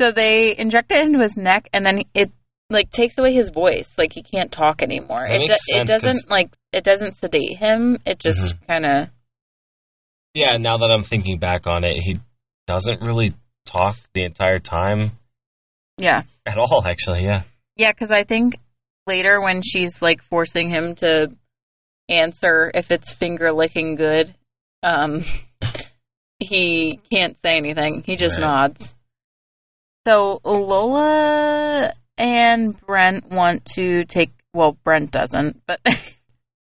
so 0.00 0.12
they 0.12 0.56
inject 0.56 0.90
it 0.92 1.04
into 1.04 1.20
his 1.20 1.36
neck, 1.36 1.68
and 1.74 1.84
then 1.84 2.04
it 2.14 2.30
like 2.72 2.90
takes 2.90 3.16
away 3.18 3.32
his 3.32 3.50
voice. 3.50 3.94
Like 3.98 4.12
he 4.12 4.22
can't 4.22 4.50
talk 4.50 4.82
anymore. 4.82 5.26
That 5.28 5.36
it 5.36 5.38
makes 5.48 5.58
do- 5.70 5.78
it 5.80 5.86
doesn't 5.86 6.30
like 6.30 6.50
it 6.72 6.84
doesn't 6.84 7.12
sedate 7.16 7.56
him. 7.58 7.98
It 8.06 8.18
just 8.18 8.40
Mm-hmm. 8.54 8.64
kind 8.66 8.86
of 8.86 9.08
yeah, 10.34 10.56
now 10.56 10.78
that 10.78 10.90
I'm 10.90 11.02
thinking 11.02 11.38
back 11.38 11.66
on 11.66 11.84
it, 11.84 11.96
he 11.98 12.18
doesn't 12.66 13.02
really 13.02 13.34
talk 13.66 13.96
the 14.14 14.22
entire 14.24 14.58
time 14.58 15.12
yeah. 15.98 16.22
at 16.46 16.56
all. 16.58 16.82
Actually, 16.86 17.24
yeah. 17.24 17.42
Yeah, 17.76 17.92
because 17.92 18.10
I 18.10 18.24
think 18.24 18.56
later 19.06 19.40
when 19.42 19.60
she's 19.62 20.00
like 20.00 20.22
forcing 20.22 20.70
him 20.70 20.94
to 20.96 21.32
answer 22.08 22.70
if 22.74 22.90
it's 22.90 23.12
finger 23.12 23.52
licking 23.52 23.94
good, 23.96 24.34
um, 24.82 25.22
he 26.38 26.98
can't 27.12 27.36
say 27.42 27.56
anything. 27.56 28.02
He 28.06 28.16
just 28.16 28.36
Right. 28.38 28.46
nods. 28.46 28.94
So 30.06 30.40
Lola 30.44 31.92
and 32.22 32.78
Brent 32.86 33.28
want 33.30 33.64
to 33.74 34.04
take. 34.04 34.30
Well, 34.54 34.76
Brent 34.84 35.10
doesn't, 35.10 35.62
but 35.66 35.80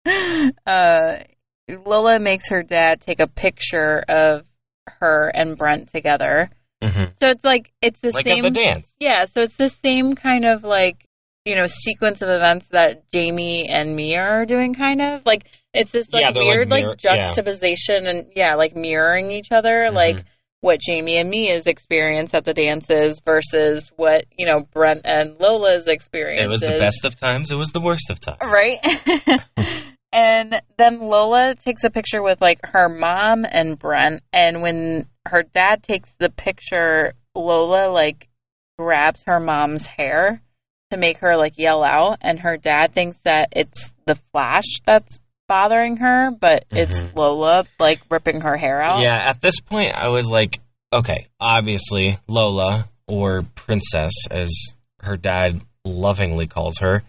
uh, 0.67 1.17
Lola 1.85 2.19
makes 2.19 2.49
her 2.51 2.63
dad 2.63 3.01
take 3.01 3.21
a 3.21 3.27
picture 3.27 3.99
of 4.09 4.45
her 5.01 5.29
and 5.35 5.57
Brent 5.59 5.89
together. 5.89 6.51
hmm 6.83 7.03
So 7.21 7.29
it's 7.29 7.45
like 7.45 7.73
it's 7.83 8.01
the 8.01 8.11
Like 8.13 8.25
same. 8.25 8.43
the 8.43 8.51
dance. 8.51 8.95
Yeah, 9.01 9.25
so 9.27 9.43
it's 9.43 9.57
the 9.57 9.69
same 9.69 10.15
kind 10.15 10.45
of 10.45 10.65
like, 10.65 11.05
you 11.45 11.55
know, 11.55 11.67
sequence 11.67 12.23
of 12.23 12.29
events 12.29 12.69
that 12.69 13.11
Jamie 13.13 13.69
and 13.69 13.95
Mia 13.97 14.21
are 14.21 14.47
doing 14.47 14.75
kind 14.75 15.03
of. 15.03 15.27
Like 15.27 15.47
it's 15.75 15.93
this 15.93 16.09
like 16.13 16.23
Yeah, 16.23 16.29
like, 16.29 16.37
weird 16.37 16.69
like, 16.71 16.83
mirror- 16.85 16.97
yeah. 17.03 17.17
juxtaposition 17.17 18.07
and 18.07 18.33
yeah, 18.35 18.55
like 18.55 18.75
mirroring 18.75 19.31
each 19.31 19.53
other, 19.53 19.89
Mhm. 19.91 19.95
like 19.95 20.25
what 20.61 20.81
Jamie 20.81 21.17
and 21.17 21.31
Mia's 21.31 21.67
experience 21.67 22.35
at 22.35 22.45
the 22.45 22.53
dances 22.53 23.21
versus 23.25 23.91
what, 23.97 24.27
you 24.37 24.47
know, 24.47 24.67
Brent 24.73 25.03
and 25.05 25.39
Lola's 25.41 25.89
experience. 25.89 26.43
It 26.43 26.49
was 26.49 26.61
the 26.61 26.79
best 26.79 27.05
of 27.05 27.19
times. 27.19 27.51
It 27.51 27.57
was 27.57 27.73
the 27.73 27.81
worst 27.81 28.11
of 28.11 28.21
times. 28.21 28.39
Right? 28.43 28.79
and 30.13 30.61
then 30.77 31.01
Lola 31.01 31.55
takes 31.55 31.85
a 31.85 31.91
picture 31.91 32.23
with 32.23 32.41
like 32.41 32.61
her 32.65 32.89
mom 32.89 33.47
and 33.51 33.79
Brent 33.79 34.23
and 34.33 34.63
when 34.63 35.07
her 35.27 35.43
dad 35.43 35.83
takes 35.83 36.15
the 36.19 36.29
picture, 36.29 37.15
Lola 37.35 37.91
like 37.91 38.29
grabs 38.79 39.23
her 39.27 39.41
mom's 39.41 39.87
hair 39.87 40.43
to 40.91 40.97
make 40.97 41.19
her 41.19 41.37
like 41.37 41.55
yell 41.57 41.85
out 41.85 42.19
and 42.21 42.41
her 42.41 42.57
dad 42.57 42.93
thinks 42.93 43.21
that 43.21 43.49
it's 43.53 43.95
the 44.07 44.19
flash 44.33 44.65
that's 44.85 45.21
bothering 45.51 45.97
her, 45.97 46.31
but 46.31 46.65
it's 46.71 47.01
Mhm. 47.01 47.17
Lola 47.17 47.65
like 47.81 48.01
ripping 48.09 48.41
her 48.43 48.57
hair 48.57 48.81
out. 48.81 49.03
Yeah, 49.03 49.17
at 49.17 49.41
this 49.41 49.59
point, 49.61 49.95
I 49.97 50.09
was 50.09 50.29
like, 50.29 50.61
okay, 50.93 51.27
obviously, 51.41 52.19
Lola, 52.29 52.89
or 53.09 53.43
Princess, 53.57 54.13
as 54.31 54.51
her 55.01 55.17
dad 55.17 55.61
lovingly 55.85 56.47
calls 56.47 56.79
her. 56.79 57.03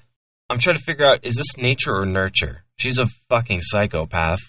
I'm 0.49 0.57
trying 0.57 0.75
to 0.77 0.81
figure 0.83 1.07
out 1.07 1.23
is 1.23 1.35
this 1.35 1.55
nature 1.55 1.95
or 1.95 2.05
nurture? 2.07 2.63
She's 2.77 2.97
a 2.97 3.05
fucking 3.29 3.61
psychopath, 3.61 4.39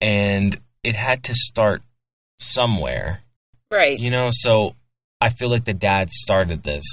and 0.00 0.58
it 0.82 0.96
had 0.96 1.24
to 1.24 1.34
start 1.34 1.82
somewhere, 2.38 3.20
Right. 3.70 3.98
you 3.98 4.10
know? 4.10 4.28
So 4.30 4.74
I 5.20 5.28
feel 5.28 5.50
like 5.50 5.64
the 5.66 5.74
dad 5.74 6.08
started 6.10 6.62
this. 6.62 6.84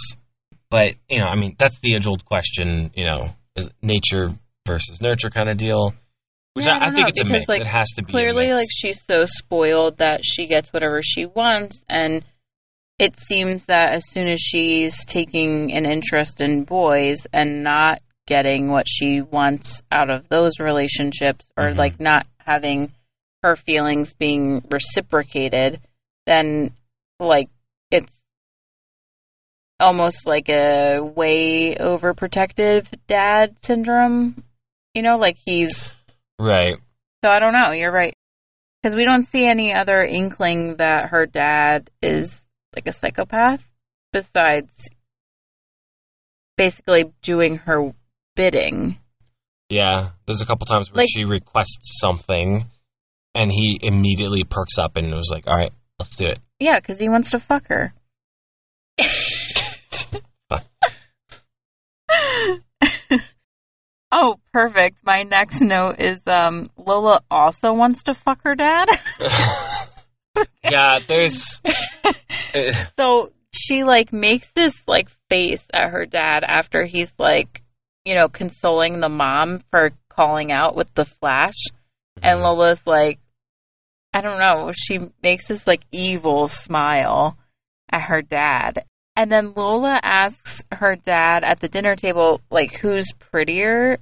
But, 0.70 0.96
you 1.08 1.20
know, 1.20 1.26
I 1.28 1.36
mean, 1.36 1.56
that's 1.58 1.80
the 1.80 1.96
age 1.96 2.06
old 2.08 2.26
question, 2.26 2.92
you 2.96 3.06
know, 3.06 3.34
is 3.56 3.70
nature 3.82 4.36
versus 4.68 5.00
nurture 5.02 5.30
kind 5.30 5.50
of 5.50 5.58
deal. 5.58 5.94
Which 6.54 6.66
Yeah, 6.66 6.74
I 6.74 6.86
I, 6.86 6.88
I 6.88 6.90
think 6.92 7.00
know, 7.02 7.08
it's 7.08 7.22
a 7.22 7.26
mix. 7.26 7.48
like, 7.50 7.62
it 7.62 7.68
has 7.68 7.90
to 7.96 8.04
be 8.04 8.12
clearly 8.12 8.52
like 8.54 8.68
she's 8.72 9.02
so 9.04 9.24
spoiled 9.26 9.98
that 9.98 10.22
she 10.24 10.46
gets 10.48 10.72
whatever 10.72 11.02
she 11.02 11.26
wants 11.26 11.84
and 11.90 12.24
it 13.00 13.20
seems 13.20 13.66
that 13.66 13.94
as 13.94 14.08
soon 14.10 14.28
as 14.28 14.40
she's 14.40 15.04
taking 15.06 15.74
an 15.74 15.86
interest 15.86 16.42
in 16.42 16.64
boys 16.64 17.26
and 17.34 17.64
not 17.64 18.00
getting 18.28 18.70
what 18.70 18.86
she 18.88 19.20
wants 19.22 19.82
out 19.92 20.10
of 20.12 20.30
those 20.30 20.60
relationships 20.60 21.52
or 21.58 21.70
Mhm. 21.72 21.78
like 21.78 22.00
not 22.00 22.28
having 22.38 22.92
her 23.42 23.56
feelings 23.56 24.14
being 24.14 24.64
reciprocated 24.70 25.82
then 26.28 26.72
like 27.20 27.50
it's 27.92 28.22
almost 29.80 30.26
like 30.28 30.50
a 30.50 31.00
way 31.02 31.76
overprotective 31.76 32.88
dad 33.08 33.56
syndrome 33.62 34.44
You 34.94 35.02
know, 35.02 35.18
like 35.18 35.38
he's. 35.44 35.96
Right. 36.40 36.78
So 37.24 37.30
I 37.30 37.40
don't 37.40 37.54
know. 37.54 37.72
You're 37.72 37.92
right. 37.92 38.14
Because 38.82 38.96
we 38.96 39.06
don't 39.06 39.24
see 39.24 39.46
any 39.46 39.74
other 39.74 40.04
inkling 40.04 40.76
that 40.78 41.10
her 41.10 41.26
dad 41.26 41.90
is 42.02 42.48
like 42.76 42.88
a 42.88 42.92
psychopath 42.92 43.70
besides 44.12 44.90
basically 46.58 47.06
doing 47.22 47.58
her 47.58 47.94
bidding. 48.36 48.98
Yeah. 49.70 50.10
There's 50.26 50.42
a 50.42 50.46
couple 50.46 50.66
times 50.66 50.92
where 50.92 51.04
Like- 51.04 51.10
she 51.12 51.24
requests 51.24 51.98
something, 52.00 52.66
and 53.34 53.52
he 53.52 53.80
immediately 53.82 54.44
perks 54.44 54.78
up 54.78 54.98
and 54.98 55.14
was 55.14 55.30
like, 55.32 55.48
"All 55.48 55.56
right, 55.56 55.72
let's 56.00 56.16
do 56.16 56.26
it." 56.26 56.40
Yeah, 56.60 56.80
because 56.80 57.00
he 57.00 57.10
wants 57.10 57.32
to 57.32 57.40
fuck 57.40 57.68
her. 57.70 57.94
Oh, 64.14 64.40
perfect. 64.54 65.00
My 65.04 65.24
next 65.24 65.62
note 65.62 66.00
is 66.00 66.26
um, 66.28 66.70
Lola 66.78 67.22
also 67.30 67.74
wants 67.74 68.04
to 68.04 68.14
fuck 68.14 68.44
her 68.44 68.56
dad. 68.56 68.88
yeah. 70.64 71.00
There's. 71.06 71.60
so 72.98 73.32
she 73.54 73.84
like 73.84 74.14
makes 74.14 74.52
this 74.52 74.84
like 74.88 75.10
face 75.30 75.68
at 75.74 75.90
her 75.90 76.06
dad 76.06 76.44
after 76.44 76.86
he's 76.86 77.14
like, 77.20 77.64
you 78.06 78.16
know, 78.16 78.30
consoling 78.30 79.00
the 79.00 79.10
mom 79.10 79.60
for 79.72 79.92
calling 80.10 80.52
out 80.52 80.76
with 80.76 80.94
the 80.94 81.06
flash. 81.06 81.58
And 82.22 82.42
Lola's 82.42 82.86
like, 82.86 83.20
I 84.14 84.22
don't 84.22 84.40
know. 84.40 84.72
She 84.74 85.00
makes 85.22 85.48
this 85.48 85.66
like 85.66 85.82
evil 85.92 86.48
smile 86.48 87.38
at 87.92 88.04
her 88.04 88.22
dad. 88.22 88.86
And 89.16 89.32
then 89.32 89.54
Lola 89.56 90.00
asks 90.02 90.64
her 90.72 90.96
dad 90.96 91.44
at 91.44 91.60
the 91.60 91.68
dinner 91.68 91.96
table, 91.96 92.42
like, 92.50 92.74
who's 92.80 93.12
prettier, 93.20 94.00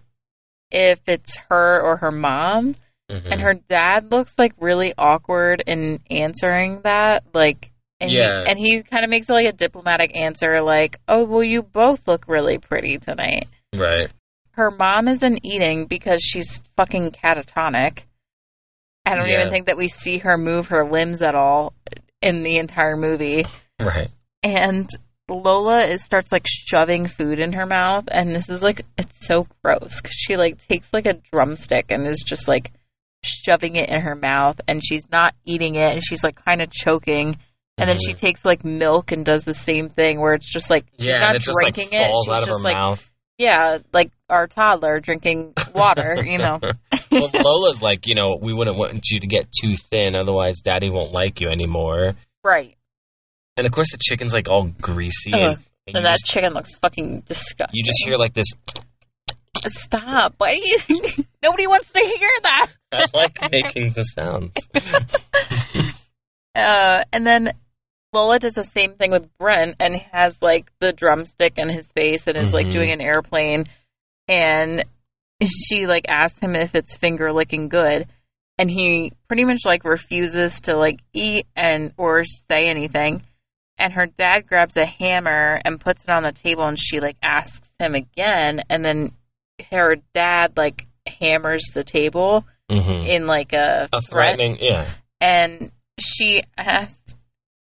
if 0.72 1.00
it's 1.08 1.36
her 1.50 1.82
or 1.82 1.98
her 1.98 2.12
mom. 2.12 2.76
Mhm. 3.10 3.28
And 3.30 3.42
her 3.42 3.56
dad 3.56 4.10
looks 4.10 4.36
like 4.40 4.54
really 4.58 4.94
awkward 4.98 5.62
in 5.68 6.00
answering 6.10 6.82
that. 6.84 7.24
Like, 7.34 7.72
and 8.00 8.10
Yeah. 8.10 8.44
he, 8.46 8.50
and 8.50 8.58
he 8.60 8.84
kind 8.84 9.04
of 9.04 9.10
makes 9.10 9.28
like 9.28 9.46
a 9.46 9.52
diplomatic 9.52 10.18
answer, 10.18 10.62
like, 10.62 10.96
oh, 11.10 11.26
well, 11.26 11.44
you 11.44 11.62
both 11.62 12.08
look 12.08 12.26
really 12.30 12.58
pretty 12.58 12.98
tonight. 12.98 13.48
Right. 13.76 14.10
Her 14.52 14.72
mom 14.72 15.10
isn't 15.10 15.46
eating 15.46 15.88
because 15.88 16.22
she's 16.24 16.64
fucking 16.78 17.12
catatonic. 17.12 18.04
I 19.06 19.16
don't 19.16 19.28
Yeah. 19.28 19.40
even 19.42 19.50
think 19.50 19.66
that 19.66 19.78
we 19.78 19.90
see 19.90 20.20
her 20.20 20.38
move 20.38 20.70
her 20.70 20.90
limbs 20.90 21.22
at 21.22 21.36
all 21.36 21.74
in 22.22 22.44
the 22.44 22.58
entire 22.60 22.96
movie. 22.96 23.46
Right. 23.80 24.10
And 24.44 24.90
Lola 25.30 25.86
is 25.86 26.04
starts 26.04 26.32
like 26.32 26.46
shoving 26.48 27.08
food 27.08 27.40
in 27.40 27.54
her 27.54 27.66
mouth, 27.66 28.06
and 28.12 28.36
this 28.36 28.50
is 28.50 28.62
like 28.64 28.86
it's 28.98 29.26
so 29.26 29.48
gross 29.64 30.02
because 30.02 30.16
she 30.16 30.36
like 30.38 30.58
takes 30.68 30.92
like 30.92 31.06
a 31.08 31.14
drumstick 31.32 31.86
and 31.90 32.08
is 32.08 32.24
just 32.26 32.48
like 32.48 32.72
shoving 33.24 33.76
it 33.76 33.90
in 33.90 34.02
her 34.02 34.16
mouth, 34.16 34.60
and 34.68 34.82
she's 34.84 35.10
not 35.12 35.36
eating 35.46 35.76
it, 35.76 35.94
and 35.94 36.02
she's 36.04 36.24
like 36.24 36.44
kind 36.44 36.62
of 36.62 36.72
choking. 36.72 37.38
And 37.78 37.90
then 37.90 37.98
she 38.06 38.14
Mhm. 38.14 38.18
takes 38.18 38.46
like 38.46 38.64
milk 38.66 39.12
and 39.12 39.26
does 39.26 39.44
the 39.44 39.54
same 39.54 39.90
thing 39.90 40.20
where 40.20 40.34
it's 40.34 40.52
just 40.52 40.70
like 40.70 40.86
she's 41.00 41.08
Yeah, 41.08 41.20
not 41.20 41.36
it 41.36 41.42
just 41.42 41.58
like 41.64 41.74
drinking 41.74 41.98
it. 42.00 42.08
falls 42.10 42.26
She's 42.26 42.34
out 42.36 42.42
of 42.44 42.48
just 42.50 42.60
her 42.60 42.64
like 42.64 42.76
mouth. 42.76 43.10
yeah, 43.38 43.78
like 43.94 44.12
our 44.30 44.46
toddler 44.48 45.00
drinking 45.00 45.54
water, 45.74 46.22
you 46.24 46.38
know. 46.38 46.60
well, 47.12 47.30
Lola's 47.34 47.82
like, 47.82 48.06
you 48.06 48.14
know, 48.16 48.38
we 48.40 48.54
wouldn't 48.54 48.78
want 48.78 49.02
you 49.10 49.20
to 49.22 49.28
get 49.28 49.48
too 49.64 49.76
thin, 49.78 50.16
otherwise 50.16 50.60
Daddy 50.62 50.90
won't 50.90 51.12
like 51.12 51.40
you 51.42 51.50
anymore. 51.50 52.14
Right. 52.44 52.76
And 53.58 53.68
of 53.68 53.74
course, 53.74 53.92
the 53.92 53.98
chicken's 54.02 54.34
like 54.34 54.48
all 54.50 54.70
greasy, 54.82 55.34
Ugh. 55.34 55.40
and, 55.42 55.58
and 55.88 55.96
And 55.98 56.06
that 56.06 56.18
just, 56.20 56.26
chicken 56.26 56.54
looks 56.54 56.74
fucking 56.76 57.22
disgusting. 57.28 57.68
you 57.74 57.84
just 57.84 58.02
hear 58.06 58.18
like 58.18 58.34
this. 58.34 58.48
Stop. 59.68 60.36
Why 60.38 60.54
Nobody 61.44 61.68
wants 61.68 61.92
to 61.92 62.00
hear 62.00 62.30
that. 62.44 62.68
I 62.92 63.06
like 63.14 63.38
making 63.52 63.92
the 63.94 64.04
sounds. 64.04 64.54
Uh, 66.54 67.06
and 67.14 67.26
then 67.26 67.54
Lola 68.12 68.38
does 68.38 68.54
the 68.54 68.64
same 68.64 68.96
thing 68.96 69.12
with 69.12 69.30
Brent 69.38 69.78
and 69.80 69.96
has 70.12 70.38
like 70.42 70.70
the 70.82 70.92
drumstick 70.92 71.54
in 71.58 71.70
his 71.70 71.90
face 71.94 72.28
and 72.28 72.36
is 72.36 72.54
like 72.54 72.68
Mhm. 72.68 72.72
doing 72.72 72.92
an 72.92 73.00
airplane. 73.00 73.68
And 74.28 74.84
she 75.42 75.88
like 75.88 76.06
asks 76.10 76.40
him 76.40 76.56
if 76.56 76.76
it's 76.76 76.98
finger 76.98 77.32
licking 77.32 77.70
good. 77.70 78.08
And 78.58 78.70
he 78.70 79.14
pretty 79.30 79.46
much 79.46 79.62
like 79.66 79.86
refuses 79.86 80.60
to 80.64 80.76
like 80.78 81.00
eat 81.14 81.48
and 81.56 81.94
or 81.96 82.24
say 82.26 82.68
anything. 82.68 83.24
And 83.82 83.94
her 83.94 84.06
dad 84.06 84.46
grabs 84.46 84.78
a 84.78 84.86
hammer 84.86 85.60
and 85.66 85.82
puts 85.82 86.04
it 86.04 86.12
on 86.12 86.22
the 86.22 86.32
table 86.32 86.66
and 86.66 86.80
she 86.80 87.00
like 87.00 87.18
asks 87.24 87.68
him 87.80 87.96
again. 87.96 88.62
And 88.70 88.86
then 88.86 89.12
her 89.72 89.96
dad 90.14 90.56
like 90.56 90.86
hammers 91.08 91.64
the 91.74 91.84
table 91.84 92.46
hmm 92.70 92.92
in 92.92 93.26
like 93.26 93.54
a, 93.54 93.90
A 93.92 94.02
threat 94.02 94.38
threatening, 94.38 94.58
yeah. 94.62 94.88
and 95.20 95.72
she 96.00 96.44
asks 96.58 97.16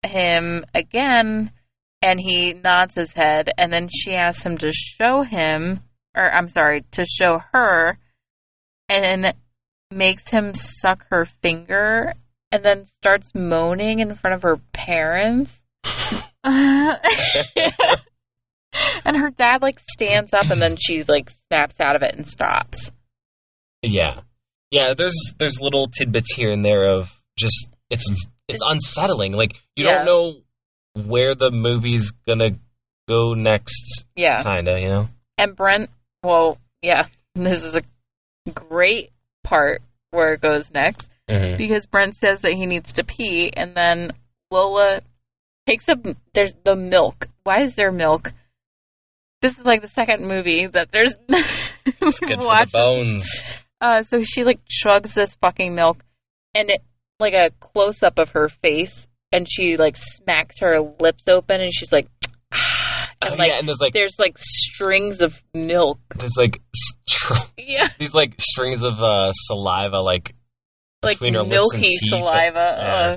him 0.02 0.64
again 0.74 1.52
and 2.02 2.20
he 2.20 2.52
nods 2.52 2.94
his 2.96 3.12
head 3.12 3.50
and 3.56 3.72
then 3.72 3.88
she 3.88 4.12
asks 4.14 4.42
him 4.42 4.58
to 4.58 4.72
show 4.72 5.22
him 5.22 5.80
or 6.16 6.30
I'm 6.30 6.48
sorry 6.48 6.84
to 6.92 7.04
show 7.06 7.40
her 7.52 7.98
and 8.88 9.34
makes 9.90 10.30
him 10.30 10.52
suck 10.54 11.06
her 11.10 11.24
finger 11.24 12.14
and 12.50 12.64
then 12.64 12.84
starts 12.84 13.34
moaning 13.34 14.00
in 14.00 14.14
front 14.14 14.34
of 14.34 14.42
her 14.42 14.58
parents 14.72 15.62
and 19.04 19.16
her 19.16 19.30
dad 19.30 19.62
like 19.62 19.78
stands 19.90 20.32
up 20.34 20.50
and 20.50 20.60
then 20.62 20.76
she 20.76 21.02
like 21.04 21.30
snaps 21.30 21.80
out 21.80 21.96
of 21.96 22.02
it 22.02 22.14
and 22.14 22.26
stops 22.26 22.90
Yeah, 23.82 24.20
yeah. 24.70 24.94
There's 24.96 25.34
there's 25.38 25.60
little 25.60 25.88
tidbits 25.88 26.32
here 26.34 26.50
and 26.50 26.64
there 26.64 26.90
of 26.96 27.20
just 27.38 27.68
it's 27.90 28.08
it's 28.48 28.62
unsettling. 28.64 29.32
Like 29.32 29.54
you 29.76 29.84
Yeah. 29.84 30.04
don't 30.04 30.06
know 30.06 30.34
where 31.06 31.34
the 31.34 31.50
movie's 31.50 32.12
gonna 32.26 32.50
go 33.08 33.34
next. 33.34 34.04
yeah 34.16 34.42
Kinda, 34.42 34.80
you 34.80 34.88
know. 34.88 35.08
And 35.38 35.54
Brent, 35.56 35.90
well, 36.22 36.58
yeah, 36.82 37.06
this 37.34 37.62
is 37.62 37.76
a 37.76 37.82
great 38.52 39.10
part 39.44 39.82
where 40.10 40.34
it 40.34 40.40
goes 40.40 40.70
next 40.72 41.10
hmm 41.30 41.56
because 41.56 41.86
Brent 41.86 42.16
says 42.16 42.40
that 42.42 42.52
he 42.54 42.64
needs 42.66 42.92
to 42.94 43.04
pee, 43.04 43.50
and 43.52 43.74
then 43.74 44.12
Lola 44.50 45.02
takes 45.68 45.88
up 45.88 45.98
there's 46.34 46.54
the 46.64 46.74
milk. 46.76 47.28
Why 47.44 47.60
is 47.62 47.74
there 47.74 47.92
milk? 47.92 48.32
This 49.42 49.58
is 49.58 49.64
like 49.64 49.82
the 49.82 49.88
second 49.88 50.26
movie 50.26 50.66
that 50.66 50.88
there's 50.92 51.14
Good 51.28 51.94
for 52.00 52.10
the 52.10 52.68
bones. 52.72 53.30
Uh, 53.80 54.02
so 54.02 54.22
she 54.22 54.42
like 54.44 54.60
chugs 54.66 55.14
this 55.14 55.36
fucking 55.36 55.74
milk, 55.74 56.02
and 56.54 56.70
it 56.70 56.82
like 57.20 57.34
a 57.34 57.50
close 57.60 58.02
up 58.02 58.18
of 58.18 58.30
her 58.30 58.48
face, 58.48 59.06
and 59.30 59.46
she 59.48 59.76
like 59.76 59.96
smacks 59.96 60.56
her 60.60 60.80
lips 61.00 61.28
open, 61.28 61.60
and 61.60 61.72
she's 61.72 61.92
like, 61.92 62.08
ah, 62.52 63.08
and 63.22 63.34
Oh, 63.34 63.36
like 63.36 63.50
yeah, 63.52 63.58
and 63.58 63.68
there's 63.68 63.80
like 63.80 63.92
there's 63.92 64.16
like 64.18 64.36
strings 64.38 65.22
of 65.22 65.40
milk. 65.54 66.00
there's 66.16 66.36
like 66.36 66.60
str- 66.74 67.34
Yeah. 67.58 67.88
these 68.00 68.14
like 68.14 68.34
strings 68.40 68.82
of 68.82 69.00
uh, 69.00 69.30
saliva 69.32 69.98
like 70.00 70.34
like 71.02 71.14
between 71.20 71.34
her 71.34 71.42
lips 71.44 71.72
and 71.74 71.82
milky 71.82 71.86
teeth. 71.88 72.08
saliva. 72.08 72.58
Uh, 72.58 73.16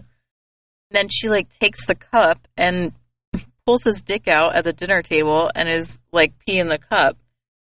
then 0.91 1.07
she 1.09 1.29
like 1.29 1.49
takes 1.59 1.85
the 1.85 1.95
cup 1.95 2.47
and 2.57 2.91
pulls 3.65 3.83
his 3.83 4.01
dick 4.03 4.27
out 4.27 4.55
at 4.55 4.63
the 4.63 4.73
dinner 4.73 5.01
table 5.01 5.49
and 5.55 5.69
is 5.69 5.99
like 6.11 6.33
peeing 6.47 6.69
the 6.69 6.77
cup. 6.77 7.17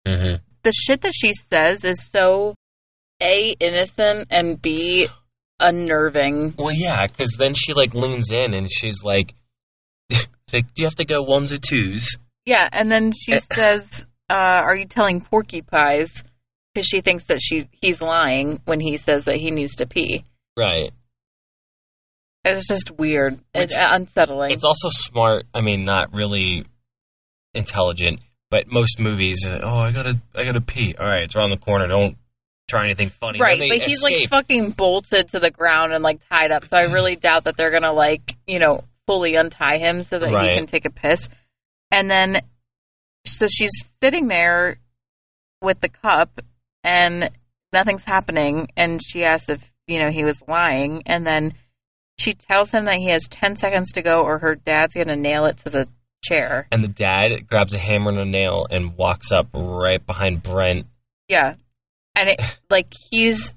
hmm 0.07 0.37
The 0.63 0.73
shit 0.73 1.01
that 1.03 1.13
she 1.15 1.33
says 1.33 1.85
is 1.85 2.09
so 2.11 2.55
a 3.23 3.55
innocent 3.61 4.29
and 4.31 4.61
b 4.61 5.09
unnerving. 5.61 6.55
Well, 6.59 6.73
yeah, 6.75 7.07
because 7.07 7.37
then 7.39 7.55
she 7.55 7.73
like 7.73 7.95
leans 7.95 8.31
in 8.33 8.55
and 8.55 8.69
she's 8.71 9.03
like, 9.03 9.35
like, 10.53 10.75
"Do 10.75 10.83
you 10.83 10.85
have 10.85 10.97
to 10.97 11.05
go 11.05 11.23
ones 11.23 11.53
or 11.53 11.59
twos? 11.59 12.17
Yeah, 12.45 12.69
and 12.73 12.91
then 12.91 13.13
she 13.13 13.35
Eh. 13.35 13.39
says, 13.39 14.07
uh, 14.29 14.35
"Are 14.35 14.75
you 14.77 14.87
telling 14.87 15.21
Porky 15.21 15.63
Pies?" 15.63 16.25
Because 16.75 16.87
she 16.89 17.01
thinks 17.03 17.25
that 17.25 17.41
she 17.41 17.69
he's 17.81 18.01
lying 18.01 18.61
when 18.65 18.81
he 18.81 18.97
says 18.97 19.27
that 19.27 19.37
he 19.37 19.51
needs 19.51 19.77
to 19.77 19.87
pee. 19.87 20.25
Right. 20.57 20.91
It's 22.45 22.67
just 22.67 22.91
weird. 22.99 23.39
It's 23.55 23.75
unsettling. 23.79 24.51
It's 24.51 24.65
also 24.65 24.89
smart. 24.91 25.45
I 25.55 25.61
mean, 25.61 25.85
not 25.85 26.13
really 26.13 26.65
intelligent, 27.55 28.21
but 28.51 28.67
most 28.71 28.99
movies. 28.99 29.45
Uh, 29.47 29.61
oh, 29.63 29.79
I 29.79 29.93
gotta, 29.93 30.21
I 30.35 30.45
gotta 30.45 30.61
pee. 30.61 30.95
All 30.99 31.07
right, 31.07 31.23
it's 31.23 31.37
around 31.37 31.51
the 31.51 31.57
corner. 31.57 31.87
Don't 31.87 32.17
try 32.69 32.85
anything 32.85 33.11
funny. 33.11 33.39
Right, 33.39 33.59
but 33.59 33.69
they 33.69 33.79
he's 33.79 34.03
like 34.03 34.29
fucking 34.29 34.71
bolted 34.73 35.29
to 35.31 35.39
the 35.39 35.51
ground 35.51 35.93
and 35.93 36.03
like 36.03 36.21
tied 36.29 36.51
up. 36.51 36.65
So 36.65 36.77
I 36.77 36.83
really 36.83 37.17
doubt 37.17 37.45
that 37.45 37.57
they're 37.57 37.71
gonna 37.71 37.93
like 37.93 38.37
you 38.47 38.59
know 38.59 38.81
fully 39.07 39.35
untie 39.35 39.79
him 39.79 40.03
so 40.03 40.19
that 40.19 40.33
Right. 40.33 40.51
he 40.51 40.57
can 40.57 40.67
take 40.67 40.85
a 40.85 40.91
piss. 40.91 41.29
And 41.91 42.11
then, 42.11 42.41
so 43.27 43.47
she's 43.49 43.71
sitting 44.03 44.29
there 44.29 44.79
with 45.61 45.81
the 45.81 45.89
cup, 45.91 46.41
and 46.83 47.31
nothing's 47.73 48.05
happening. 48.05 48.69
And 48.77 49.01
she 49.05 49.25
asks 49.25 49.49
if 49.51 49.71
you 49.87 50.01
know 50.03 50.11
he 50.11 50.25
was 50.25 50.43
lying, 50.49 51.03
and 51.07 51.27
then 51.27 51.53
she 52.19 52.35
tells 52.35 52.71
him 52.71 52.85
that 52.85 52.97
he 52.97 53.11
has 53.11 53.27
ten 53.29 53.57
seconds 53.57 53.93
to 53.93 54.03
go, 54.03 54.23
or 54.23 54.39
her 54.39 54.55
dad's 54.55 54.95
gonna 54.95 55.17
nail 55.17 55.47
it 55.47 55.59
to 55.59 55.71
the 55.71 55.89
chair. 56.25 56.69
and 56.71 56.85
the 56.85 56.89
dad 56.89 57.49
grabs 57.49 57.75
a 57.75 57.79
hammer 57.79 58.11
and 58.11 58.21
a 58.21 58.25
nail 58.25 58.67
and 58.71 58.97
walks 58.97 59.33
up 59.33 59.49
right 59.55 60.05
behind 60.07 60.43
Brent. 60.43 60.87
Yeah, 61.29 61.55
and 62.15 62.29
it 62.29 62.41
like 62.71 62.93
he's 63.11 63.55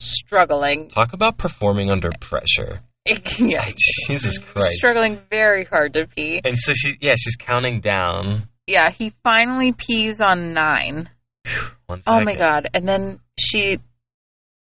struggling. 0.00 0.88
Talk 0.88 1.12
about 1.12 1.38
performing 1.38 1.90
under 1.90 2.10
pressure. 2.20 2.80
yeah, 3.38 3.68
Jesus 4.06 4.38
Christ. 4.38 4.72
struggling 4.76 5.20
very 5.30 5.64
hard 5.64 5.92
to 5.94 6.06
pee. 6.06 6.40
And 6.42 6.56
so 6.56 6.72
she, 6.74 6.96
yeah, 7.02 7.14
she's 7.18 7.36
counting 7.36 7.80
down. 7.80 8.48
Yeah, 8.66 8.90
he 8.90 9.12
finally 9.22 9.72
pees 9.72 10.22
on 10.22 10.54
nine. 10.54 11.10
One 11.86 12.00
Oh 12.06 12.20
my 12.24 12.34
god! 12.34 12.70
And 12.72 12.88
then 12.88 13.20
she 13.38 13.78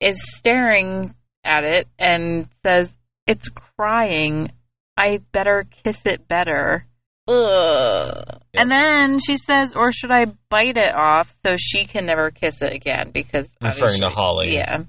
is 0.01 0.17
staring 0.35 1.15
at 1.45 1.63
it 1.63 1.87
and 1.97 2.49
says, 2.63 2.95
"It's 3.27 3.49
crying. 3.49 4.51
I 4.97 5.19
better 5.31 5.65
kiss 5.83 6.05
it 6.05 6.27
better." 6.27 6.85
Ugh. 7.27 8.39
And 8.53 8.69
then 8.69 9.19
she 9.19 9.37
says, 9.37 9.73
"Or 9.75 9.91
should 9.91 10.11
I 10.11 10.25
bite 10.49 10.77
it 10.77 10.93
off 10.93 11.33
so 11.43 11.55
she 11.57 11.85
can 11.85 12.05
never 12.05 12.29
kiss 12.31 12.61
it 12.61 12.71
again?" 12.71 13.11
Because 13.11 13.49
Referring 13.61 14.01
to 14.01 14.09
Holly. 14.09 14.53
yeah, 14.53 14.83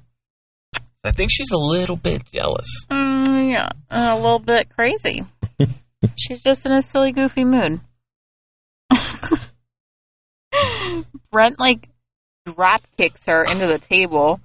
I 1.03 1.13
think 1.13 1.31
she's 1.33 1.51
a 1.53 1.57
little 1.57 1.97
bit 1.97 2.27
jealous. 2.33 2.67
Mm, 2.91 3.53
yeah, 3.53 3.69
a 3.91 4.17
little 4.17 4.39
bit 4.41 4.69
crazy. 4.71 5.25
She's 6.17 6.43
just 6.43 6.67
in 6.67 6.73
a 6.73 6.83
silly, 6.83 7.13
goofy 7.13 7.45
mood. 7.45 7.81
Brent 11.31 11.59
like 11.59 11.89
drop 12.45 12.83
kicks 12.97 13.27
her 13.27 13.45
into 13.45 13.67
the 13.67 13.79
table, 13.79 14.41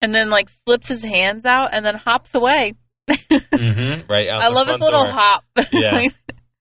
and 0.00 0.14
then 0.14 0.30
like 0.30 0.48
slips 0.48 0.88
his 0.88 1.04
hands 1.04 1.44
out 1.46 1.70
and 1.72 1.84
then 1.84 1.96
hops 1.96 2.34
away. 2.34 2.74
Mm-hmm. 3.08 4.10
Right 4.10 4.28
I 4.28 4.48
love 4.48 4.68
his 4.68 4.80
little 4.80 5.02
door. 5.02 5.12
hop. 5.12 5.44
Yeah. 5.72 6.08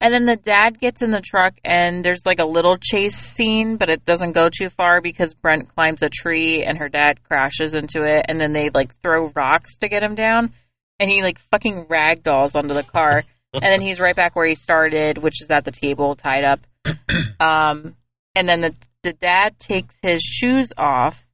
and 0.00 0.14
then 0.14 0.26
the 0.26 0.36
dad 0.36 0.78
gets 0.78 1.02
in 1.02 1.10
the 1.10 1.20
truck, 1.20 1.54
and 1.64 2.04
there's 2.04 2.24
like 2.26 2.38
a 2.38 2.44
little 2.44 2.76
chase 2.76 3.16
scene, 3.16 3.76
but 3.76 3.90
it 3.90 4.04
doesn't 4.04 4.32
go 4.32 4.48
too 4.48 4.68
far 4.68 5.00
because 5.00 5.34
Brent 5.34 5.74
climbs 5.74 6.02
a 6.02 6.08
tree 6.08 6.64
and 6.64 6.78
her 6.78 6.88
dad 6.88 7.22
crashes 7.24 7.74
into 7.74 8.04
it, 8.04 8.26
and 8.28 8.40
then 8.40 8.52
they 8.52 8.70
like 8.70 8.94
throw 9.02 9.28
rocks 9.34 9.78
to 9.78 9.88
get 9.88 10.02
him 10.02 10.14
down, 10.14 10.52
and 11.00 11.10
he 11.10 11.22
like 11.22 11.38
fucking 11.50 11.86
ragdolls 11.86 12.54
onto 12.54 12.74
the 12.74 12.82
car, 12.82 13.24
and 13.54 13.62
then 13.62 13.80
he's 13.80 14.00
right 14.00 14.16
back 14.16 14.36
where 14.36 14.46
he 14.46 14.54
started, 14.54 15.18
which 15.18 15.42
is 15.42 15.50
at 15.50 15.64
the 15.64 15.72
table 15.72 16.14
tied 16.14 16.44
up. 16.44 16.60
Um, 17.40 17.94
and 18.34 18.48
then 18.48 18.62
the 18.62 18.74
the 19.04 19.12
dad 19.12 19.58
takes 19.60 19.96
his 20.02 20.20
shoes 20.22 20.72
off 20.76 21.24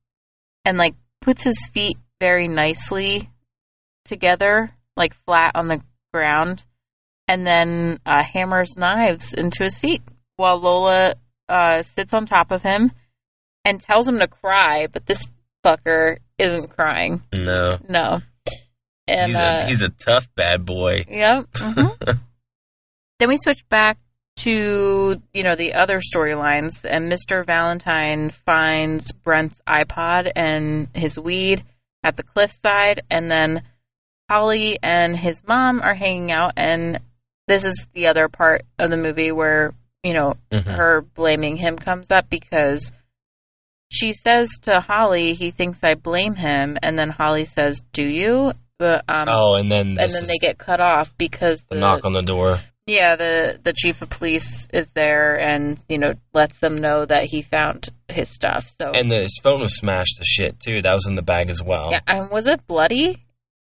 and 0.64 0.76
like 0.76 0.94
puts 1.20 1.44
his 1.44 1.68
feet 1.72 1.96
very 2.20 2.46
nicely 2.46 3.30
together, 4.04 4.70
like 4.96 5.14
flat 5.26 5.52
on 5.54 5.68
the 5.68 5.80
ground, 6.12 6.64
and 7.28 7.46
then 7.46 7.98
uh, 8.06 8.22
hammers 8.22 8.76
knives 8.76 9.32
into 9.32 9.64
his 9.64 9.78
feet 9.78 10.02
while 10.36 10.58
Lola 10.60 11.14
uh, 11.48 11.82
sits 11.82 12.12
on 12.14 12.26
top 12.26 12.50
of 12.50 12.62
him 12.62 12.92
and 13.64 13.80
tells 13.80 14.08
him 14.08 14.18
to 14.18 14.28
cry, 14.28 14.86
but 14.86 15.06
this 15.06 15.26
fucker 15.64 16.18
isn't 16.38 16.70
crying. 16.76 17.22
No. 17.32 17.78
No. 17.88 18.20
And 19.06 19.32
he's, 19.32 19.36
uh, 19.36 19.62
a, 19.62 19.66
he's 19.66 19.82
a 19.82 19.88
tough 19.90 20.28
bad 20.34 20.64
boy. 20.64 21.04
Yep. 21.08 21.50
mhm. 21.52 22.20
then 23.18 23.28
we 23.28 23.36
switch 23.36 23.68
back 23.68 23.98
to 24.36 25.22
you 25.32 25.42
know 25.42 25.56
the 25.56 25.74
other 25.74 26.00
storylines, 26.00 26.84
and 26.84 27.12
Mr. 27.12 27.44
Valentine 27.44 28.30
finds 28.30 29.12
Brent's 29.12 29.60
iPod 29.68 30.30
and 30.34 30.88
his 30.94 31.18
weed 31.18 31.64
at 32.02 32.16
the 32.16 32.22
cliffside, 32.22 33.02
and 33.10 33.30
then 33.30 33.62
Holly 34.34 34.78
and 34.82 35.16
his 35.16 35.42
mom 35.46 35.80
are 35.80 35.94
hanging 35.94 36.32
out, 36.32 36.54
and 36.56 36.98
this 37.46 37.64
is 37.64 37.86
the 37.94 38.08
other 38.08 38.28
part 38.28 38.62
of 38.80 38.90
the 38.90 38.96
movie 38.96 39.30
where 39.30 39.72
you 40.02 40.12
know 40.12 40.34
Mhm. 40.50 40.64
her 40.76 41.02
blaming 41.14 41.56
him 41.56 41.76
comes 41.76 42.10
up 42.10 42.28
because 42.28 42.90
she 43.92 44.12
says 44.12 44.48
to 44.62 44.80
Holly 44.80 45.34
he 45.34 45.50
thinks 45.50 45.78
I 45.84 45.94
blame 45.94 46.34
him, 46.34 46.76
and 46.82 46.98
then 46.98 47.10
Holly 47.10 47.44
says, 47.44 47.82
"Do 47.92 48.04
you?" 48.04 48.52
But 48.78 49.04
um, 49.08 49.28
Oh, 49.28 49.54
and 49.54 49.70
then 49.70 49.96
and 50.00 50.10
then 50.10 50.26
they 50.26 50.38
get 50.40 50.58
cut 50.58 50.80
off 50.80 51.16
because 51.16 51.64
the 51.68 51.76
the, 51.76 51.80
knock 51.80 52.04
on 52.04 52.12
the 52.12 52.22
door. 52.22 52.58
yeah 52.88 53.14
the 53.14 53.60
the 53.62 53.72
chief 53.72 54.02
of 54.02 54.10
police 54.10 54.66
is 54.72 54.90
there 54.90 55.38
and 55.38 55.78
you 55.88 55.96
know 55.96 56.12
lets 56.34 56.58
them 56.58 56.76
know 56.78 57.06
that 57.06 57.26
he 57.26 57.40
found 57.42 57.88
his 58.08 58.28
stuff. 58.28 58.68
So 58.80 58.90
And 58.92 59.08
the, 59.08 59.22
his 59.22 59.38
phone 59.44 59.60
was 59.60 59.76
smashed 59.76 60.16
to 60.18 60.24
shit 60.24 60.58
too. 60.58 60.82
That 60.82 60.92
was 60.92 61.06
in 61.06 61.14
the 61.14 61.22
bag 61.22 61.50
as 61.50 61.62
well. 61.62 61.90
yeah, 61.92 62.00
and 62.08 62.30
was 62.32 62.48
it 62.48 62.66
bloody? 62.66 63.23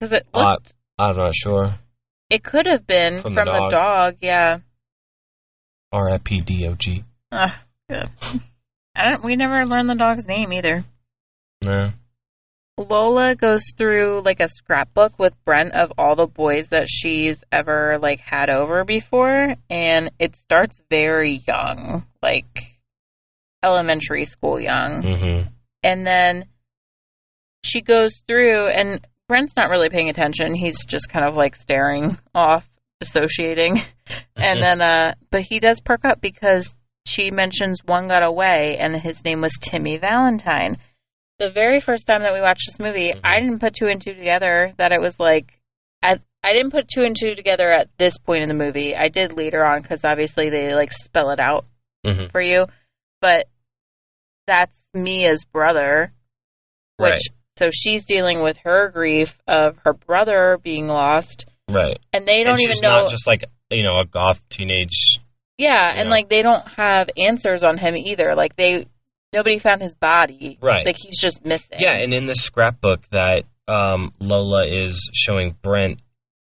Because 0.01 0.13
it 0.15 0.27
Uh, 0.33 0.53
looked, 0.53 0.75
I'm 0.99 1.17
not 1.17 1.35
sure. 1.35 1.75
it 2.31 2.43
could 2.43 2.67
have 2.67 2.87
been 2.87 3.21
from 3.21 3.35
from, 3.35 3.45
the 3.47 3.53
the, 3.53 3.59
dog. 3.59 3.71
dog. 3.71 4.17
Yeah. 4.23 4.59
R.I.P. 5.93 6.41
D.O.G. 6.41 7.05
I 7.33 7.53
don't. 7.89 9.25
We 9.25 9.37
never 9.37 9.67
learned 9.67 9.89
the 9.89 9.95
dog's 9.95 10.27
name 10.27 10.53
either. 10.53 10.85
No. 11.63 11.93
Lola 12.79 13.35
goes 13.35 13.63
through 13.77 14.23
like 14.25 14.41
a 14.41 14.49
scrapbook 14.49 15.19
with 15.19 15.37
Brent 15.45 15.75
of 15.75 15.93
all 15.99 16.15
the 16.17 16.27
boys 16.27 16.69
that 16.69 16.87
she's 16.89 17.45
ever 17.53 17.99
like 18.01 18.21
had 18.21 18.49
over 18.49 18.85
before 18.85 19.55
and 19.69 20.11
it 20.19 20.35
starts 20.37 20.81
very 20.89 21.43
young, 21.47 22.07
like 22.23 22.79
elementary 23.63 24.25
school 24.25 24.59
young. 24.59 25.03
Mm-hmm. 25.03 25.49
And 25.83 26.07
then 26.07 26.47
she 27.65 27.83
goes 27.83 28.23
through 28.27 28.69
and 28.69 29.07
Brent's 29.31 29.57
not 29.57 29.70
really 29.70 29.89
paying 29.91 30.09
attention. 30.09 30.57
He's 30.57 30.85
just 30.85 31.09
kind 31.09 31.24
of 31.24 31.37
like 31.37 31.55
staring 31.55 32.18
off, 32.35 32.68
dissociating. 32.99 33.81
and 34.37 34.61
then 34.61 34.83
uh 34.83 35.14
but 35.31 35.43
he 35.43 35.61
does 35.61 35.81
perk 35.81 36.05
up 36.05 36.20
because 36.20 36.74
she 37.07 37.31
mentions 37.31 37.85
one 37.85 38.09
got 38.09 38.24
away 38.24 38.76
and 38.78 39.01
his 39.01 39.24
name 39.24 39.41
was 39.41 39.57
Timmy 39.61 39.99
Valentine. 39.99 40.78
The 41.39 41.49
very 41.49 41.78
first 41.78 42.09
time 42.09 42.22
that 42.22 42.33
we 42.35 42.41
watched 42.41 42.66
this 42.66 42.81
movie, 42.81 43.12
Mhm. 43.12 43.20
I 43.22 43.39
didn't 43.39 43.61
put 43.61 43.74
two 43.74 43.87
and 43.87 44.03
two 44.03 44.14
together 44.14 44.74
that 44.78 44.91
it 44.91 45.01
was 45.01 45.20
like 45.20 45.61
at 46.03 46.20
I 46.43 46.53
didn't 46.53 46.72
put 46.72 46.89
two 46.89 47.03
and 47.05 47.16
two 47.16 47.37
together 47.37 47.70
at 47.70 47.89
this 47.99 48.18
point 48.18 48.43
in 48.43 48.49
the 48.49 48.55
movie. 48.64 48.97
I 48.97 49.09
did 49.09 49.39
later 49.39 49.64
on 49.64 49.81
because 49.81 50.05
obviously 50.05 50.51
they 50.51 50.74
like 50.74 50.93
spell 50.93 51.31
it 51.31 51.39
out 51.39 51.66
hmm 52.05 52.26
for 52.33 52.41
you, 52.41 52.66
but 53.20 53.47
that's 54.49 54.87
Mia's 54.93 55.45
brother, 55.45 56.12
which 56.97 57.12
Right. 57.12 57.20
So 57.61 57.69
she's 57.73 58.05
dealing 58.07 58.43
with 58.43 58.57
her 58.65 58.89
grief 58.89 59.39
of 59.47 59.77
her 59.85 59.93
brother 59.93 60.59
being 60.65 60.89
lost, 60.89 61.45
Right. 61.69 61.99
and 62.13 62.27
they 62.27 62.43
don't 62.43 62.55
and 62.55 62.61
even 62.63 62.73
she's 62.75 62.83
know. 62.83 63.03
not 63.03 63.11
just 63.11 63.27
like 63.27 63.45
you 63.71 63.83
know 63.85 64.01
a 64.01 64.05
goth 64.07 64.41
teenage. 64.49 65.19
yeah, 65.59 65.93
and 65.95 66.09
Yeah. 66.09 66.15
like 66.17 66.29
they 66.29 66.43
don't 66.43 66.67
have 66.67 67.09
answers 67.17 67.63
on 67.63 67.79
him 67.79 67.97
either. 67.97 68.35
Like 68.35 68.57
they 68.57 68.87
nobody 69.33 69.59
found 69.59 69.83
his 69.83 69.95
body. 69.95 70.59
Right. 70.61 70.85
Like 70.87 70.97
he's 70.99 71.21
just 71.21 71.45
missing. 71.45 71.79
Yeah, 71.79 71.97
and 71.97 72.13
in 72.15 72.25
the 72.27 72.35
scrapbook 72.35 73.03
that 73.11 73.45
um, 73.69 74.13
Lola 74.19 74.67
is 74.67 75.09
showing 75.15 75.55
Brent, 75.63 76.01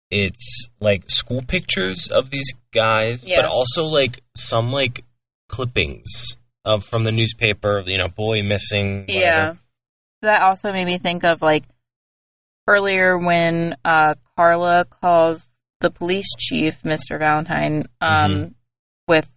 it's 0.10 0.66
like 0.80 1.04
school 1.10 1.44
pictures 1.48 2.08
of 2.12 2.32
these 2.32 2.52
guys, 2.74 3.28
Yeah. 3.28 3.42
but 3.42 3.46
also 3.52 3.84
like 3.84 4.22
some 4.36 4.72
like 4.72 5.04
clippings 5.50 6.38
of 6.66 6.84
from 6.84 7.04
the 7.04 7.12
newspaper. 7.12 7.84
You 7.86 7.98
know, 8.00 8.08
boy 8.08 8.42
missing. 8.42 9.02
whatever. 9.02 9.20
Yeah. 9.20 9.54
That 10.22 10.42
also 10.42 10.72
made 10.74 10.86
me 10.86 10.98
think 10.98 11.24
of 11.24 11.42
like 11.42 11.64
earlier 12.68 13.18
when 13.18 13.76
uh, 13.84 14.16
Carla 14.36 14.86
calls 14.86 15.56
the 15.80 15.90
police 15.90 16.28
chief, 16.38 16.82
Mr. 16.84 17.18
Valentine, 17.18 17.86
um, 18.02 18.32
Mhm. 18.32 18.54
with, 19.08 19.30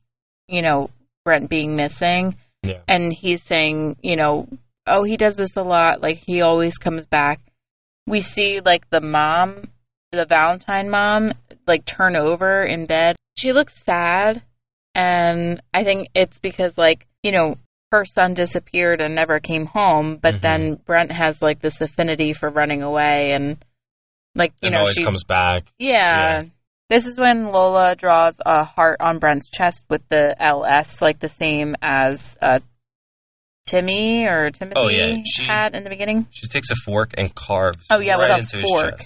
you 0.49 0.61
know, 0.61 0.91
Brent 1.25 1.49
being 1.49 1.77
missing. 1.77 2.37
Yeah. 2.63 2.81
And 2.89 3.13
he's 3.13 3.43
saying, 3.43 3.97
you 4.03 4.17
know, 4.17 4.49
oh, 4.87 5.05
he 5.05 5.17
does 5.17 5.37
this 5.37 5.57
a 5.57 5.63
lot. 5.63 6.03
Like, 6.03 6.19
he 6.19 6.43
always 6.43 6.79
comes 6.79 7.07
back. 7.07 7.41
We 8.07 8.21
see, 8.21 8.61
like, 8.61 8.91
the 8.91 9.01
mom, 9.01 9.71
the 10.11 10.27
Valentine 10.27 10.91
mom, 10.91 11.33
like, 11.67 11.85
turn 11.85 12.17
over 12.17 12.65
in 12.65 12.87
bed. 12.87 13.17
She 13.39 13.53
looks 13.53 13.83
sad. 13.83 14.43
And 14.95 15.63
I 15.73 15.85
think 15.85 16.09
it's 16.15 16.39
because, 16.41 16.77
like, 16.77 17.07
you 17.23 17.33
know, 17.33 17.57
her 17.93 18.05
son 18.05 18.35
disappeared 18.35 19.01
and 19.01 19.15
never 19.15 19.39
came 19.39 19.67
home, 19.67 20.17
but 20.21 20.37
Mhm. 20.37 20.41
then 20.41 20.75
Brent 20.87 21.13
has, 21.13 21.41
like, 21.41 21.61
this 21.61 21.81
affinity 21.81 22.33
for 22.33 22.51
running 22.51 22.83
away 22.83 23.33
and, 23.33 23.65
like, 24.35 24.53
you 24.61 24.67
and 24.67 24.73
know, 24.75 24.81
always 24.81 24.97
she, 24.97 25.05
comes 25.05 25.23
back. 25.25 25.65
yeah. 25.79 26.43
This 26.89 27.07
is 27.07 27.19
when 27.19 27.47
Lola 27.53 27.95
draws 27.95 28.39
a 28.45 28.65
heart 28.65 28.99
on 29.01 29.19
Brent's 29.19 29.49
chest 29.49 29.85
with 29.89 30.07
the 30.11 30.35
LS, 30.43 31.01
like 31.01 31.21
the 31.21 31.29
same 31.29 31.75
as 31.81 32.37
uh, 32.43 32.59
Timmy 33.67 34.27
or 34.27 34.51
Timothy 34.51 34.75
Oh, 34.79 34.89
yeah, 34.89 35.23
she- 35.25 35.45
had 35.47 35.75
in 35.75 35.85
the 35.85 35.89
beginning. 35.91 36.27
She 36.31 36.49
takes 36.49 36.71
a 36.71 36.75
fork 36.75 37.15
and 37.17 37.35
carves. 37.35 37.87
Oh, 37.91 38.01
yeah, 38.01 38.17
with 38.17 38.29
right 38.29 38.39
a 38.39 38.41
into 38.41 38.63
fork. 38.67 39.01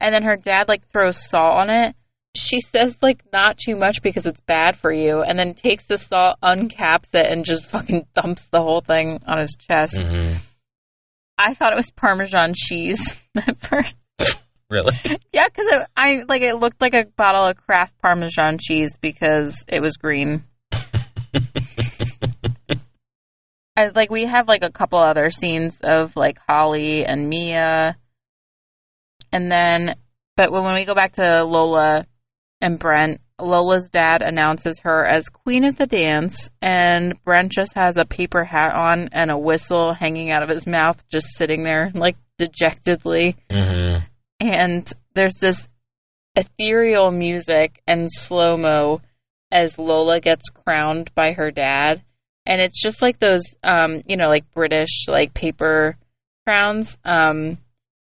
And 0.00 0.12
then 0.14 0.22
her 0.24 0.36
dad 0.36 0.68
like 0.68 0.88
throws 0.90 1.28
salt 1.28 1.52
on 1.58 1.70
it. 1.70 1.94
She 2.36 2.60
says 2.60 2.98
like 3.02 3.24
not 3.32 3.58
too 3.58 3.74
much 3.76 4.02
because 4.02 4.24
it's 4.26 4.40
bad 4.42 4.76
for 4.76 4.92
you, 4.92 5.22
and 5.22 5.38
then 5.38 5.54
takes 5.54 5.86
the 5.86 5.98
salt, 5.98 6.36
uncaps 6.42 7.12
it, 7.14 7.26
and 7.26 7.44
just 7.44 7.66
fucking 7.66 8.06
dumps 8.14 8.44
the 8.44 8.62
whole 8.62 8.80
thing 8.80 9.20
on 9.26 9.38
his 9.38 9.56
chest. 9.58 9.98
Mhm. 9.98 10.36
I 11.36 11.54
thought 11.54 11.72
it 11.72 11.76
was 11.76 11.90
Parmesan 11.90 12.52
cheese 12.54 13.20
at 13.34 13.58
first. 13.60 13.96
Really? 14.68 14.94
Yeah, 15.32 15.48
because 15.48 15.86
I 15.96 16.22
like 16.28 16.42
it 16.42 16.54
looked 16.56 16.80
like 16.80 16.94
a 16.94 17.06
bottle 17.16 17.46
of 17.46 17.56
Kraft 17.56 17.98
Parmesan 18.00 18.58
cheese 18.60 18.96
because 19.00 19.64
it 19.66 19.80
was 19.80 19.96
green. 19.96 20.44
I, 23.76 23.88
like 23.88 24.10
we 24.10 24.26
have 24.26 24.46
like 24.46 24.62
a 24.62 24.70
couple 24.70 24.98
other 24.98 25.30
scenes 25.30 25.80
of 25.82 26.14
like 26.14 26.38
Holly 26.48 27.04
and 27.04 27.28
Mia, 27.28 27.96
and 29.32 29.50
then 29.50 29.96
but 30.36 30.52
when, 30.52 30.62
when 30.62 30.74
we 30.74 30.84
go 30.84 30.94
back 30.94 31.14
to 31.14 31.44
Lola 31.44 32.06
and 32.60 32.78
Brent, 32.78 33.20
Lola's 33.40 33.88
dad 33.88 34.22
announces 34.22 34.80
her 34.80 35.06
as 35.06 35.28
queen 35.28 35.64
of 35.64 35.76
the 35.76 35.86
dance, 35.86 36.50
and 36.60 37.14
Brent 37.24 37.52
just 37.52 37.74
has 37.74 37.96
a 37.96 38.04
paper 38.04 38.44
hat 38.44 38.74
on 38.74 39.08
and 39.12 39.30
a 39.30 39.38
whistle 39.38 39.94
hanging 39.94 40.30
out 40.30 40.42
of 40.42 40.48
his 40.48 40.66
mouth, 40.66 41.02
just 41.08 41.34
sitting 41.36 41.62
there 41.62 41.90
like 41.94 42.16
dejectedly. 42.38 43.36
Mm-hmm. 43.48 44.04
And 44.40 44.92
there's 45.14 45.38
this 45.40 45.68
ethereal 46.34 47.10
music 47.10 47.80
and 47.86 48.08
slow 48.12 48.56
mo 48.56 49.00
as 49.50 49.78
Lola 49.78 50.20
gets 50.20 50.48
crowned 50.50 51.14
by 51.14 51.32
her 51.32 51.50
dad. 51.50 52.02
And 52.46 52.60
it's 52.60 52.80
just 52.80 53.02
like 53.02 53.18
those, 53.18 53.42
um, 53.62 54.02
you 54.06 54.16
know, 54.16 54.28
like 54.28 54.50
British, 54.52 55.06
like 55.08 55.34
paper 55.34 55.96
crowns. 56.46 56.96
Um, 57.04 57.58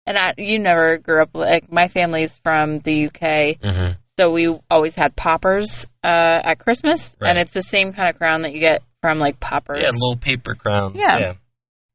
and 0.06 0.18
I, 0.18 0.34
you 0.38 0.60
never 0.60 0.97
grew 0.97 1.22
up 1.22 1.30
like 1.34 1.72
my 1.72 1.88
family's 1.88 2.38
from 2.43 2.80
the 2.80 3.08
UK, 3.08 3.60
Mm-hmm. 3.62 3.93
So 4.20 4.32
we 4.32 4.53
always 4.70 4.95
had 4.95 5.15
poppers 5.15 5.86
uh, 6.03 6.07
at 6.43 6.59
Christmas, 6.59 7.15
Right. 7.22 7.30
and 7.30 7.39
it's 7.39 7.53
the 7.53 7.61
same 7.61 7.93
kind 7.93 8.09
of 8.09 8.17
crown 8.17 8.41
that 8.41 8.51
you 8.51 8.59
get 8.59 8.82
from 9.01 9.17
like 9.17 9.39
poppers. 9.39 9.82
Yeah, 9.82 9.91
little 9.93 10.17
paper 10.17 10.55
crowns. 10.55 10.97
Yeah. 10.97 11.17
yeah. 11.20 11.34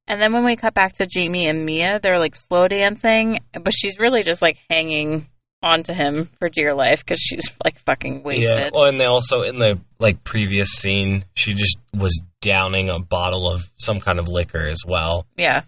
And 0.06 0.20
then 0.20 0.32
when 0.32 0.44
we 0.44 0.56
cut 0.56 0.72
back 0.72 0.94
to 0.94 1.06
Jamie 1.06 1.46
and 1.48 1.66
Mia, 1.66 1.98
they're 2.02 2.18
like 2.18 2.34
slow 2.34 2.66
dancing, 2.66 3.40
but 3.52 3.72
she's 3.74 3.98
really 3.98 4.22
just 4.22 4.40
like 4.40 4.56
hanging 4.70 5.28
onto 5.62 5.92
him 5.94 6.28
for 6.38 6.48
dear 6.48 6.74
life 6.74 7.00
because 7.04 7.18
she's 7.20 7.48
like 7.62 7.78
fucking 7.84 8.16
Yeah. 8.16 8.22
wasted. 8.22 8.72
Well, 8.74 8.84
and 8.88 8.98
they 9.00 9.04
also 9.06 9.42
in 9.42 9.56
the 9.58 9.78
like 9.98 10.24
previous 10.24 10.70
scene, 10.70 11.24
she 11.34 11.52
just 11.54 11.76
was 11.94 12.20
downing 12.40 12.88
a 12.88 12.98
bottle 13.00 13.50
of 13.50 13.62
some 13.76 14.00
kind 14.00 14.18
of 14.18 14.28
liquor 14.28 14.62
as 14.64 14.80
well. 14.86 15.26
Yeah. 15.36 15.62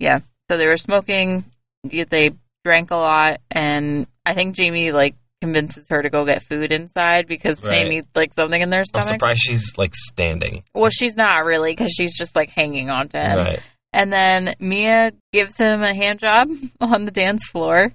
Yeah. 0.00 0.20
So 0.50 0.56
they 0.56 0.66
were 0.66 0.76
smoking, 0.76 1.44
they 1.84 2.30
drank 2.64 2.90
a 2.90 2.96
lot, 2.96 3.40
and 3.50 4.06
I 4.24 4.34
think 4.34 4.56
Jamie 4.56 4.92
like 4.92 5.14
convinces 5.40 5.86
her 5.90 6.02
to 6.02 6.10
go 6.10 6.24
get 6.24 6.42
food 6.42 6.72
inside 6.72 7.26
because 7.28 7.62
Right. 7.62 7.84
they 7.84 7.88
need 7.88 8.04
like 8.14 8.34
something 8.34 8.60
in 8.60 8.70
their 8.70 8.84
stomach. 8.84 9.08
I'm 9.12 9.14
surprised 9.18 9.40
she's 9.40 9.72
like 9.78 9.94
standing. 9.94 10.64
Well, 10.74 10.90
she's 10.90 11.16
not 11.16 11.44
really 11.44 11.72
because 11.72 11.92
she's 11.96 12.16
just 12.16 12.34
like 12.34 12.50
hanging 12.50 12.90
on 12.90 13.08
to 13.10 13.18
him. 13.18 13.38
Right. 13.38 13.60
And 13.92 14.12
then 14.12 14.54
Mia 14.60 15.10
gives 15.32 15.56
him 15.58 15.82
a 15.82 15.94
hand 15.94 16.18
job 16.18 16.48
on 16.80 17.04
the 17.04 17.10
dance 17.10 17.46
floor. 17.46 17.88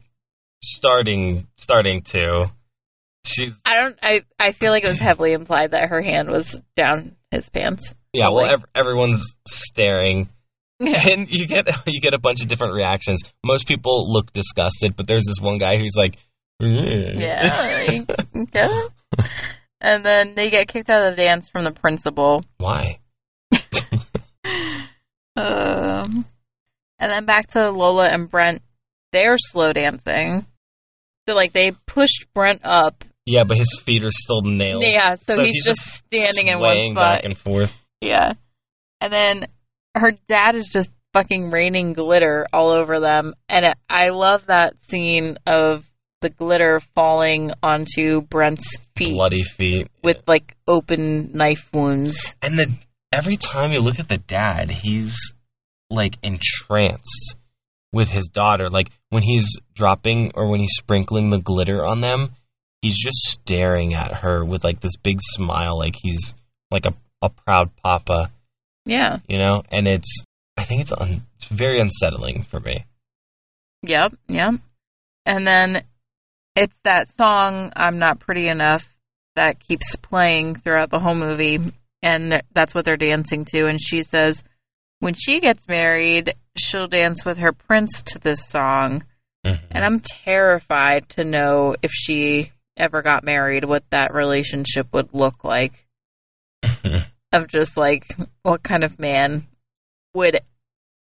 Starting 0.63 1.47
starting 1.57 2.01
to. 2.03 2.51
She's 3.25 3.59
I 3.65 3.75
don't. 3.75 3.97
I 4.01 4.21
I 4.39 4.51
feel 4.53 4.71
like 4.71 4.83
it 4.83 4.87
was 4.87 4.99
heavily 4.99 5.33
implied 5.33 5.71
that 5.71 5.89
her 5.89 6.01
hand 6.01 6.29
was 6.29 6.59
down 6.75 7.15
his 7.31 7.49
pants. 7.49 7.93
yeah, 8.13 8.29
well 8.29 8.45
ev- 8.53 8.65
everyone's 8.75 9.35
staring 9.47 10.29
and 10.81 11.29
you 11.31 11.47
get 11.47 11.67
you 11.87 11.99
get 12.01 12.13
a 12.13 12.19
bunch 12.19 12.41
of 12.41 12.47
different 12.47 12.73
reactions. 12.73 13.21
Most 13.45 13.67
people 13.67 14.11
look 14.11 14.31
disgusted, 14.33 14.95
but 14.95 15.07
there's 15.07 15.25
this 15.25 15.39
one 15.41 15.57
guy 15.57 15.77
who's 15.77 15.95
like 15.97 16.17
"Mm." 16.61 17.19
yeah. 17.19 18.05
like, 18.07 18.55
okay. 18.55 18.81
And 19.81 20.05
then 20.05 20.35
they 20.35 20.49
get 20.49 20.67
kicked 20.67 20.89
out 20.89 21.05
of 21.05 21.15
the 21.15 21.23
dance 21.23 21.49
from 21.49 21.63
the 21.63 21.71
principal. 21.71 22.43
Why? 22.57 22.99
Um, 25.35 26.25
and 26.99 27.11
then 27.11 27.25
back 27.25 27.47
to 27.49 27.71
Lola 27.71 28.07
and 28.07 28.29
Brent. 28.29 28.61
They're 29.11 29.37
slow 29.37 29.73
dancing. 29.73 30.45
So 31.27 31.35
like 31.35 31.53
they 31.53 31.71
pushed 31.87 32.27
Brent 32.33 32.61
up. 32.63 33.03
Yeah, 33.25 33.43
but 33.45 33.57
his 33.57 33.79
feet 33.85 34.03
are 34.03 34.11
still 34.11 34.41
nailed. 34.41 34.83
Yeah, 34.83 35.15
so, 35.15 35.41
he's, 35.41 35.55
he's 35.55 35.65
just 35.65 35.81
standing 35.81 36.47
in 36.49 36.59
one 36.59 36.79
spot. 36.81 36.95
back 36.95 37.23
and 37.23 37.37
forth. 37.37 37.79
Yeah. 38.01 38.33
And 38.99 39.13
then 39.13 39.47
her 39.95 40.11
dad 40.27 40.55
is 40.55 40.69
just 40.73 40.91
fucking 41.13 41.51
raining 41.51 41.93
glitter 41.93 42.47
all 42.51 42.71
over 42.71 42.99
them. 42.99 43.33
And 43.47 43.73
I 43.89 44.09
love 44.09 44.47
that 44.47 44.81
scene 44.81 45.37
of 45.47 45.85
the 46.23 46.29
glitter 46.29 46.79
falling 46.95 47.51
onto 47.61 48.21
Brent's 48.21 48.77
feet 48.95 49.13
Bloody 49.13 49.43
feet. 49.43 49.87
with 50.03 50.23
like 50.27 50.55
open 50.67 51.31
knife 51.33 51.69
wounds. 51.71 52.33
And 52.41 52.57
the 52.57 52.71
every 53.11 53.37
time 53.37 53.71
you 53.71 53.79
look 53.79 53.99
at 53.99 54.07
the 54.09 54.17
dad, 54.17 54.71
he's 54.71 55.15
like 55.91 56.17
entranced 56.23 57.35
with 57.91 58.09
his 58.09 58.27
daughter. 58.33 58.69
Like 58.69 58.89
when 59.09 59.21
he's 59.21 59.47
dropping 59.75 60.31
or 60.33 60.49
when 60.49 60.59
he's 60.59 60.75
sprinkling 60.77 61.29
the 61.29 61.39
glitter 61.39 61.85
on 61.85 62.01
them, 62.01 62.31
he's 62.81 62.97
just 62.97 63.17
staring 63.17 63.93
at 63.93 64.15
her 64.21 64.43
with 64.43 64.63
like 64.63 64.79
this 64.79 64.95
big 64.97 65.19
smile, 65.21 65.77
like 65.77 65.95
he's 66.01 66.33
like 66.71 66.85
a, 66.87 66.93
a 67.21 67.29
proud 67.29 67.69
papa, 67.83 68.31
Yeah. 68.85 69.17
you 69.27 69.37
know? 69.37 69.61
And 69.71 69.87
it's 69.87 70.23
I 70.57 70.63
think 70.63 70.81
it's 70.81 70.93
un, 70.93 71.25
it's 71.35 71.45
very 71.47 71.79
unsettling 71.79 72.43
for 72.43 72.59
me. 72.59 72.85
Yep. 73.83 74.13
Yep. 74.29 74.53
And 75.25 75.47
then 75.47 75.83
it's 76.55 76.77
that 76.83 77.09
song, 77.09 77.71
I'm 77.75 77.99
Not 77.99 78.19
Pretty 78.19 78.47
Enough, 78.47 78.85
that 79.35 79.59
keeps 79.59 79.95
playing 79.95 80.55
throughout 80.55 80.89
the 80.89 80.99
whole 80.99 81.15
movie. 81.15 81.59
And 82.01 82.41
that's 82.53 82.75
what 82.75 82.85
they're 82.85 82.97
dancing 82.97 83.45
to. 83.45 83.67
And 83.67 83.81
she 83.81 84.03
says, 84.03 84.43
when 84.99 85.13
she 85.13 85.39
gets 85.39 85.67
married, 85.67 86.35
she'll 86.57 86.87
dance 86.87 87.25
with 87.25 87.37
her 87.37 87.53
prince 87.53 88.03
to 88.03 88.19
this 88.19 88.45
song. 88.45 89.03
Mm-hmm. 89.45 89.65
And 89.71 89.83
I'm 89.83 89.99
terrified 89.99 91.09
to 91.09 91.23
know 91.23 91.75
if 91.81 91.91
she 91.91 92.51
ever 92.77 93.01
got 93.01 93.23
married, 93.23 93.65
what 93.65 93.83
that 93.91 94.13
relationship 94.13 94.87
would 94.93 95.13
look 95.13 95.43
like. 95.43 95.85
of 97.33 97.47
just 97.47 97.77
like, 97.77 98.05
what 98.43 98.63
kind 98.63 98.83
of 98.83 98.99
man 98.99 99.47
would 100.13 100.39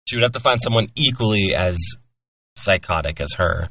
She 0.07 0.17
would 0.17 0.25
have 0.25 0.33
to 0.33 0.41
find 0.41 0.61
someone 0.61 0.89
equally 0.95 1.55
as 1.57 1.79
psychotic 2.57 3.21
as 3.21 3.35
her. 3.39 3.71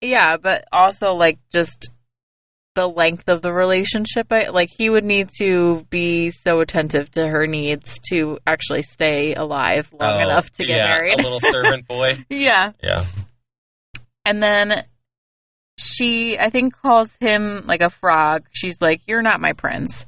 Yeah, 0.00 0.36
but 0.42 0.64
also 0.72 1.12
like 1.12 1.38
just 1.52 1.90
the 2.74 2.86
length 2.86 3.28
of 3.28 3.42
the 3.42 3.52
relationship. 3.52 4.28
I, 4.32 4.48
like 4.50 4.68
he 4.70 4.88
would 4.90 5.04
need 5.04 5.28
to 5.40 5.84
be 5.90 6.30
so 6.30 6.60
attentive 6.60 7.10
to 7.12 7.26
her 7.26 7.46
needs 7.46 7.98
to 8.10 8.38
actually 8.46 8.82
stay 8.82 9.34
alive 9.34 9.92
long 9.98 10.20
Oh, 10.20 10.28
enough 10.28 10.50
to 10.52 10.64
get 10.64 10.76
yeah, 10.78 10.86
married. 10.86 11.20
A 11.20 11.22
little 11.22 11.40
servant 11.40 11.86
boy. 11.88 12.12
yeah, 12.30 12.72
Yeah. 12.82 13.04
and 14.24 14.42
then 14.42 14.84
she, 15.78 16.38
I 16.38 16.50
think, 16.50 16.74
calls 16.76 17.16
him 17.20 17.62
like 17.66 17.80
a 17.80 17.90
frog. 17.90 18.44
She's 18.52 18.80
like, 18.82 19.00
"You're 19.06 19.22
not 19.22 19.40
my 19.40 19.52
prince." 19.52 20.06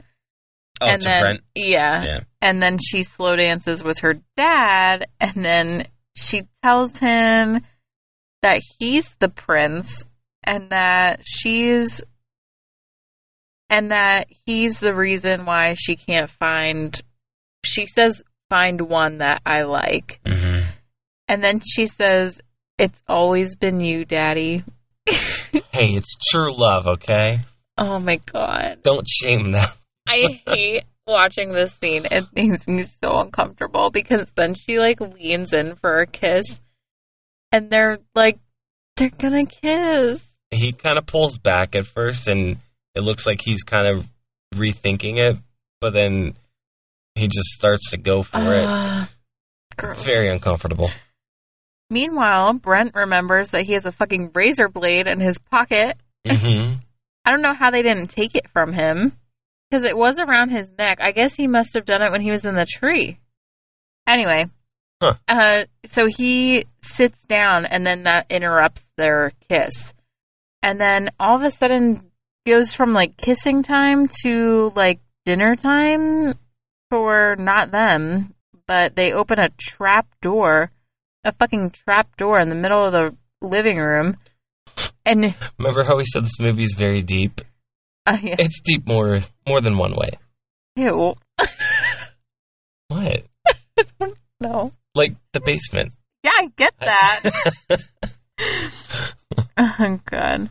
Oh, 0.81 0.87
and 0.87 1.03
then 1.03 1.39
yeah, 1.55 2.05
Yeah. 2.05 2.21
and 2.41 2.63
then 2.63 2.79
she 2.79 3.03
slow 3.03 3.37
dances 3.37 3.83
with 3.83 4.01
her 4.01 4.15
dad, 4.37 5.09
and 5.21 5.45
then 5.45 5.87
she 6.17 6.41
tells 6.63 6.99
him 6.99 7.59
that 8.43 8.61
he's 8.79 9.17
the 9.21 9.29
prince 9.29 10.05
and 10.45 10.71
that 10.71 11.21
she's 11.25 12.03
and 13.71 13.91
that 13.91 14.27
he's 14.45 14.81
the 14.81 14.95
reason 14.95 15.47
why 15.47 15.75
she 15.75 15.97
can't 15.97 16.31
find 16.31 17.01
she 17.65 17.87
says 17.87 18.23
find 18.51 18.83
one 18.83 19.19
that 19.19 19.41
I 19.47 19.63
like. 19.63 20.21
hmm 20.27 20.61
And 21.29 21.43
then 21.43 21.61
she 21.61 21.87
says 21.87 22.41
it's 22.79 23.03
always 23.09 23.57
been 23.57 23.81
you, 23.81 24.05
daddy. 24.05 24.65
Hey, 25.71 25.89
it's 25.95 26.17
true 26.31 26.55
love, 26.55 26.89
okay? 26.89 27.41
Oh 27.77 27.99
my 27.99 28.17
god. 28.17 28.79
Don't 28.83 29.07
shame 29.07 29.53
them. 29.53 29.69
I 30.09 30.41
hate 30.47 30.85
watching 31.07 31.53
this 31.53 31.75
scene. 31.75 32.07
It 32.11 32.25
makes 32.35 32.67
me 32.67 32.83
so 32.83 33.19
uncomfortable 33.21 33.91
because 33.91 34.33
then 34.35 34.55
she 34.55 34.79
like 34.79 35.01
leans 35.01 35.53
in 35.53 35.77
for 35.77 36.01
a 36.01 36.07
kiss 36.07 36.59
and 37.53 37.71
they're 37.71 37.99
like 38.15 38.39
they're 38.97 39.11
gonna 39.11 39.47
kiss. 39.47 40.29
He 40.51 40.73
kind 40.73 40.99
of 40.99 41.07
pulls 41.07 41.39
back 41.39 41.77
at 41.77 41.87
first, 41.87 42.29
and 42.29 42.59
it 42.95 43.03
looks 43.03 43.27
like 43.27 43.41
he's 43.41 43.63
kind 43.63 43.87
of 43.87 44.07
rethinking 44.55 45.19
it, 45.19 45.37
but 45.81 45.93
then 45.93 46.35
he 47.15 47.29
just 47.29 47.49
starts 47.49 47.91
to 47.91 47.99
go 47.99 48.23
for 48.23 48.55
it. 48.55 48.65
Ah, 48.67 49.11
gross. 49.77 50.03
Very 50.03 50.31
uncomfortable. 50.31 50.91
Meanwhile, 51.91 52.55
Brent 52.55 52.95
remembers 52.95 53.51
that 53.51 53.65
he 53.65 53.75
has 53.75 53.85
a 53.85 53.93
fucking 53.93 54.31
razor 54.35 54.69
blade 54.69 55.07
in 55.07 55.21
his 55.21 55.39
pocket. 55.39 55.97
hmm 56.27 56.75
I 57.25 57.31
don't 57.31 57.43
know 57.43 57.55
how 57.55 57.71
they 57.71 57.83
didn't 57.83 58.09
take 58.09 58.35
it 58.35 58.51
from 58.51 58.73
him 58.73 59.17
because 59.71 59.85
it 59.85 59.97
was 59.97 60.19
around 60.19 60.51
his 60.51 60.73
neck. 60.77 60.99
I 61.01 61.13
guess 61.13 61.35
he 61.35 61.47
must 61.47 61.75
have 61.75 61.85
done 61.85 62.03
it 62.03 62.11
when 62.11 62.21
he 62.21 62.33
was 62.33 62.45
in 62.45 62.57
the 62.57 62.67
tree. 62.67 63.21
Anyway, 64.09 64.47
Huh. 65.03 65.15
uh, 65.27 65.65
so 65.85 66.07
he 66.07 66.65
sits 66.81 67.25
down 67.25 67.67
and 67.67 67.85
then 67.85 68.05
that 68.05 68.27
interrupts 68.31 68.87
their 68.97 69.33
kiss. 69.51 69.93
And 70.63 70.81
then 70.81 71.11
all 71.19 71.35
of 71.35 71.43
a 71.43 71.51
sudden 71.51 72.09
goes 72.47 72.73
from 72.73 72.93
like 72.93 73.17
kissing 73.17 73.65
time 73.65 74.09
to 74.23 74.73
like 74.77 75.01
dinner 75.25 75.57
time 75.57 76.35
for 76.89 77.35
not 77.37 77.73
them, 77.73 78.33
but 78.69 78.95
they 78.95 79.13
open 79.13 79.41
a 79.41 79.49
trap 79.59 80.07
door, 80.21 80.71
a 81.25 81.33
fucking 81.33 81.71
trap 81.71 82.17
door 82.17 82.39
in 82.39 82.49
the 82.49 82.55
middle 82.55 82.85
of 82.85 82.93
the 82.93 83.17
living 83.41 83.79
room. 83.79 84.17
And 85.05 85.35
Remember 85.59 85.83
how 85.83 85.97
we 85.97 86.05
said 86.05 86.25
this 86.25 86.39
movie 86.39 86.63
is 86.63 86.77
very 86.79 87.03
deep? 87.03 87.41
uh, 88.07 88.19
yeah. 88.23 88.37
It's 88.39 88.61
deep 88.61 88.87
more 88.87 89.19
more 89.49 89.61
than 89.61 89.77
one 89.79 89.95
way. 89.97 90.11
Ew. 90.77 91.15
What? 92.89 93.25
no. 94.41 94.73
Like 94.95 95.15
the 95.33 95.41
basement. 95.41 95.93
Yeah, 96.23 96.31
I 96.37 96.49
get 96.57 96.75
that. 96.81 97.23
oh 99.57 100.01
god. 100.11 100.51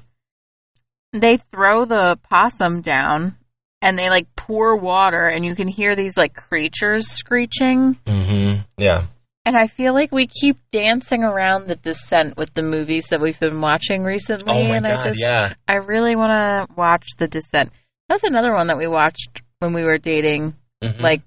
They 1.13 1.37
throw 1.37 1.85
the 1.85 2.17
possum 2.29 2.81
down 2.81 3.35
and 3.81 3.97
they 3.97 4.09
like 4.09 4.27
pour 4.35 4.75
water 4.77 5.27
and 5.27 5.43
you 5.45 5.55
can 5.55 5.67
hear 5.67 5.95
these 5.95 6.17
like 6.17 6.33
creatures 6.35 7.07
screeching. 7.07 7.97
mm-hmm. 8.05 8.61
Yeah. 8.77 9.05
And 9.45 9.57
I 9.57 9.67
feel 9.67 9.93
like 9.93 10.11
we 10.11 10.27
keep 10.27 10.57
dancing 10.71 11.23
around 11.23 11.67
the 11.67 11.75
descent 11.75 12.37
with 12.37 12.53
the 12.53 12.61
movies 12.61 13.07
that 13.09 13.19
we've 13.19 13.39
been 13.39 13.59
watching 13.59 14.03
recently. 14.03 14.53
Oh 14.53 14.63
my 14.67 14.77
and 14.77 14.85
god, 14.85 14.99
I 14.99 15.03
just 15.03 15.19
yeah. 15.19 15.53
I 15.67 15.75
really 15.77 16.15
want 16.15 16.31
to 16.69 16.73
watch 16.75 17.07
the 17.17 17.27
descent. 17.27 17.71
That 18.07 18.15
was 18.15 18.23
another 18.23 18.53
one 18.53 18.67
that 18.67 18.77
we 18.77 18.87
watched 18.87 19.41
when 19.59 19.73
we 19.73 19.83
were 19.83 19.97
dating, 19.97 20.55
Mhm. 20.83 20.99
like 21.01 21.21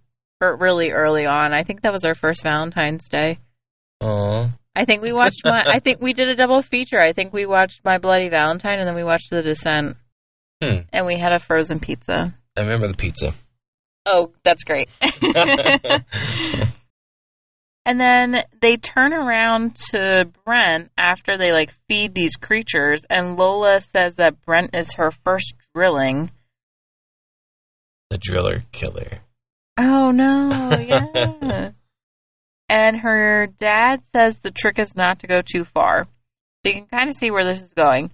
really 0.56 0.90
early 0.90 1.26
on. 1.26 1.52
I 1.52 1.62
think 1.62 1.82
that 1.82 1.92
was 1.92 2.04
our 2.04 2.14
first 2.14 2.42
Valentine's 2.42 3.08
Day. 3.08 3.38
Aw. 4.00 4.50
I 4.76 4.84
think 4.84 5.02
we 5.02 5.12
watched 5.12 5.42
my. 5.44 5.62
I 5.66 5.78
think 5.78 6.00
we 6.00 6.12
did 6.12 6.28
a 6.28 6.34
double 6.34 6.60
feature. 6.60 7.00
I 7.00 7.12
think 7.12 7.32
we 7.32 7.46
watched 7.46 7.84
My 7.84 7.98
Bloody 7.98 8.28
Valentine 8.28 8.80
and 8.80 8.88
then 8.88 8.96
we 8.96 9.04
watched 9.04 9.30
The 9.30 9.42
Descent. 9.42 9.96
Hmm. 10.62 10.78
And 10.92 11.06
we 11.06 11.18
had 11.18 11.32
a 11.32 11.38
frozen 11.38 11.78
pizza. 11.78 12.34
I 12.56 12.60
remember 12.60 12.88
the 12.88 12.96
pizza. 12.96 13.34
Oh, 14.06 14.32
that's 14.42 14.64
great. 14.64 14.88
and 17.86 18.00
then 18.00 18.44
they 18.60 18.76
turn 18.76 19.12
around 19.12 19.76
to 19.90 20.28
Brent 20.44 20.90
after 20.98 21.38
they 21.38 21.52
like 21.52 21.72
feed 21.88 22.14
these 22.14 22.36
creatures, 22.36 23.02
and 23.08 23.38
Lola 23.38 23.80
says 23.80 24.16
that 24.16 24.42
Brent 24.42 24.74
is 24.74 24.94
her 24.94 25.10
first 25.10 25.54
drilling. 25.74 26.30
the 28.10 28.18
driller 28.18 28.62
killer. 28.72 29.20
Oh 29.76 30.10
no, 30.10 30.76
yeah. 30.78 31.70
and 32.68 32.96
her 33.00 33.48
dad 33.58 34.04
says 34.12 34.36
the 34.36 34.50
trick 34.50 34.78
is 34.78 34.94
not 34.94 35.20
to 35.20 35.26
go 35.26 35.42
too 35.42 35.64
far. 35.64 36.04
So 36.04 36.72
you 36.72 36.74
can 36.74 36.86
kind 36.86 37.08
of 37.08 37.16
see 37.16 37.30
where 37.30 37.44
this 37.44 37.62
is 37.62 37.72
going. 37.72 38.10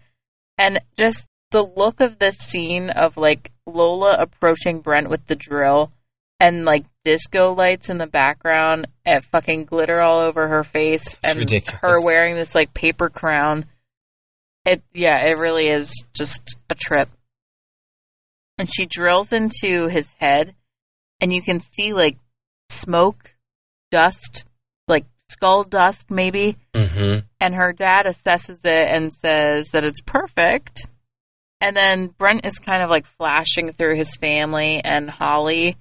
And 0.59 0.81
just 0.99 1.29
the 1.51 1.63
look 1.63 2.01
of 2.01 2.19
this 2.19 2.37
scene 2.37 2.91
of 2.91 3.17
like 3.17 3.53
Lola 3.67 4.17
approaching 4.19 4.81
Brent 4.81 5.11
with 5.11 5.27
the 5.27 5.37
drill 5.37 5.93
and 6.39 6.65
like 6.65 6.87
disco 7.05 7.55
lights 7.55 7.91
in 7.91 7.99
the 7.99 8.07
background 8.07 8.89
and 9.05 9.25
fucking 9.25 9.67
glitter 9.67 10.01
all 10.01 10.21
over 10.21 10.49
her 10.49 10.65
face 10.65 11.15
and 11.23 11.39
ridiculous. 11.39 11.81
her 11.81 12.05
wearing 12.05 12.37
this 12.37 12.55
like 12.55 12.73
paper 12.73 13.09
crown. 13.09 13.67
It 14.65 14.83
yeah, 14.95 15.19
it 15.27 15.39
really 15.39 15.69
is 15.69 16.05
just 16.15 16.57
a 16.69 16.75
trip. 16.75 17.09
And 18.59 18.69
she 18.73 18.87
drills 18.87 19.33
into 19.33 19.89
his 19.89 20.15
head 20.15 20.55
and 21.21 21.33
you 21.33 21.43
can 21.43 21.61
see 21.61 21.93
like 21.93 22.17
smoke, 22.71 23.35
dust, 23.91 24.45
like 24.89 25.05
skull 25.29 25.65
dust 25.65 26.11
maybe. 26.11 26.57
Mm-hmm. 26.75 27.21
And 27.41 27.55
her 27.55 27.73
dad 27.73 28.07
assesses 28.07 28.65
it 28.65 28.89
and 28.89 29.13
says 29.13 29.71
that 29.73 29.85
it's 29.85 30.01
perfect. 30.01 30.87
And 31.61 31.77
then 31.77 32.09
Brent 32.19 32.47
is 32.47 32.59
kind 32.59 32.83
of 32.83 32.89
like 32.91 33.07
flashing 33.07 33.73
through 33.73 33.97
his 33.97 34.17
family 34.17 34.81
and 34.83 35.11
Holly 35.11 35.77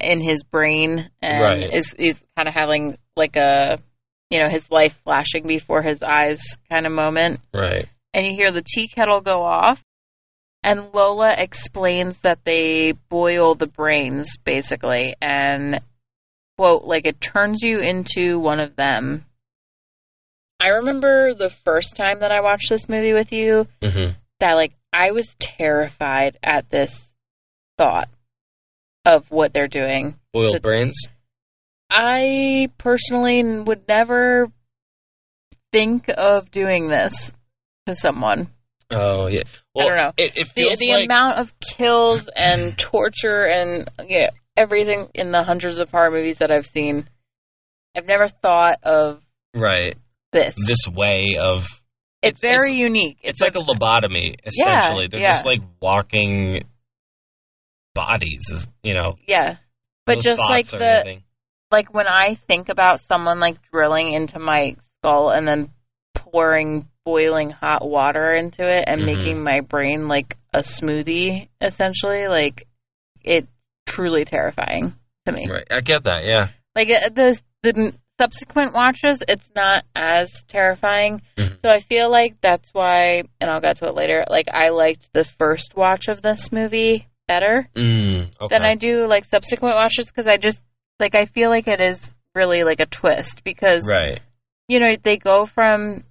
in 0.00 0.20
his 0.20 0.42
brain 0.42 1.10
and 1.22 1.40
Right. 1.40 1.74
is, 1.74 1.94
is 1.96 2.16
kind 2.36 2.48
of 2.48 2.54
having 2.54 2.98
like 3.16 3.36
a, 3.36 3.78
you 4.30 4.40
know, 4.40 4.48
his 4.48 4.70
life 4.70 4.98
flashing 5.04 5.46
before 5.46 5.82
his 5.82 6.02
eyes 6.02 6.42
kind 6.68 6.86
of 6.86 6.92
moment 6.92 7.40
Right. 7.54 7.88
and 8.12 8.26
you 8.26 8.32
hear 8.34 8.50
the 8.50 8.62
tea 8.66 8.88
kettle 8.88 9.20
go 9.20 9.42
off. 9.42 9.82
And 10.66 10.92
Lola 10.92 11.32
explains 11.38 12.20
that 12.22 12.40
they 12.44 12.92
boil 13.08 13.54
the 13.54 13.68
brains, 13.68 14.36
basically, 14.44 15.14
and 15.22 15.80
quote, 16.58 16.82
like 16.84 17.06
it 17.06 17.20
turns 17.20 17.62
you 17.62 17.78
into 17.78 18.40
one 18.40 18.58
of 18.58 18.74
them. 18.74 19.24
I 20.58 20.68
remember 20.68 21.34
the 21.34 21.50
first 21.50 21.96
time 21.96 22.18
that 22.18 22.32
I 22.32 22.40
watched 22.40 22.68
this 22.68 22.88
movie 22.88 23.12
with 23.12 23.32
you 23.32 23.68
Mm-hmm. 23.80 24.12
that, 24.40 24.54
like, 24.54 24.72
I 24.92 25.12
was 25.12 25.36
terrified 25.38 26.36
at 26.42 26.68
this 26.70 27.14
thought 27.78 28.08
of 29.04 29.30
what 29.30 29.52
they're 29.52 29.68
doing. 29.68 30.18
Boiled 30.32 30.54
So- 30.54 30.58
brains. 30.58 30.96
I 31.88 32.70
personally 32.78 33.60
would 33.62 33.86
never 33.86 34.48
think 35.72 36.06
of 36.08 36.50
doing 36.50 36.88
this 36.88 37.32
to 37.86 37.94
someone. 37.94 38.48
Oh 38.90 39.26
yeah. 39.26 39.42
Well, 39.74 39.88
don't 39.88 39.96
know. 39.96 40.12
It, 40.16 40.32
it 40.36 40.48
the, 40.54 40.62
feels 40.62 40.78
the 40.78 40.92
like 40.92 41.04
amount 41.06 41.38
of 41.38 41.52
kills 41.60 42.28
and 42.34 42.78
torture 42.78 43.44
and 43.44 43.90
yeah, 44.06 44.30
everything 44.56 45.08
in 45.14 45.32
the 45.32 45.42
hundreds 45.42 45.78
of 45.78 45.90
horror 45.90 46.10
movies 46.10 46.38
that 46.38 46.50
I've 46.50 46.66
seen, 46.66 47.08
I've 47.96 48.06
never 48.06 48.28
thought 48.28 48.78
of 48.84 49.22
right 49.54 49.96
this. 50.32 50.54
this 50.66 50.86
way 50.86 51.36
of 51.40 51.64
it's, 52.22 52.40
it's- 52.40 52.40
very 52.40 52.70
it's- 52.70 52.80
unique. 52.80 53.18
it's 53.22 53.42
like 53.42 53.56
a 53.56 53.60
lobotomy 53.60 54.34
essentially. 54.44 55.08
They're 55.08 55.20
yeah. 55.20 55.32
just 55.32 55.46
like 55.46 55.62
walking 55.80 56.62
bodies, 57.94 58.68
you 58.82 58.94
know. 58.94 59.16
yeah, 59.26 59.56
but 60.04 60.20
just 60.20 60.40
like 60.40 60.66
the 60.66 61.00
anything. 61.00 61.22
like 61.72 61.92
when 61.92 62.06
I 62.06 62.34
think 62.34 62.68
about 62.68 63.00
someone 63.00 63.40
like 63.40 63.62
drilling 63.62 64.12
into 64.12 64.38
my 64.38 64.76
skull 64.98 65.30
and 65.30 65.46
then 65.46 65.70
pouring 66.14 66.88
boiling 67.10 67.50
hot 67.50 67.88
water 67.88 68.34
into 68.34 68.68
it 68.68 68.84
and 68.86 69.00
Mhm. 69.00 69.04
making 69.06 69.42
my 69.42 69.60
brain 69.60 70.08
like 70.08 70.36
a 70.52 70.58
smoothie, 70.60 71.48
essentially, 71.62 72.26
like 72.26 72.66
it 73.22 73.46
truly 73.86 74.24
terrifying 74.24 74.94
to 75.24 75.32
me. 75.32 75.46
Right, 75.48 75.66
I 75.70 75.80
get 75.80 76.02
that. 76.04 76.24
Yeah. 76.26 76.48
like 76.74 76.88
uh, 76.90 77.08
the 77.08 77.40
the 77.62 77.94
subsequent 78.20 78.74
watches 78.74 79.22
it's 79.28 79.50
not 79.54 79.84
as 79.94 80.44
terrifying 80.48 81.20
Mhm. 81.38 81.60
so 81.62 81.70
i 81.70 81.80
feel 81.80 82.10
like 82.10 82.34
that's 82.40 82.72
why 82.74 83.22
and 83.40 83.50
i'll 83.50 83.60
get 83.60 83.76
to 83.76 83.86
it 83.86 83.94
later 83.94 84.24
like 84.30 84.46
i 84.52 84.68
liked 84.70 85.10
the 85.12 85.24
first 85.24 85.74
watch 85.76 86.08
of 86.08 86.20
this 86.22 86.50
movie 86.52 87.08
better 87.28 87.68
Mm, 87.74 88.30
okay. 88.40 88.48
than 88.54 88.62
i 88.64 88.74
do 88.74 89.06
like 89.06 89.24
subsequent 89.26 89.74
watches 89.74 90.06
because 90.06 90.26
i 90.26 90.36
just 90.38 90.62
like 91.00 91.14
i 91.14 91.24
feel 91.26 91.50
like 91.50 91.66
it 91.68 91.80
is 91.80 92.14
really 92.34 92.62
like 92.64 92.80
a 92.80 92.86
twist 92.86 93.42
because 93.44 93.86
right. 93.90 94.20
you 94.68 94.80
know 94.80 94.96
they 95.02 95.16
go 95.18 95.44
from 95.46 96.04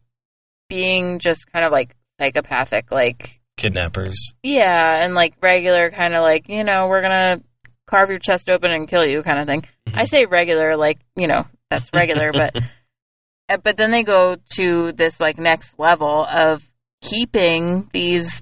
being 0.69 1.19
just 1.19 1.51
kind 1.51 1.65
of 1.65 1.71
like 1.71 1.95
psychopathic 2.19 2.91
like 2.91 3.39
Kidnappers. 3.57 4.15
yeah 4.43 5.03
and 5.03 5.13
like 5.13 5.35
regular 5.41 5.91
kind 5.91 6.13
of 6.13 6.21
like 6.23 6.49
you 6.49 6.63
know 6.63 6.87
we're 6.87 7.01
gonna 7.01 7.41
carve 7.87 8.09
your 8.09 8.19
chest 8.19 8.49
open 8.49 8.71
and 8.71 8.87
kill 8.87 9.05
you 9.05 9.21
kind 9.23 9.39
of 9.39 9.47
thing 9.47 9.63
Mhm. 9.87 9.99
I 9.99 10.03
say 10.05 10.25
regular, 10.25 10.75
like 10.75 10.97
you 11.15 11.27
know, 11.27 11.45
that's 11.69 11.93
regular, 11.93 12.31
but 12.33 12.55
uh, 13.49 13.57
but 13.57 13.77
then 13.77 13.91
they 13.91 14.01
go 14.03 14.35
to 14.55 14.91
this 14.93 15.19
like 15.21 15.37
next 15.37 15.77
level 15.77 16.25
of 16.25 16.67
keeping 17.01 17.87
these 17.93 18.41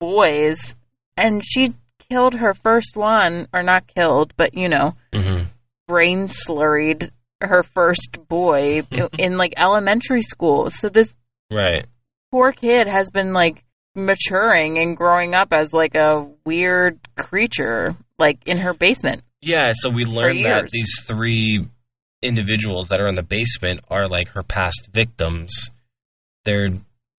boys, 0.00 0.74
and 1.16 1.42
she 1.44 1.74
killed 2.10 2.34
her 2.34 2.54
first 2.54 2.96
one, 2.96 3.46
or 3.54 3.62
not 3.62 3.86
killed, 3.86 4.34
but 4.36 4.54
you 4.54 4.68
know, 4.68 4.94
hmm 5.14 5.42
brain 5.86 6.26
slurried 6.26 7.10
her 7.40 7.62
first 7.62 8.18
boy 8.28 8.82
in 9.18 9.36
like 9.36 9.54
elementary 9.56 10.22
school. 10.22 10.70
So 10.70 10.88
this 10.88 11.14
Right. 11.50 11.86
poor 12.30 12.52
kid 12.52 12.86
has 12.86 13.10
been 13.10 13.32
like 13.32 13.64
maturing 13.96 14.78
and 14.78 14.96
growing 14.96 15.34
up 15.34 15.52
as 15.52 15.72
like 15.72 15.94
a 15.96 16.28
weird 16.46 16.98
creature, 17.16 17.94
like 18.18 18.38
in 18.46 18.58
her 18.58 18.72
basement. 18.72 19.22
Yeah, 19.42 19.70
so 19.72 19.90
we 19.90 20.04
learned 20.04 20.44
that 20.44 20.60
years. 20.62 20.70
these 20.72 21.00
three 21.02 21.66
individuals 22.22 22.88
that 22.88 23.00
are 23.00 23.08
in 23.08 23.14
the 23.14 23.22
basement 23.22 23.80
are 23.90 24.08
like 24.08 24.28
her 24.30 24.42
past 24.42 24.88
victims. 24.92 25.70
They're 26.44 26.68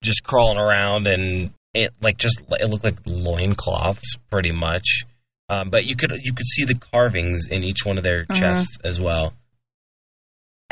just 0.02 0.22
crawling 0.24 0.58
around 0.58 1.06
and 1.06 1.52
it 1.74 1.92
like 2.00 2.16
just 2.18 2.42
it 2.50 2.70
looked 2.70 2.84
like 2.84 2.98
loincloths 3.06 4.16
pretty 4.30 4.52
much. 4.52 5.04
Um, 5.48 5.68
but 5.70 5.84
you 5.84 5.96
could 5.96 6.12
you 6.22 6.32
could 6.32 6.46
see 6.46 6.64
the 6.64 6.74
carvings 6.74 7.46
in 7.46 7.62
each 7.64 7.84
one 7.84 7.98
of 7.98 8.04
their 8.04 8.24
Mhm. 8.24 8.38
chests 8.40 8.78
as 8.84 8.98
well. 9.00 9.34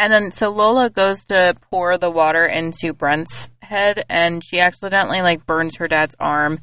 And 0.00 0.10
then 0.10 0.32
so 0.32 0.48
Lola 0.48 0.88
goes 0.88 1.26
to 1.26 1.54
pour 1.70 1.98
the 1.98 2.10
water 2.10 2.46
into 2.46 2.94
Brent's 2.94 3.50
head 3.60 4.02
and 4.08 4.42
she 4.42 4.58
accidentally 4.58 5.20
like 5.20 5.44
burns 5.44 5.76
her 5.76 5.88
dad's 5.88 6.14
arm. 6.18 6.58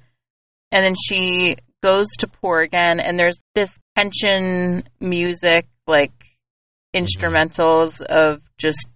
And 0.72 0.84
then 0.84 0.96
she 0.96 1.58
goes 1.84 2.08
to 2.18 2.28
pour 2.28 2.62
again 2.62 3.00
and 3.00 3.20
there's 3.20 3.40
this 3.54 3.78
tension 3.96 4.90
music 5.00 5.68
like 5.86 6.12
mm-hmm. 6.96 7.06
instrumentals 7.06 8.02
of 8.02 8.42
just 8.58 8.88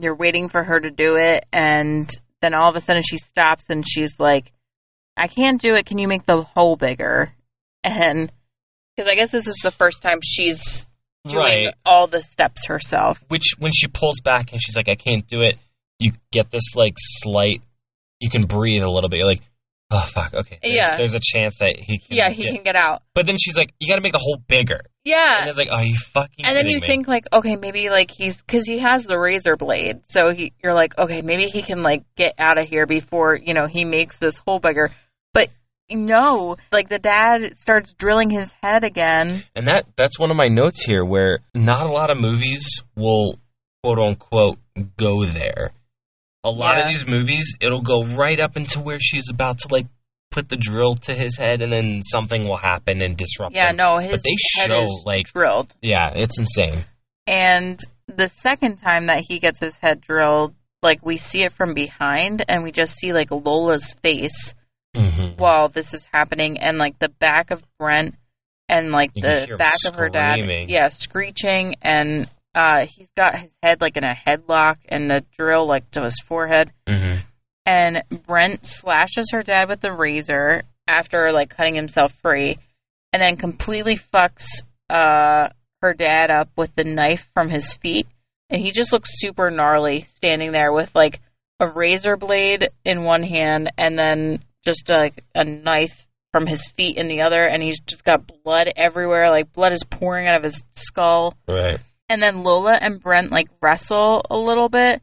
you're 0.00 0.14
waiting 0.14 0.50
for 0.50 0.62
her 0.62 0.78
to 0.78 0.90
do 0.90 1.16
it 1.16 1.46
and 1.50 2.10
then 2.42 2.52
all 2.52 2.68
of 2.68 2.76
a 2.76 2.80
sudden 2.80 3.02
she 3.02 3.16
stops 3.16 3.64
and 3.70 3.88
she's 3.88 4.20
like 4.20 4.52
I 5.16 5.28
can't 5.28 5.60
do 5.60 5.76
it. 5.76 5.86
Can 5.86 5.96
you 5.96 6.08
make 6.08 6.26
the 6.26 6.42
hole 6.42 6.76
bigger? 6.76 7.28
And 7.82 8.30
because 8.94 9.10
I 9.10 9.14
guess 9.14 9.30
this 9.30 9.46
is 9.48 9.56
the 9.62 9.70
first 9.70 10.02
time 10.02 10.18
she's 10.22 10.86
doing 11.26 11.42
Right. 11.66 11.74
all 11.84 12.06
the 12.06 12.22
steps 12.22 12.66
herself. 12.66 13.22
Which 13.28 13.54
when 13.58 13.72
she 13.72 13.86
pulls 13.88 14.20
back 14.20 14.52
and 14.52 14.60
she's 14.62 14.76
like, 14.76 14.88
I 14.88 14.94
can't 14.94 15.26
do 15.26 15.42
it, 15.42 15.58
you 15.98 16.12
get 16.32 16.50
this 16.50 16.74
like 16.76 16.94
slight 16.98 17.62
you 18.20 18.28
can 18.30 18.44
breathe 18.46 18.82
a 18.82 18.90
little 18.90 19.08
bit. 19.08 19.18
You're 19.18 19.26
like, 19.28 19.40
oh 19.90 20.00
fuck, 20.06 20.34
okay. 20.34 20.58
There's, 20.62 20.74
Yeah. 20.74 20.96
there's 20.96 21.14
a 21.14 21.20
chance 21.22 21.58
that 21.60 21.76
he 21.78 21.98
can 21.98 22.16
Yeah, 22.16 22.28
he 22.30 22.42
get- 22.44 22.54
can 22.54 22.62
get 22.64 22.76
out. 22.76 23.02
But 23.14 23.26
then 23.26 23.36
she's 23.40 23.56
like, 23.56 23.72
you 23.80 23.88
gotta 23.88 24.02
make 24.02 24.12
the 24.12 24.18
hole 24.18 24.36
bigger. 24.46 24.80
Yeah. 25.04 25.40
And 25.40 25.48
it's 25.48 25.56
like, 25.58 25.72
are 25.72 25.82
you 25.82 25.96
fucking 26.12 26.44
and 26.44 26.54
then 26.54 26.66
you 26.66 26.80
me? 26.80 26.86
think 26.86 27.08
like 27.08 27.24
okay 27.32 27.56
maybe 27.56 27.88
like 27.88 28.10
he's 28.10 28.36
because 28.36 28.66
he 28.66 28.78
has 28.80 29.04
the 29.04 29.18
razor 29.18 29.56
blade 29.56 29.96
so 30.08 30.30
he 30.34 30.52
you're 30.62 30.74
like 30.74 30.96
okay 30.98 31.22
maybe 31.22 31.46
he 31.46 31.62
can 31.62 31.82
like 31.82 32.04
get 32.16 32.34
out 32.38 32.58
of 32.58 32.68
here 32.68 32.84
before 32.86 33.34
you 33.42 33.54
know 33.54 33.66
he 33.66 33.86
makes 33.86 34.18
this 34.18 34.36
hole 34.38 34.58
bigger 34.58 34.90
no 35.90 36.56
like 36.72 36.88
the 36.88 36.98
dad 36.98 37.54
starts 37.56 37.92
drilling 37.94 38.30
his 38.30 38.52
head 38.62 38.84
again 38.84 39.44
And 39.54 39.66
that 39.66 39.86
that's 39.96 40.18
one 40.18 40.30
of 40.30 40.36
my 40.36 40.48
notes 40.48 40.82
here 40.84 41.04
where 41.04 41.40
not 41.54 41.88
a 41.88 41.92
lot 41.92 42.10
of 42.10 42.18
movies 42.18 42.82
will 42.96 43.38
quote 43.82 43.98
unquote 43.98 44.58
go 44.96 45.24
there. 45.24 45.72
A 46.44 46.50
lot 46.50 46.76
Yeah. 46.76 46.84
of 46.84 46.88
these 46.90 47.06
movies, 47.06 47.54
it'll 47.60 47.82
go 47.82 48.02
right 48.04 48.38
up 48.40 48.56
into 48.56 48.80
where 48.80 48.98
she's 49.00 49.28
about 49.30 49.58
to 49.60 49.68
like 49.70 49.86
put 50.30 50.48
the 50.48 50.56
drill 50.56 50.94
to 50.94 51.12
his 51.14 51.36
head 51.36 51.60
and 51.60 51.72
then 51.72 52.00
something 52.02 52.44
will 52.44 52.56
happen 52.56 53.02
and 53.02 53.16
disrupt 53.16 53.54
yeah 53.54 53.70
him. 53.70 53.76
no 53.76 53.98
his 53.98 54.22
they 54.22 54.36
head 54.58 54.68
show, 54.68 54.84
is 54.84 55.02
like- 55.04 55.26
drilled 55.32 55.74
Yeah, 55.82 56.12
it's 56.14 56.38
insane. 56.38 56.84
and 57.26 57.78
the 58.06 58.28
second 58.28 58.76
time 58.76 59.06
that 59.06 59.24
he 59.28 59.38
gets 59.38 59.60
his 59.60 59.76
head 59.78 60.00
drilled 60.00 60.54
like 60.82 61.04
we 61.04 61.16
see 61.16 61.42
it 61.42 61.52
from 61.52 61.74
behind 61.74 62.44
and 62.48 62.62
we 62.62 62.72
just 62.72 62.96
see 62.96 63.12
like 63.12 63.30
lola's 63.30 63.92
face 64.02 64.54
hmm 64.94 65.30
while 65.36 65.68
this 65.68 65.94
is 65.94 66.06
happening 66.12 66.58
and 66.58 66.78
like 66.78 66.98
the 66.98 67.08
back 67.08 67.50
of 67.50 67.62
Brent 67.78 68.14
and 68.68 68.90
like 68.90 69.10
You 69.14 69.22
the 69.22 69.56
back 69.56 69.76
of 69.86 69.94
her 69.94 70.08
dad 70.08 70.68
yeah 70.68 70.88
screeching 70.88 71.76
and 71.82 72.28
uh 72.54 72.86
he's 72.86 73.10
got 73.16 73.38
his 73.38 73.56
head 73.62 73.80
like 73.80 73.96
in 73.96 74.04
a 74.04 74.14
headlock 74.14 74.76
and 74.88 75.08
the 75.08 75.24
drill 75.38 75.66
like 75.66 75.90
to 75.92 76.02
his 76.02 76.20
forehead. 76.20 76.72
Hmm 76.86 77.18
and 77.66 78.02
Brent 78.26 78.66
slashes 78.66 79.30
her 79.32 79.42
dad 79.42 79.68
with 79.68 79.80
the 79.80 79.92
razor 79.92 80.62
after 80.88 81.30
like 81.32 81.50
cutting 81.50 81.74
himself 81.74 82.12
free 82.20 82.58
and 83.12 83.22
then 83.22 83.36
completely 83.36 83.96
fucks 83.96 84.46
uh 84.88 85.48
her 85.82 85.94
dad 85.94 86.30
up 86.30 86.50
with 86.56 86.74
the 86.74 86.84
knife 86.84 87.30
from 87.32 87.48
his 87.48 87.72
feet. 87.74 88.06
And 88.50 88.60
he 88.60 88.72
just 88.72 88.92
looks 88.92 89.10
super 89.12 89.50
gnarly 89.50 90.06
standing 90.14 90.52
there 90.52 90.72
with 90.72 90.94
like 90.94 91.20
a 91.60 91.68
razor 91.68 92.16
blade 92.16 92.70
in 92.84 93.04
one 93.04 93.22
hand 93.22 93.70
and 93.78 93.98
then 93.98 94.42
just 94.64 94.88
like 94.88 95.24
a 95.34 95.44
knife 95.44 96.06
from 96.32 96.46
his 96.46 96.66
feet 96.76 96.96
in 96.96 97.08
the 97.08 97.22
other 97.22 97.44
and 97.44 97.62
he's 97.62 97.80
just 97.80 98.04
got 98.04 98.30
blood 98.44 98.68
everywhere 98.76 99.30
like 99.30 99.52
blood 99.52 99.72
is 99.72 99.82
pouring 99.84 100.28
out 100.28 100.36
of 100.36 100.44
his 100.44 100.62
skull 100.74 101.34
Right. 101.48 101.80
and 102.08 102.22
then 102.22 102.42
Lola 102.44 102.78
and 102.80 103.00
Brent 103.02 103.32
like 103.32 103.48
wrestle 103.60 104.22
a 104.30 104.36
little 104.36 104.68
bit 104.68 105.02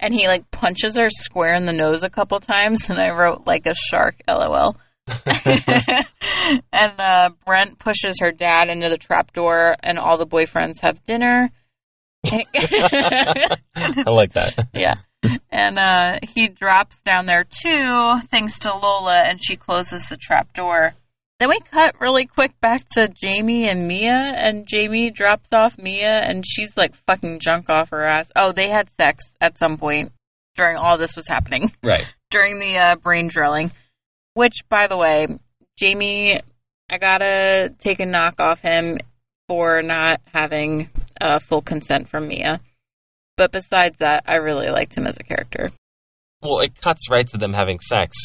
and 0.00 0.12
he 0.12 0.26
like 0.26 0.50
punches 0.50 0.98
her 0.98 1.08
square 1.08 1.54
in 1.54 1.64
the 1.64 1.72
nose 1.72 2.02
a 2.02 2.08
couple 2.08 2.40
times 2.40 2.90
and 2.90 2.98
I 2.98 3.10
wrote 3.10 3.46
like 3.46 3.66
a 3.66 3.74
shark 3.74 4.16
lol. 4.28 4.76
and 6.72 7.00
uh, 7.00 7.30
Brent 7.44 7.78
pushes 7.78 8.18
her 8.20 8.32
dad 8.32 8.68
into 8.68 8.88
the 8.88 8.98
trapdoor 8.98 9.76
and 9.82 9.98
all 9.98 10.18
the 10.18 10.26
boyfriends 10.26 10.80
have 10.82 11.04
dinner. 11.06 11.50
I 12.32 14.04
like 14.10 14.32
that. 14.32 14.68
yeah. 14.74 14.94
And 15.50 15.78
uh, 15.78 16.18
he 16.22 16.48
drops 16.48 17.02
down 17.02 17.26
there 17.26 17.44
too, 17.44 18.14
thanks 18.30 18.58
to 18.60 18.74
Lola, 18.74 19.20
and 19.24 19.38
she 19.42 19.56
closes 19.56 20.08
the 20.08 20.16
trap 20.16 20.52
door. 20.52 20.94
Then 21.38 21.50
we 21.50 21.58
cut 21.70 22.00
really 22.00 22.24
quick 22.24 22.58
back 22.60 22.88
to 22.92 23.08
Jamie 23.08 23.68
and 23.68 23.86
Mia, 23.86 24.12
and 24.36 24.66
Jamie 24.66 25.10
drops 25.10 25.50
off 25.52 25.76
Mia, 25.78 26.10
and 26.10 26.44
she's 26.46 26.76
like 26.76 26.94
fucking 27.06 27.40
junk 27.40 27.68
off 27.68 27.90
her 27.90 28.04
ass. 28.04 28.30
Oh, 28.34 28.52
they 28.52 28.70
had 28.70 28.88
sex 28.88 29.24
at 29.40 29.58
some 29.58 29.76
point 29.76 30.12
during 30.54 30.76
all 30.78 30.96
this 30.96 31.14
was 31.14 31.28
happening, 31.28 31.70
Right. 31.82 32.06
during 32.30 32.58
the 32.58 32.78
uh, 32.78 32.96
brain 32.96 33.28
drilling. 33.28 33.70
Which, 34.32 34.62
by 34.70 34.86
the 34.86 34.96
way, 34.96 35.26
Jamie, 35.78 36.40
I 36.90 36.98
gotta 36.98 37.74
take 37.78 38.00
a 38.00 38.06
knock 38.06 38.40
off 38.40 38.60
him 38.60 38.98
for 39.48 39.82
not 39.82 40.20
having 40.32 40.88
uh, 41.20 41.38
full 41.38 41.60
consent 41.60 42.08
from 42.08 42.28
Mia. 42.28 42.60
But 43.36 43.52
besides 43.52 43.98
that, 43.98 44.24
I 44.26 44.34
really 44.36 44.68
liked 44.70 44.94
him 44.96 45.06
as 45.06 45.16
a 45.18 45.22
character. 45.24 45.70
Well, 46.42 46.60
it 46.60 46.80
cuts 46.80 47.10
right 47.10 47.26
to 47.28 47.38
them 47.38 47.52
having 47.52 47.80
sex. 47.80 48.16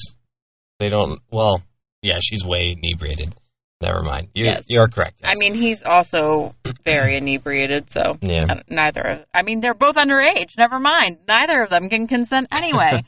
They 0.79 0.89
don't. 0.89 1.19
Well, 1.31 1.61
yeah, 2.01 2.19
she's 2.21 2.45
way 2.45 2.75
inebriated. 2.77 3.35
Never 3.81 4.03
mind. 4.03 4.27
You're, 4.35 4.47
Yes. 4.47 4.65
you're 4.67 4.87
correct. 4.87 5.21
I 5.23 5.33
mean, 5.37 5.55
he's 5.55 5.81
also 5.83 6.53
very 6.85 7.17
inebriated, 7.17 7.89
so 7.91 8.17
yeah. 8.21 8.45
Uh, 8.49 8.61
neither. 8.69 9.01
of- 9.01 9.25
I 9.33 9.41
mean, 9.41 9.59
they're 9.59 9.73
both 9.73 9.95
underage. 9.95 10.51
Never 10.57 10.79
mind. 10.79 11.17
Neither 11.27 11.61
of 11.63 11.69
them 11.71 11.89
can 11.89 12.07
consent 12.07 12.47
anyway. 12.51 13.03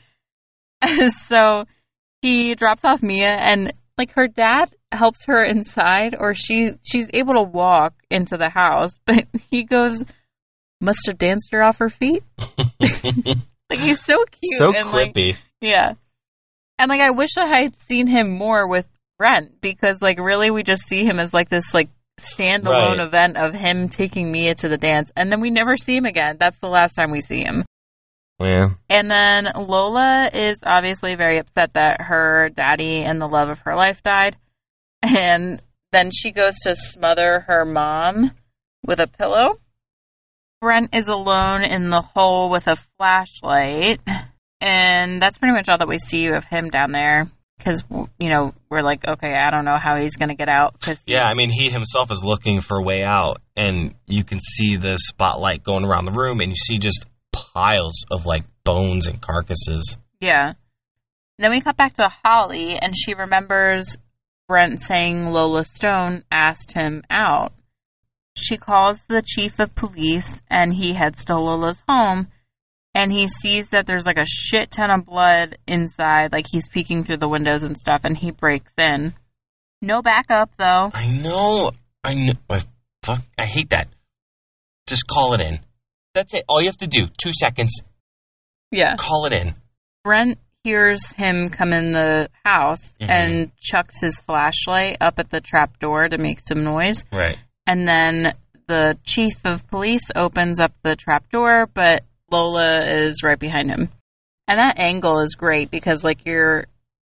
so 1.10 1.64
he 2.22 2.54
drops 2.54 2.84
off 2.84 3.02
Mia, 3.02 3.32
and 3.34 3.72
like 3.96 4.12
her 4.12 4.26
dad 4.28 4.74
helps 4.92 5.24
her 5.26 5.42
inside, 5.42 6.16
or 6.18 6.34
she 6.34 6.72
she's 6.82 7.08
able 7.14 7.34
to 7.34 7.42
walk 7.42 7.94
into 8.10 8.36
the 8.36 8.50
house, 8.50 8.98
but 9.06 9.24
he 9.50 9.64
goes, 9.64 10.04
must 10.84 11.06
have 11.06 11.18
danced 11.18 11.50
her 11.52 11.62
off 11.62 11.78
her 11.78 11.88
feet. 11.88 12.22
Like 13.70 13.78
he's 13.80 14.04
so 14.04 14.16
cute, 14.26 14.58
so 14.58 14.76
and 14.76 14.92
like 14.92 15.16
yeah. 15.62 15.94
And 16.78 16.90
like 16.90 17.00
I 17.00 17.10
wish 17.12 17.30
I 17.38 17.62
had 17.62 17.74
seen 17.74 18.06
him 18.06 18.30
more 18.30 18.68
with 18.68 18.86
Brent 19.18 19.58
because 19.62 20.02
like 20.02 20.18
really 20.18 20.50
we 20.50 20.62
just 20.62 20.86
see 20.86 21.02
him 21.04 21.18
as 21.18 21.32
like 21.32 21.48
this 21.48 21.72
like 21.72 21.88
standalone 22.20 22.98
Right. 22.98 23.06
event 23.06 23.38
of 23.38 23.54
him 23.54 23.88
taking 23.88 24.30
Mia 24.30 24.54
to 24.56 24.68
the 24.68 24.76
dance 24.76 25.10
and 25.16 25.32
then 25.32 25.40
we 25.40 25.50
never 25.50 25.78
see 25.78 25.96
him 25.96 26.04
again. 26.04 26.36
That's 26.38 26.58
the 26.58 26.68
last 26.68 26.92
time 26.92 27.10
we 27.10 27.22
see 27.22 27.40
him. 27.42 27.64
yeah. 28.38 28.68
And 28.90 29.10
then 29.10 29.48
Lola 29.56 30.28
is 30.34 30.60
obviously 30.64 31.14
very 31.14 31.38
upset 31.38 31.72
that 31.72 32.02
her 32.02 32.50
daddy 32.54 33.02
and 33.02 33.18
the 33.18 33.26
love 33.28 33.48
of 33.48 33.60
her 33.60 33.74
life 33.74 34.02
died. 34.02 34.36
And 35.02 35.62
then 35.92 36.10
she 36.12 36.32
goes 36.32 36.54
to 36.64 36.74
smother 36.74 37.40
her 37.48 37.64
mom 37.64 38.32
with 38.86 39.00
a 39.00 39.06
pillow. 39.06 39.58
Brent 40.64 40.94
is 40.94 41.08
alone 41.08 41.62
in 41.62 41.90
the 41.90 42.00
hole 42.00 42.48
with 42.48 42.68
a 42.68 42.76
flashlight. 42.96 44.00
And 44.62 45.20
that's 45.20 45.36
pretty 45.36 45.52
much 45.52 45.68
all 45.68 45.76
that 45.76 45.86
we 45.86 45.98
see 45.98 46.28
of 46.28 46.44
him 46.44 46.70
down 46.70 46.90
there. 46.90 47.26
Because, 47.58 47.84
you 48.18 48.30
know, 48.30 48.54
we're 48.70 48.80
like, 48.80 49.06
okay, 49.06 49.34
I 49.34 49.50
don't 49.50 49.66
know 49.66 49.76
how 49.76 50.00
he's 50.00 50.16
going 50.16 50.30
to 50.30 50.34
get 50.34 50.48
out. 50.48 50.80
Cause 50.80 51.02
Yeah, 51.06 51.26
I 51.26 51.34
mean, 51.34 51.50
he 51.50 51.68
himself 51.68 52.10
is 52.10 52.24
looking 52.24 52.62
for 52.62 52.78
a 52.78 52.82
way 52.82 53.04
out, 53.04 53.42
and 53.54 53.94
you 54.06 54.24
can 54.24 54.40
see 54.40 54.76
the 54.78 54.96
spotlight 54.96 55.62
going 55.62 55.84
around 55.84 56.06
the 56.06 56.12
room, 56.12 56.40
and 56.40 56.50
you 56.50 56.56
see 56.56 56.78
just 56.78 57.04
piles 57.30 58.06
of 58.10 58.24
like 58.24 58.44
bones 58.64 59.06
and 59.06 59.20
carcasses. 59.20 59.98
Yeah. 60.18 60.54
Then 61.38 61.50
we 61.50 61.60
cut 61.60 61.76
back 61.76 61.92
to 61.96 62.08
Holly, 62.08 62.78
and 62.78 62.94
she 62.96 63.12
remembers 63.12 63.98
Brent 64.48 64.80
saying 64.80 65.26
Lola 65.26 65.64
Stone 65.64 66.24
asked 66.30 66.72
him 66.72 67.04
out. 67.10 67.52
She 68.36 68.56
calls 68.56 69.04
the 69.08 69.22
chief 69.22 69.58
of 69.60 69.74
police, 69.74 70.42
and 70.50 70.74
he 70.74 70.92
heads 70.94 71.24
to 71.26 71.38
Lola's 71.38 71.82
home, 71.88 72.28
and 72.94 73.12
he 73.12 73.26
sees 73.28 73.70
that 73.70 73.86
there's 73.86 74.06
like 74.06 74.18
a 74.18 74.24
shit 74.26 74.70
ton 74.70 74.90
of 74.90 75.06
blood 75.06 75.58
inside, 75.66 76.32
like 76.32 76.46
he's 76.50 76.68
peeking 76.68 77.04
through 77.04 77.18
the 77.18 77.28
windows 77.28 77.62
and 77.62 77.76
stuff, 77.76 78.00
and 78.04 78.16
he 78.16 78.30
breaks 78.30 78.72
in. 78.76 79.14
No 79.82 80.02
backup, 80.02 80.50
though. 80.58 80.90
I 80.92 81.08
know. 81.08 81.72
I 82.02 82.14
know. 82.14 82.32
I, 82.50 82.62
fuck, 83.02 83.22
I 83.38 83.44
hate 83.44 83.70
that. 83.70 83.88
Just 84.86 85.06
call 85.06 85.34
it 85.34 85.40
in. 85.40 85.60
That's 86.14 86.34
it. 86.34 86.44
All 86.48 86.60
you 86.60 86.68
have 86.68 86.76
to 86.78 86.86
do. 86.86 87.06
Two 87.18 87.32
seconds. 87.32 87.80
Yeah. 88.70 88.96
Call 88.96 89.26
it 89.26 89.32
in. 89.32 89.54
Brent 90.04 90.38
hears 90.62 91.12
him 91.12 91.50
come 91.50 91.72
in 91.72 91.92
the 91.92 92.28
house 92.44 92.96
Mhm. 93.00 93.10
and 93.10 93.52
chucks 93.60 94.00
his 94.00 94.18
flashlight 94.20 94.96
up 95.00 95.18
at 95.18 95.30
the 95.30 95.40
trap 95.40 95.78
door 95.78 96.08
to 96.08 96.18
make 96.18 96.40
some 96.46 96.64
noise. 96.64 97.04
Right. 97.12 97.38
And 97.66 97.86
then 97.86 98.34
the 98.66 98.96
chief 99.04 99.34
of 99.44 99.66
police 99.68 100.10
opens 100.14 100.60
up 100.60 100.72
the 100.82 100.96
trap 100.96 101.30
door, 101.30 101.68
but 101.72 102.02
Lola 102.30 102.84
is 102.84 103.22
right 103.22 103.38
behind 103.38 103.70
him. 103.70 103.90
And 104.48 104.58
that 104.58 104.78
angle 104.78 105.20
is 105.20 105.34
great 105.34 105.70
because 105.70 106.04
like 106.04 106.24
you're 106.26 106.66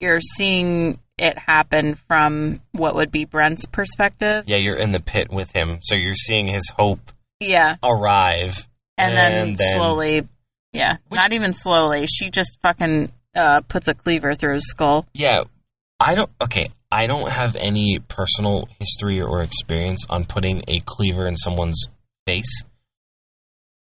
you're 0.01 0.21
seeing 0.21 0.99
it 1.17 1.39
happen 1.39 1.95
from 1.95 2.61
what 2.73 2.97
would 2.97 3.13
be 3.13 3.25
Brent's 3.25 3.67
perspective. 3.67 4.45
Yeah, 4.47 4.57
you're 4.57 4.77
in 4.77 4.93
the 4.93 5.01
pit 5.01 5.29
with 5.31 5.55
him, 5.55 5.79
so 5.83 5.95
you're 5.95 6.15
seeing 6.17 6.49
his 6.49 6.71
hope 6.77 7.13
Yeah. 7.41 7.77
arrive. 7.83 8.69
And, 8.99 9.17
then, 9.17 9.55
then- 9.55 9.75
slowly 9.77 10.29
yeah, 10.73 10.97
Which- 11.09 11.21
not 11.21 11.33
even 11.33 11.53
slowly. 11.53 12.07
She 12.07 12.31
just 12.31 12.59
fucking 12.63 13.13
uh, 13.37 13.61
puts 13.69 13.87
a 13.89 13.95
cleaver 13.95 14.35
through 14.35 14.55
his 14.55 14.67
skull. 14.69 15.07
Yeah, 15.15 15.45
I 16.01 16.15
don't. 16.17 16.31
Okay, 16.43 16.71
I 16.97 17.09
don't 17.09 17.29
have 17.29 17.57
any 17.57 17.99
personal 18.07 18.69
history 18.79 19.21
or 19.21 19.43
experience 19.43 20.07
on 20.09 20.25
putting 20.27 20.63
a 20.69 20.79
cleaver 20.85 21.27
in 21.27 21.37
someone's 21.37 21.89
face. 22.25 22.63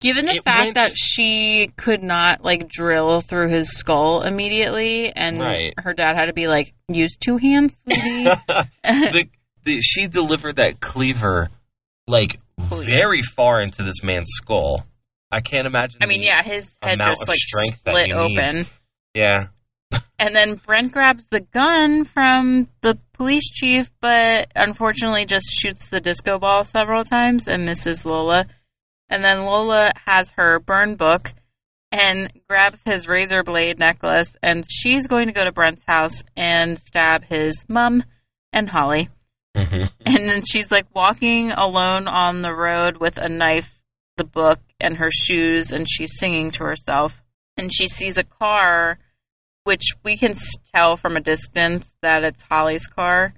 Given 0.00 0.26
the 0.26 0.34
It 0.34 0.44
fact 0.44 0.64
went- 0.64 0.74
that 0.76 0.92
she 0.96 1.72
could 1.76 2.02
not 2.02 2.44
like 2.44 2.68
drill 2.68 3.20
through 3.20 3.50
his 3.50 3.70
skull 3.70 4.22
immediately, 4.22 5.10
and 5.14 5.38
Right. 5.40 5.74
her 5.78 5.92
dad 5.94 6.14
had 6.16 6.26
to 6.26 6.32
be 6.32 6.46
like, 6.46 6.74
use 6.88 7.16
two 7.16 7.38
hands, 7.38 7.76
the, 7.86 9.24
the, 9.64 9.80
she 9.80 10.06
delivered 10.08 10.56
that 10.56 10.80
cleaver 10.80 11.50
like 12.08 12.40
very 12.58 13.22
far 13.22 13.60
into 13.60 13.82
this 13.82 14.02
man's 14.02 14.28
skull. 14.30 14.86
I 15.30 15.40
can't 15.40 15.66
imagine. 15.66 16.00
I 16.02 16.06
mean, 16.06 16.22
yeah, 16.22 16.42
his 16.42 16.72
head 16.82 17.00
just 17.00 17.26
like 17.28 17.38
split 17.38 18.12
open, 18.12 18.66
yeah. 19.14 19.46
And 20.22 20.36
then 20.36 20.54
Brent 20.64 20.92
grabs 20.92 21.26
the 21.26 21.40
gun 21.40 22.04
from 22.04 22.68
the 22.80 22.96
police 23.12 23.50
chief, 23.50 23.90
but 24.00 24.52
unfortunately 24.54 25.24
just 25.24 25.46
shoots 25.50 25.88
the 25.88 25.98
disco 25.98 26.38
ball 26.38 26.62
several 26.62 27.02
times 27.02 27.48
and 27.48 27.66
misses 27.66 28.06
Lola. 28.06 28.46
And 29.10 29.24
then 29.24 29.44
Lola 29.44 29.90
has 30.06 30.30
her 30.36 30.60
burn 30.60 30.94
book 30.94 31.32
and 31.90 32.32
grabs 32.48 32.82
his 32.86 33.08
razor 33.08 33.42
blade 33.42 33.80
necklace, 33.80 34.36
and 34.44 34.62
she's 34.70 35.08
going 35.08 35.26
to 35.26 35.32
go 35.32 35.42
to 35.42 35.50
Brent's 35.50 35.82
house 35.88 36.22
and 36.36 36.78
stab 36.78 37.24
his 37.24 37.64
mom 37.68 38.04
and 38.52 38.70
Holly. 38.70 39.08
hmm 39.56 39.86
And 40.06 40.28
then 40.28 40.42
she's 40.46 40.70
like 40.70 40.86
walking 40.94 41.50
alone 41.50 42.06
on 42.06 42.42
the 42.42 42.54
road 42.54 42.98
with 42.98 43.18
a 43.18 43.28
knife, 43.28 43.80
the 44.18 44.24
book, 44.24 44.60
and 44.80 44.98
her 44.98 45.10
shoes, 45.10 45.72
and 45.72 45.84
she's 45.90 46.16
singing 46.16 46.52
to 46.52 46.62
herself. 46.62 47.24
And 47.56 47.74
she 47.74 47.88
sees 47.88 48.18
a 48.18 48.22
car, 48.22 49.00
which 49.64 49.92
we 50.04 50.16
can 50.16 50.34
tell 50.74 50.96
from 50.96 51.16
a 51.16 51.20
distance 51.20 51.94
that 52.02 52.24
it's 52.24 52.42
Holly's 52.42 52.86
car. 52.86 53.34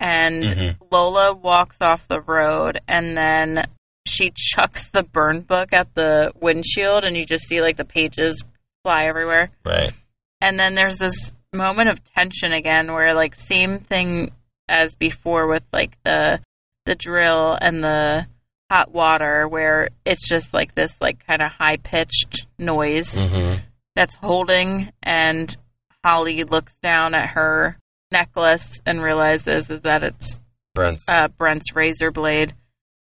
And 0.00 0.44
Mhm. 0.44 0.76
Lola 0.90 1.34
walks 1.34 1.78
off 1.80 2.06
the 2.08 2.20
road, 2.20 2.80
and 2.88 3.16
then 3.16 3.64
she 4.06 4.32
chucks 4.34 4.88
the 4.88 5.02
burn 5.02 5.40
book 5.40 5.72
at 5.72 5.94
the 5.94 6.32
windshield, 6.40 7.04
and 7.04 7.16
you 7.16 7.24
just 7.24 7.46
see 7.46 7.60
like 7.60 7.76
the 7.76 7.84
pages 7.84 8.44
fly 8.82 9.04
everywhere. 9.06 9.50
Right. 9.64 9.92
And 10.40 10.58
then 10.58 10.74
there's 10.74 10.98
this 10.98 11.32
moment 11.54 11.88
of 11.88 12.04
tension 12.04 12.52
again 12.52 12.92
where 12.92 13.14
like 13.14 13.34
same 13.34 13.78
thing 13.78 14.32
as 14.68 14.94
before 14.96 15.46
with 15.46 15.62
like 15.72 15.96
the 16.04 16.40
the 16.84 16.94
drill 16.94 17.56
and 17.58 17.82
the 17.82 18.26
hot 18.70 18.92
water 18.92 19.46
where 19.48 19.88
it's 20.04 20.28
just 20.28 20.52
like 20.52 20.74
this 20.74 21.00
like 21.00 21.24
kind 21.26 21.40
of 21.40 21.50
high 21.52 21.76
pitched 21.76 22.46
noise 22.58 23.18
hmm 23.18 23.54
that's 23.96 24.14
holding 24.16 24.90
and 25.02 25.56
Holly 26.04 26.44
looks 26.44 26.76
down 26.82 27.14
at 27.14 27.30
her 27.30 27.78
necklace 28.10 28.80
and 28.86 29.02
realizes 29.02 29.70
is 29.70 29.80
that 29.82 30.02
it's 30.02 30.40
Brent's. 30.74 31.04
uh, 31.08 31.28
Brent's 31.28 31.74
razor 31.74 32.10
blade. 32.10 32.54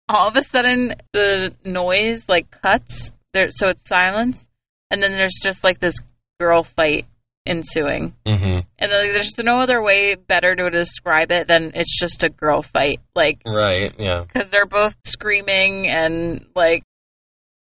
All 0.08 0.28
of 0.28 0.36
a 0.36 0.42
sudden, 0.42 0.94
the 1.12 1.54
noise 1.64 2.28
like 2.28 2.50
cuts 2.62 3.10
there, 3.32 3.48
so 3.50 3.68
it's 3.68 3.86
silence, 3.88 4.46
and 4.90 5.02
then 5.02 5.12
there's 5.12 5.38
just 5.42 5.64
like 5.64 5.80
this 5.80 5.96
girl 6.38 6.62
fight 6.62 7.06
ensuing, 7.44 8.14
hmm 8.26 8.58
and 8.78 8.90
like, 8.92 9.12
there's 9.12 9.36
no 9.38 9.58
other 9.58 9.80
way 9.82 10.14
better 10.16 10.54
to 10.54 10.68
describe 10.70 11.30
it 11.30 11.46
than 11.48 11.72
it's 11.74 11.98
just 11.98 12.22
a 12.24 12.28
girl 12.28 12.62
fight, 12.62 13.00
like 13.14 13.40
Right. 13.46 13.92
Yeah. 13.98 14.24
because 14.24 14.48
they're 14.50 14.66
both 14.66 14.94
screaming 15.04 15.88
and 15.88 16.46
like 16.54 16.82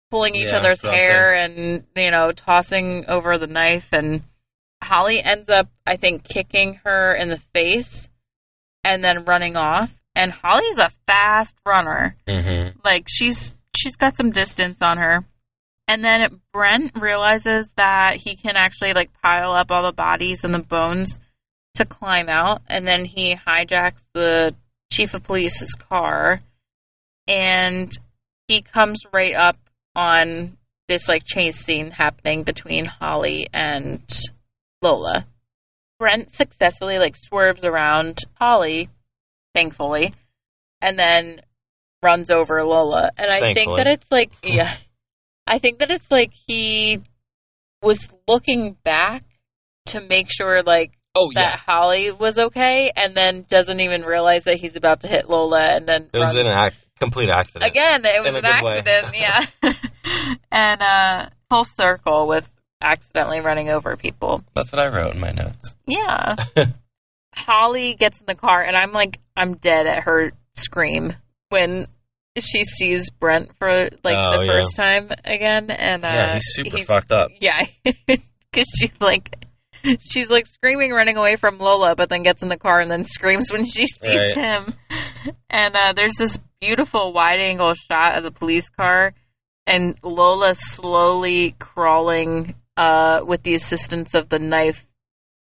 pulling 0.09 0.35
each 0.35 0.51
Yeah, 0.51 0.57
other's 0.57 0.81
hair 0.81 1.33
and 1.33 1.85
you 1.95 2.11
know 2.11 2.31
tossing 2.31 3.05
over 3.07 3.37
the 3.37 3.47
knife. 3.47 3.89
And 3.91 4.23
Holly 4.83 5.21
ends 5.23 5.49
up 5.49 5.67
I 5.85 5.97
think 5.97 6.23
kicking 6.23 6.79
her 6.83 7.13
in 7.15 7.29
the 7.29 7.41
face 7.53 8.09
and 8.83 9.03
then 9.03 9.25
running 9.25 9.55
off. 9.55 9.93
And 10.15 10.31
Holly's 10.31 10.79
a 10.79 10.89
fast 11.05 11.55
runner. 11.65 12.15
Hmm 12.29 12.69
like 12.83 13.05
she's 13.07 13.53
she's 13.75 13.95
got 13.95 14.15
some 14.15 14.31
distance 14.31 14.81
on 14.81 14.97
her. 14.97 15.25
And 15.87 16.03
then 16.03 16.41
Brent 16.51 16.91
realizes 16.99 17.71
that 17.77 18.17
he 18.17 18.35
can 18.35 18.55
actually 18.57 18.93
like 18.93 19.09
pile 19.21 19.53
up 19.53 19.71
all 19.71 19.83
the 19.83 19.93
bodies 19.93 20.43
and 20.43 20.53
the 20.53 20.59
bones 20.59 21.19
to 21.75 21.85
climb 21.85 22.27
out. 22.27 22.61
And 22.67 22.85
then 22.85 23.05
he 23.05 23.35
hijacks 23.35 24.03
the 24.13 24.55
chief 24.91 25.13
of 25.13 25.23
police's 25.23 25.75
car. 25.75 26.41
And 27.27 27.91
he 28.47 28.61
comes 28.61 29.03
right 29.13 29.35
up 29.35 29.57
on 29.97 30.55
this 30.87 31.09
like 31.09 31.23
chase 31.25 31.57
scene 31.57 31.91
happening 31.91 32.43
between 32.43 32.85
Holly 32.85 33.47
and 33.51 34.01
Lola. 34.81 35.25
Brent 35.99 36.31
successfully 36.31 36.99
like 36.99 37.15
swerves 37.15 37.63
around 37.63 38.19
Holly, 38.35 38.89
thankfully, 39.55 40.13
and 40.79 40.97
then 40.97 41.41
runs 42.03 42.29
over 42.29 42.63
Lola. 42.63 43.11
And 43.17 43.31
I 43.31 43.53
think 43.53 43.75
that 43.75 43.87
it's 43.87 44.09
like 44.11 44.31
yeah. 44.43 44.77
I 45.47 45.59
think 45.59 45.79
that 45.79 45.89
it's 45.89 46.11
like 46.11 46.31
he 46.47 47.01
was 47.81 48.07
looking 48.27 48.77
back 48.83 49.23
to 49.87 50.01
make 50.01 50.27
sure 50.31 50.61
like 50.63 50.91
Oh 51.15 51.31
yeah. 51.33 51.41
that 51.51 51.59
Holly 51.65 52.11
was 52.11 52.37
okay 52.37 52.91
and 52.95 53.17
then 53.17 53.45
doesn't 53.49 53.79
even 53.79 54.03
realize 54.03 54.43
that 54.43 54.57
he's 54.57 54.75
about 54.75 54.99
to 55.01 55.07
hit 55.07 55.27
Lola 55.27 55.75
and 55.75 55.87
then 55.87 56.09
It 56.13 56.19
was 56.19 56.35
an 56.35 56.45
ac- 56.45 56.75
complete 56.99 57.29
accident. 57.29 57.69
Again, 57.71 58.01
it 58.05 58.21
was 58.23 58.33
an 58.33 58.41
good 58.41 58.63
way. 58.63 58.77
accident, 58.79 59.15
yeah. 59.63 59.73
and 60.51 60.81
uh 60.81 61.29
full 61.49 61.63
circle 61.65 62.27
with 62.27 62.49
accidentally 62.81 63.39
running 63.41 63.69
over 63.69 63.95
people. 63.95 64.43
That's 64.55 64.71
what 64.71 64.79
I 64.81 64.87
wrote 64.87 65.13
in 65.15 65.19
my 65.19 65.31
notes. 65.31 65.75
Yeah. 65.85 66.35
Holly 67.35 67.93
gets 67.95 68.19
in 68.19 68.25
the 68.25 68.35
car 68.35 68.61
and 68.63 68.75
I'm 68.75 68.91
like 68.91 69.19
I'm 69.35 69.55
dead 69.55 69.85
at 69.87 70.03
her 70.03 70.31
scream 70.53 71.13
when 71.49 71.87
she 72.37 72.63
sees 72.63 73.09
Brent 73.11 73.51
for 73.59 73.89
like 74.03 74.15
Oh, 74.17 74.39
the 74.39 74.45
yeah. 74.45 74.51
first 74.57 74.75
time 74.75 75.09
again 75.23 75.69
and 75.71 76.03
uh 76.03 76.07
yeah, 76.07 76.33
he's 76.33 76.43
super 76.45 76.77
he's- 76.77 76.87
fucked 76.87 77.11
up. 77.11 77.29
yeah, 77.39 77.61
because 77.83 78.67
she's 78.79 78.91
like, 78.99 79.35
she's 79.99 80.29
like 80.29 80.47
screaming, 80.47 80.91
running 80.91 81.17
away 81.17 81.35
from 81.35 81.59
Lola, 81.59 81.95
but 81.95 82.09
then 82.09 82.23
gets 82.23 82.41
in 82.41 82.49
the 82.49 82.57
car 82.57 82.79
and 82.79 82.89
then 82.91 83.03
screams 83.05 83.51
when 83.51 83.63
she 83.65 83.85
sees 83.85 84.19
Right. 84.19 84.35
him. 84.35 84.73
And 85.49 85.75
uh, 85.75 85.93
there's 85.95 86.15
this 86.17 86.37
beautiful 86.61 87.13
wide 87.13 87.39
angle 87.39 87.73
shot 87.73 88.17
of 88.17 88.23
the 88.23 88.31
police 88.31 88.69
car, 88.69 89.13
and 89.65 89.97
Lola 90.03 90.53
slowly 90.55 91.55
crawling 91.59 92.55
uh, 92.75 93.21
with 93.25 93.43
the 93.43 93.55
assistance 93.55 94.15
of 94.15 94.29
the 94.29 94.39
knife 94.39 94.85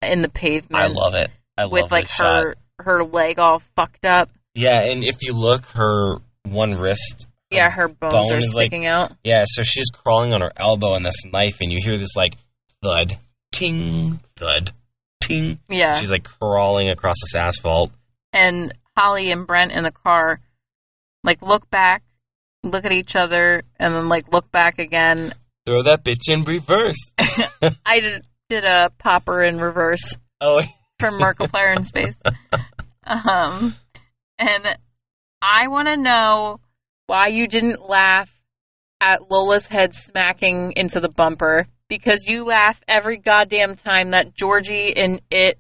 in 0.02 0.22
the 0.22 0.30
pavement. 0.30 0.82
I 0.84 0.88
love 0.88 1.16
it. 1.16 1.30
I 1.58 1.64
love 1.64 1.72
with 1.72 1.92
like 1.92 2.08
her 2.10 2.54
shot. 2.54 2.58
her 2.80 3.04
leg 3.04 3.40
all 3.40 3.60
fucked 3.76 4.06
up. 4.06 4.30
Yeah, 4.54 4.82
and 4.82 5.04
if 5.04 5.18
you 5.22 5.34
look, 5.34 5.66
her 5.68 6.18
one 6.44 6.72
wrist. 6.74 7.28
Yeah, 7.52 7.70
her 7.70 7.88
bones 7.88 8.14
bone 8.14 8.34
are 8.34 8.40
is, 8.40 8.54
like- 8.56 8.66
sticking 8.68 8.86
out. 8.88 9.14
Yeah, 9.24 9.44
so 9.46 9.64
she's 9.64 9.90
crawling 9.92 10.34
on 10.34 10.42
her 10.42 10.52
elbow 10.58 10.94
and 10.96 11.06
this 11.06 11.24
knife, 11.26 11.58
and 11.62 11.72
you 11.72 11.80
hear 11.82 11.98
this 11.98 12.16
like 12.16 12.38
thud, 12.82 13.18
ting, 13.54 14.20
thud, 14.36 14.72
ting. 15.22 15.60
Yeah, 15.70 15.96
She's 15.98 16.12
like 16.12 16.24
crawling 16.24 16.90
across 16.90 17.16
this 17.22 17.36
asphalt. 17.36 17.92
and 18.34 18.74
Holly 18.98 19.32
and 19.32 19.46
Brent 19.46 19.72
in 19.74 19.84
the 19.84 19.92
car 19.92 20.40
like 21.26 21.42
look 21.42 21.70
back, 21.70 22.04
look 22.64 22.86
at 22.86 22.92
each 22.92 23.16
other, 23.16 23.64
and 23.78 23.94
then 23.94 24.08
like 24.08 24.32
look 24.32 24.50
back 24.52 24.80
again. 24.80 25.34
Throw 25.66 25.84
that 25.84 26.04
bitch 26.04 26.30
in 26.32 26.44
reverse. 26.44 27.12
I 27.86 28.00
did 28.00 28.24
did 28.50 28.64
a 28.64 28.92
popper 29.00 29.42
in 29.42 29.60
reverse 29.60 30.16
Oh, 30.40 30.62
from 31.00 31.20
Markiplier 31.20 31.76
in 31.76 31.84
space. 31.84 32.22
Um, 33.08 33.76
and 34.40 34.80
I 35.40 35.68
want 35.68 35.88
to 35.90 35.96
know 35.96 36.60
why 37.06 37.28
you 37.28 37.46
didn't 37.46 37.88
laugh 37.88 38.34
at 39.00 39.30
Lola's 39.30 39.68
head 39.68 39.94
smacking 39.94 40.74
into 40.76 41.00
the 41.00 41.08
bumper 41.08 41.68
because 41.88 42.26
you 42.28 42.46
laugh 42.46 42.82
every 42.88 43.18
goddamn 43.18 43.76
time 43.76 44.10
that 44.10 44.34
Georgie 44.34 44.90
in 44.90 45.22
it 45.30 45.60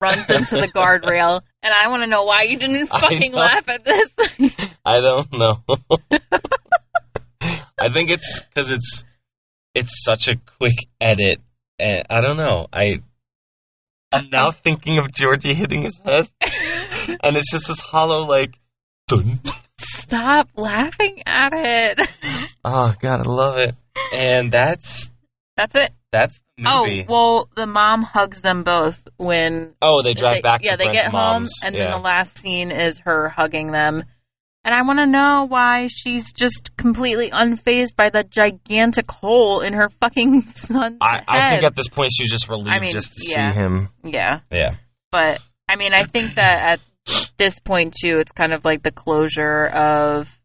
runs 0.00 0.28
into 0.30 0.56
the 0.56 0.68
guardrail, 0.68 1.42
and 1.62 1.74
I 1.74 1.88
want 1.88 2.02
to 2.02 2.08
know 2.08 2.24
why 2.24 2.42
you 2.42 2.58
didn't 2.58 2.86
fucking 3.00 3.32
laugh 3.32 3.68
at 3.68 3.84
this. 3.84 4.14
I 4.84 5.00
don't 5.00 5.32
know. 5.32 5.62
I 7.78 7.90
think 7.90 8.10
it's 8.10 8.40
because 8.40 8.70
it's 8.70 9.04
it's 9.74 10.04
such 10.04 10.28
a 10.28 10.36
quick 10.58 10.88
edit, 11.00 11.40
and 11.78 12.04
I 12.08 12.20
don't 12.20 12.36
know. 12.36 12.66
I 12.72 13.00
I'm 14.12 14.30
now 14.30 14.50
thinking 14.50 14.98
of 14.98 15.12
Georgie 15.12 15.54
hitting 15.54 15.82
his 15.82 16.00
head, 16.04 16.28
and 17.22 17.36
it's 17.36 17.50
just 17.50 17.68
this 17.68 17.80
hollow 17.80 18.24
like. 18.24 18.58
Dun. 19.08 19.38
Stop 19.78 20.48
laughing 20.56 21.22
at 21.26 21.52
it. 21.54 22.08
Oh 22.64 22.92
god, 23.00 23.24
I 23.24 23.30
love 23.30 23.56
it. 23.58 23.76
And 24.12 24.50
that's 24.50 25.10
That's 25.56 25.74
it. 25.76 25.90
That's 26.20 26.40
the 26.56 26.64
oh, 26.66 26.84
movie. 26.86 27.06
Oh 27.08 27.12
well, 27.12 27.48
the 27.56 27.66
mom 27.66 28.02
hugs 28.02 28.40
them 28.42 28.62
both 28.62 29.06
when 29.16 29.74
Oh, 29.82 30.02
they 30.02 30.14
drive 30.14 30.42
back 30.42 30.60
yeah, 30.62 30.76
they 30.76 30.88
get 30.92 31.12
mom's. 31.12 31.50
home, 31.62 31.66
and 31.68 31.74
yeah. 31.76 31.84
then 31.84 31.90
the 31.92 32.04
last 32.04 32.38
scene 32.38 32.70
is 32.70 32.98
her 33.00 33.28
hugging 33.28 33.70
them. 33.72 34.02
And 34.64 34.74
I 34.74 34.82
want 34.82 34.98
to 34.98 35.06
know 35.06 35.46
why 35.48 35.86
she's 35.88 36.32
just 36.32 36.76
completely 36.76 37.30
unfazed 37.30 37.94
by 37.96 38.10
the 38.10 38.24
gigantic 38.24 39.08
hole 39.08 39.60
in 39.60 39.74
her 39.74 39.88
fucking 39.88 40.42
son's 40.54 40.98
I, 41.00 41.18
head. 41.18 41.24
I 41.28 41.50
think 41.50 41.64
at 41.64 41.76
this 41.76 41.88
point 41.88 42.10
she 42.12 42.24
was 42.24 42.30
just 42.30 42.48
relieved 42.48 42.70
I 42.70 42.80
mean, 42.80 42.90
just 42.90 43.12
to 43.14 43.30
yeah. 43.30 43.52
see 43.52 43.58
him. 43.60 43.88
yeah, 44.02 44.40
Yeah. 44.50 44.74
but 45.12 45.38
I 45.68 45.76
mean, 45.76 45.94
I 45.94 46.04
think 46.06 46.34
that 46.34 46.68
at 46.68 46.80
this 47.38 47.60
point 47.60 47.94
too, 48.00 48.18
it's 48.18 48.32
kind 48.32 48.52
of 48.52 48.64
like 48.64 48.82
the 48.82 48.90
closure 48.90 49.66
of, 49.66 50.36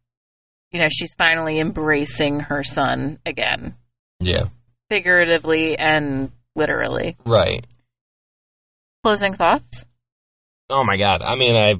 you 0.70 0.80
know, 0.80 0.88
she's 0.88 1.14
finally 1.18 1.58
embracing 1.58 2.38
her 2.40 2.62
son 2.62 3.18
again, 3.26 3.74
Yeah. 4.20 4.44
Figuratively 4.92 5.78
and 5.78 6.30
literally. 6.54 7.16
Right. 7.24 7.66
Closing 9.02 9.34
thoughts? 9.34 9.86
Oh 10.68 10.84
my 10.84 10.96
god. 10.98 11.22
I 11.22 11.34
mean, 11.34 11.56
I 11.56 11.72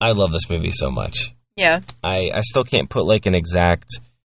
I 0.00 0.12
love 0.12 0.32
this 0.32 0.50
movie 0.50 0.70
so 0.70 0.90
much. 0.90 1.32
Yeah. 1.56 1.80
I 2.04 2.30
I 2.34 2.40
still 2.42 2.62
can't 2.62 2.90
put 2.90 3.06
like 3.06 3.24
an 3.24 3.34
exact 3.34 3.88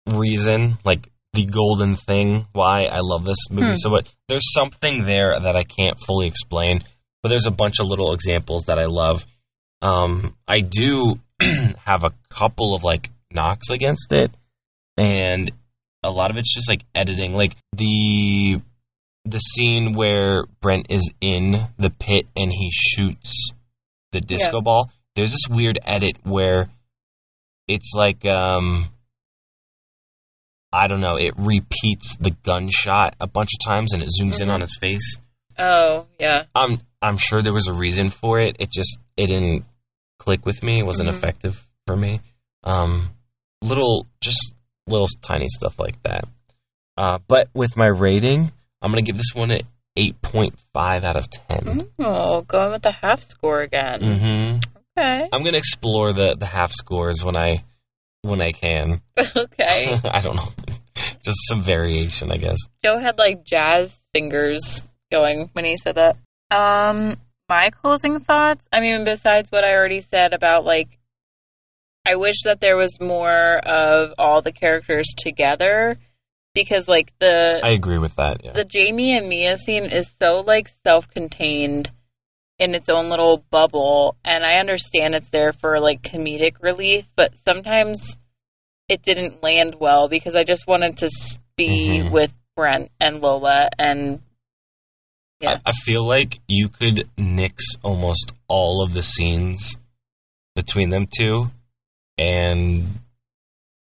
reason, 0.05 0.77
like 0.83 1.09
the 1.31 1.45
golden 1.45 1.95
thing 1.95 2.45
why 2.51 2.83
I 2.91 2.99
love 3.01 3.23
this 3.23 3.49
movie 3.49 3.67
Hmm. 3.69 3.75
so 3.75 3.89
much. 3.89 4.09
There's 4.27 4.51
something 4.53 5.03
there 5.03 5.39
that 5.41 5.55
I 5.55 5.63
can't 5.63 5.97
fully 6.05 6.27
explain, 6.27 6.81
but 7.23 7.29
there's 7.29 7.47
a 7.47 7.51
bunch 7.51 7.75
of 7.79 7.87
little 7.87 8.13
examples 8.13 8.63
that 8.65 8.79
I 8.79 8.85
love. 8.87 9.25
Um, 9.81 10.35
I 10.45 10.59
do 10.59 11.19
have 11.85 12.03
a 12.03 12.11
couple 12.29 12.75
of 12.75 12.83
like 12.83 13.11
knocks 13.31 13.69
against 13.69 14.11
it, 14.11 14.31
and 14.97 15.51
a 16.03 16.09
lot 16.11 16.31
of 16.31 16.37
it's 16.37 16.53
just 16.53 16.69
like 16.69 16.83
editing, 16.95 17.33
like 17.33 17.55
the 17.73 18.61
the 19.25 19.39
scene 19.39 19.93
where 19.93 20.45
Brent 20.61 20.87
is 20.89 21.09
in 21.21 21.67
the 21.77 21.89
pit 21.89 22.27
and 22.35 22.51
he 22.51 22.71
shoots 22.71 23.51
the 24.11 24.21
disco 24.21 24.57
Yeah. 24.57 24.61
ball. 24.61 24.91
There's 25.15 25.31
this 25.31 25.47
weird 25.49 25.77
edit 25.83 26.17
where 26.23 26.69
it's 27.67 27.91
like 27.93 28.25
um 28.25 28.89
I 30.71 30.87
don't 30.87 31.01
know, 31.01 31.15
it 31.15 31.33
repeats 31.37 32.15
the 32.17 32.31
gunshot 32.43 33.15
a 33.19 33.27
bunch 33.27 33.49
of 33.59 33.65
times 33.71 33.91
and 33.93 34.03
it 34.03 34.09
zooms 34.09 34.39
in 34.39 34.47
Mhm. 34.49 34.53
on 34.53 34.61
his 34.61 34.77
face. 34.79 35.17
Oh, 35.57 36.07
yeah. 36.19 36.45
I'm 36.55 36.81
I'm 37.01 37.17
sure 37.17 37.41
there 37.41 37.53
was 37.53 37.67
a 37.67 37.73
reason 37.73 38.09
for 38.09 38.39
it. 38.39 38.55
It 38.59 38.71
just 38.71 38.97
it 39.17 39.27
didn't 39.27 39.65
click 40.19 40.45
with 40.45 40.61
me. 40.63 40.79
It 40.79 40.85
wasn't 40.85 41.09
Mhm. 41.09 41.15
effective 41.15 41.67
for 41.87 41.95
me. 41.95 42.21
Um 42.63 43.09
little 43.61 44.05
just 44.21 44.53
little 44.89 45.07
tiny 45.21 45.47
stuff 45.49 45.79
like 45.79 46.01
that. 46.03 46.25
Uh, 46.97 47.19
but 47.27 47.49
with 47.53 47.77
my 47.77 47.87
rating, 47.87 48.51
I'm 48.81 48.91
gonna 48.91 49.01
give 49.01 49.17
this 49.17 49.33
one 49.33 49.51
an 49.51 49.61
eight 49.95 50.21
point 50.21 50.57
five 50.73 51.03
out 51.03 51.17
of 51.17 51.29
10 51.29 51.89
Oh, 51.99 52.41
going 52.41 52.71
with 52.71 52.83
the 52.83 52.91
half 52.91 53.23
score 53.23 53.61
again. 53.61 54.01
Mm-hmm. 54.01 54.59
Okay. 54.97 55.29
I'm 55.31 55.43
gonna 55.43 55.57
explore 55.57 56.13
the 56.13 56.35
the 56.37 56.45
half 56.45 56.71
scores 56.71 57.23
when 57.23 57.37
I 57.37 57.63
when 58.21 58.41
I 58.41 58.51
can. 58.51 59.01
okay. 59.35 59.93
I 60.03 60.21
don't 60.21 60.35
know, 60.35 60.51
just 61.23 61.37
some 61.47 61.63
variation, 61.63 62.31
I 62.31 62.37
guess. 62.37 62.57
Joe 62.83 62.99
had 62.99 63.17
like 63.17 63.43
jazz 63.43 64.03
fingers 64.13 64.81
going 65.11 65.49
when 65.53 65.65
he 65.65 65.77
said 65.77 65.95
that. 65.95 66.17
Um, 66.51 67.15
my 67.47 67.69
closing 67.69 68.19
thoughts. 68.19 68.67
I 68.71 68.79
mean, 68.81 69.03
besides 69.05 69.51
what 69.51 69.63
I 69.63 69.73
already 69.73 70.01
said 70.01 70.33
about 70.33 70.65
like, 70.65 70.98
I 72.05 72.15
wish 72.15 72.43
that 72.43 72.59
there 72.61 72.77
was 72.77 72.99
more 72.99 73.57
of 73.57 74.13
all 74.17 74.41
the 74.41 74.51
characters 74.51 75.07
together 75.17 75.97
because 76.55 76.87
like 76.87 77.13
the 77.19 77.59
I 77.63 77.71
agree 77.73 77.99
with 77.99 78.15
that. 78.15 78.41
Yeah. 78.43 78.51
the 78.53 78.65
Jamie 78.65 79.15
and 79.15 79.27
Mia 79.29 79.57
scene 79.57 79.85
is 79.85 80.11
so 80.19 80.41
like 80.45 80.67
self-contained 80.83 81.91
in 82.57 82.75
its 82.75 82.89
own 82.89 83.09
little 83.09 83.43
bubble 83.51 84.17
and 84.25 84.43
I 84.43 84.55
understand 84.55 85.15
it's 85.15 85.29
there 85.29 85.53
for 85.53 85.79
like 85.79 86.01
comedic 86.01 86.61
relief 86.61 87.05
but 87.15 87.37
sometimes 87.37 88.17
it 88.89 89.01
didn't 89.03 89.43
land 89.43 89.75
well 89.79 90.09
because 90.09 90.35
I 90.35 90.43
just 90.43 90.67
wanted 90.67 90.97
to 90.97 91.09
be 91.55 91.99
Mhm. 91.99 92.11
with 92.11 92.33
Brent 92.55 92.91
and 92.99 93.21
Lola 93.21 93.69
and 93.77 94.21
yeah. 95.39 95.59
I, 95.65 95.69
I 95.69 95.71
feel 95.71 96.05
like 96.05 96.39
you 96.47 96.67
could 96.67 97.07
nix 97.17 97.63
almost 97.83 98.33
all 98.49 98.83
of 98.83 98.93
the 98.93 99.03
scenes 99.03 99.77
between 100.55 100.89
them 100.89 101.05
two 101.15 101.51
and 102.19 102.85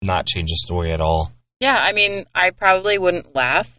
not 0.01 0.25
change 0.27 0.49
the 0.49 0.57
story 0.57 0.93
at 0.93 1.01
all. 1.01 1.31
yeah 1.59 1.75
I 1.75 1.91
mean 1.91 2.25
I 2.33 2.51
probably 2.51 2.97
wouldn't 2.97 3.35
laugh 3.35 3.77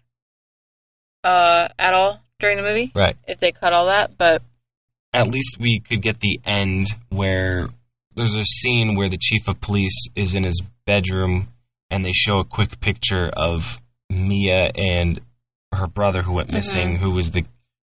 uh 1.24 1.68
at 1.78 1.94
all 1.94 2.20
during 2.38 2.56
the 2.56 2.62
movie 2.62 2.90
Right. 2.94 3.16
if 3.28 3.40
they 3.40 3.52
cut 3.52 3.72
all 3.72 3.86
that 3.86 4.16
but 4.18 4.42
At 5.12 5.28
least 5.28 5.56
we 5.58 5.80
could 5.80 6.02
get 6.02 6.20
the 6.20 6.40
end 6.44 6.88
where 7.10 7.68
there's 8.14 8.36
a 8.36 8.44
scene 8.44 8.96
where 8.96 9.08
the 9.08 9.18
chief 9.20 9.48
of 9.48 9.60
police 9.60 10.08
is 10.16 10.34
in 10.34 10.44
his 10.44 10.60
bedroom 10.86 11.48
and 11.90 12.04
they 12.04 12.12
show 12.12 12.38
a 12.38 12.44
quick 12.44 12.80
picture 12.80 13.28
of 13.36 13.80
Mia 14.10 14.70
and 14.74 15.20
her 15.72 15.86
brother 15.86 16.22
who 16.22 16.32
went 16.34 16.50
missing, 16.52 16.96
who 16.96 17.12
was 17.12 17.30
the 17.30 17.44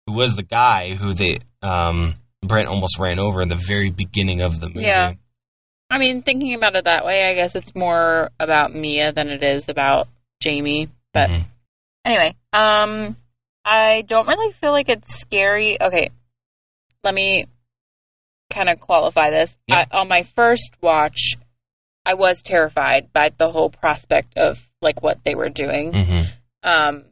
who 0.06 0.14
was 0.14 0.36
the 0.36 0.44
guy 0.44 0.96
who 0.96 1.14
they 1.14 1.40
um 1.62 2.16
Brent 2.44 2.68
almost 2.68 2.98
ran 3.00 3.20
over 3.20 3.42
in 3.42 3.48
the 3.50 3.56
very 3.68 3.90
beginning 3.90 4.42
of 4.42 4.60
the 4.60 4.68
movie. 4.68 4.82
Yeah. 4.82 5.14
I 5.90 5.98
mean, 5.98 6.22
thinking 6.22 6.54
about 6.54 6.76
it 6.76 6.86
that 6.86 7.06
way, 7.06 7.30
I 7.30 7.34
guess 7.34 7.56
it's 7.56 7.76
more 7.76 8.30
about 8.40 8.74
Mia 8.76 9.12
than 9.12 9.30
it 9.30 9.44
is 9.44 9.70
about 9.70 10.08
Jamie. 10.42 10.90
But 11.14 11.30
Mhm. 11.30 11.46
anyway, 12.06 12.36
um, 12.54 13.18
I 13.66 14.04
don't 14.04 14.28
really 14.28 14.52
feel 14.54 14.72
like 14.72 14.90
it's 14.90 15.16
scary. 15.16 15.82
Okay, 15.82 16.10
let 17.04 17.14
me 17.14 17.46
kind 18.52 18.70
of 18.70 18.80
qualify 18.80 19.30
this. 19.32 19.58
Yeah. 19.68 19.86
I, 19.92 19.98
on 19.98 20.08
my 20.08 20.24
first 20.24 20.74
watch, 20.82 21.36
I 22.06 22.14
was 22.14 22.42
terrified 22.42 23.12
by 23.14 23.30
the 23.30 23.52
whole 23.52 23.70
prospect 23.70 24.38
of 24.38 24.68
like 24.82 25.02
what 25.02 25.24
they 25.24 25.36
were 25.36 25.50
doing. 25.50 25.92
Mhm. 25.92 26.28
Um, 26.64 27.06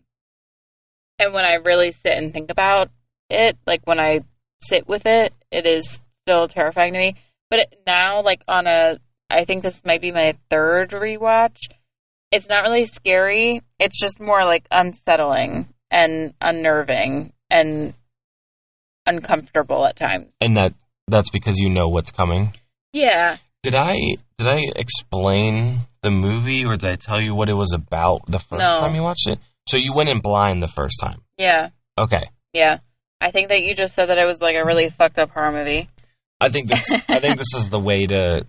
and 1.20 1.34
when 1.34 1.46
I 1.46 1.56
really 1.56 1.92
sit 1.92 2.18
and 2.18 2.34
think 2.34 2.52
about 2.52 2.90
it, 3.30 3.58
like 3.66 3.82
when 3.86 4.00
I 4.00 4.22
sit 4.60 4.88
with 4.88 5.06
it, 5.06 5.34
it 5.52 5.66
is 5.66 6.02
still 6.24 6.48
terrifying 6.48 6.94
to 6.94 7.00
me. 7.00 7.16
But 7.50 7.74
now, 7.86 8.22
like 8.22 8.42
on 8.48 8.68
a, 8.68 8.98
I 9.30 9.46
think 9.46 9.64
this 9.64 9.84
might 9.86 10.02
be 10.02 10.12
my 10.12 10.36
third 10.50 10.92
rewatch. 10.92 11.58
It's 12.32 12.50
not 12.50 12.62
really 12.64 12.86
scary. 12.86 13.62
It's 13.80 14.00
just 14.00 14.20
more 14.20 14.44
like 14.44 14.68
unsettling 14.70 15.68
and 15.90 16.34
unnerving 16.42 17.32
and 17.50 17.94
uncomfortable 19.06 19.86
at 19.86 19.96
times. 19.96 20.34
and 20.42 20.58
that 20.58 20.74
that's 21.08 21.30
because 21.30 21.58
you 21.60 21.70
know 21.70 21.88
what's 21.88 22.12
coming. 22.12 22.54
Yeah. 22.92 23.38
Did 23.64 23.76
I 23.76 23.96
did 24.38 24.48
I 24.48 24.60
explain 24.76 25.78
the 26.02 26.12
movie 26.12 26.66
or 26.66 26.76
did 26.76 26.90
I 26.90 26.96
tell 26.96 27.22
you 27.22 27.34
what 27.34 27.50
it 27.50 27.54
was 27.54 27.72
about 27.74 28.22
the 28.28 28.40
first 28.40 28.60
No. 28.60 28.80
time 28.80 28.94
you 28.96 29.02
watched 29.04 29.28
it? 29.28 29.40
So 29.70 29.78
you 29.78 29.94
went 29.96 30.10
in 30.10 30.20
blind 30.20 30.62
the 30.62 30.68
first 30.68 31.00
time. 31.02 31.22
Yeah. 31.38 31.70
Okay. 31.98 32.30
Yeah. 32.54 32.80
I 33.22 33.32
think 33.32 33.50
that 33.50 33.62
you 33.62 33.74
just 33.74 33.96
said 33.96 34.10
that 34.10 34.18
it 34.18 34.26
was 34.26 34.42
like 34.42 34.56
a 34.56 34.66
really 34.66 34.90
fucked 34.90 35.18
up 35.18 35.30
horror 35.32 35.52
movie. 35.52 35.90
I 36.40 36.50
think 36.50 36.68
this 36.70 36.92
I 37.10 37.20
think 37.20 37.38
this 37.38 37.54
is 37.56 37.70
the 37.70 37.80
way 37.80 38.06
to 38.06 38.46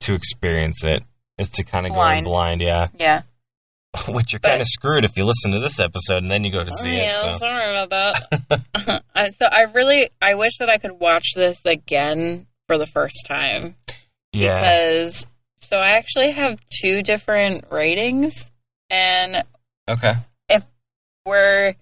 to 0.00 0.14
experience 0.14 0.84
it 0.84 1.02
is 1.38 1.50
to 1.50 1.64
kind 1.64 1.86
of 1.86 1.90
go 1.92 1.96
Blind. 1.96 2.24
blind, 2.26 2.60
yeah. 2.60 2.86
Yeah. 2.98 3.22
Which 4.08 4.32
you're 4.32 4.40
kind 4.40 4.60
of 4.60 4.66
screwed 4.68 5.04
if 5.04 5.16
you 5.16 5.24
listen 5.24 5.52
to 5.52 5.60
this 5.60 5.78
episode 5.78 6.22
and 6.22 6.30
then 6.30 6.44
you 6.44 6.50
go 6.52 6.64
to 6.64 6.72
see 6.72 6.88
oh, 6.88 6.92
it. 6.92 6.96
yeah, 6.96 7.30
So. 7.32 7.38
sorry 7.38 7.76
about 7.78 7.90
that. 7.90 9.02
Uh, 9.14 9.28
so 9.28 9.44
I 9.46 9.62
really, 9.74 10.08
I 10.22 10.34
wish 10.34 10.52
that 10.58 10.70
I 10.70 10.78
could 10.78 10.92
watch 10.98 11.34
this 11.36 11.64
again 11.66 12.46
for 12.66 12.78
the 12.78 12.86
first 12.86 13.26
time 13.28 13.76
Yeah. 14.32 14.58
because 14.58 15.26
so 15.56 15.76
I 15.76 15.90
actually 15.98 16.30
have 16.32 16.58
two 16.82 17.02
different 17.02 17.66
ratings, 17.70 18.50
and 18.90 19.44
Okay. 19.88 20.12
If 20.48 20.64
we're 21.26 21.74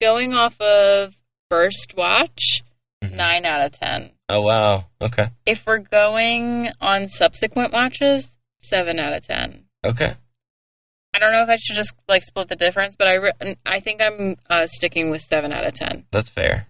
going 0.00 0.34
off 0.34 0.60
of 0.60 1.14
first 1.50 1.94
watch 1.96 2.62
Mhm. 3.02 3.12
nine 3.12 3.46
out 3.46 3.64
of 3.64 3.72
ten. 3.72 4.10
Oh 4.28 4.40
wow. 4.40 4.86
Okay. 5.00 5.28
If 5.44 5.66
we're 5.66 5.78
going 5.78 6.68
on 6.80 7.08
subsequent 7.08 7.72
watches, 7.72 8.36
seven 8.58 8.98
out 8.98 9.12
of 9.12 9.22
ten. 9.26 9.64
Okay. 9.84 10.14
I 11.14 11.18
don't 11.18 11.32
know 11.32 11.42
if 11.42 11.48
I 11.48 11.56
should 11.56 11.76
just 11.76 11.94
like 12.08 12.22
split 12.24 12.48
the 12.48 12.56
difference, 12.56 12.94
but 12.96 13.06
I 13.06 13.14
re- 13.14 13.56
I 13.64 13.80
think 13.80 14.02
I'm 14.02 14.36
uh, 14.50 14.66
sticking 14.66 15.10
with 15.10 15.22
seven 15.22 15.52
out 15.52 15.66
of 15.66 15.74
ten. 15.74 16.04
That's 16.12 16.28
fair. 16.30 16.66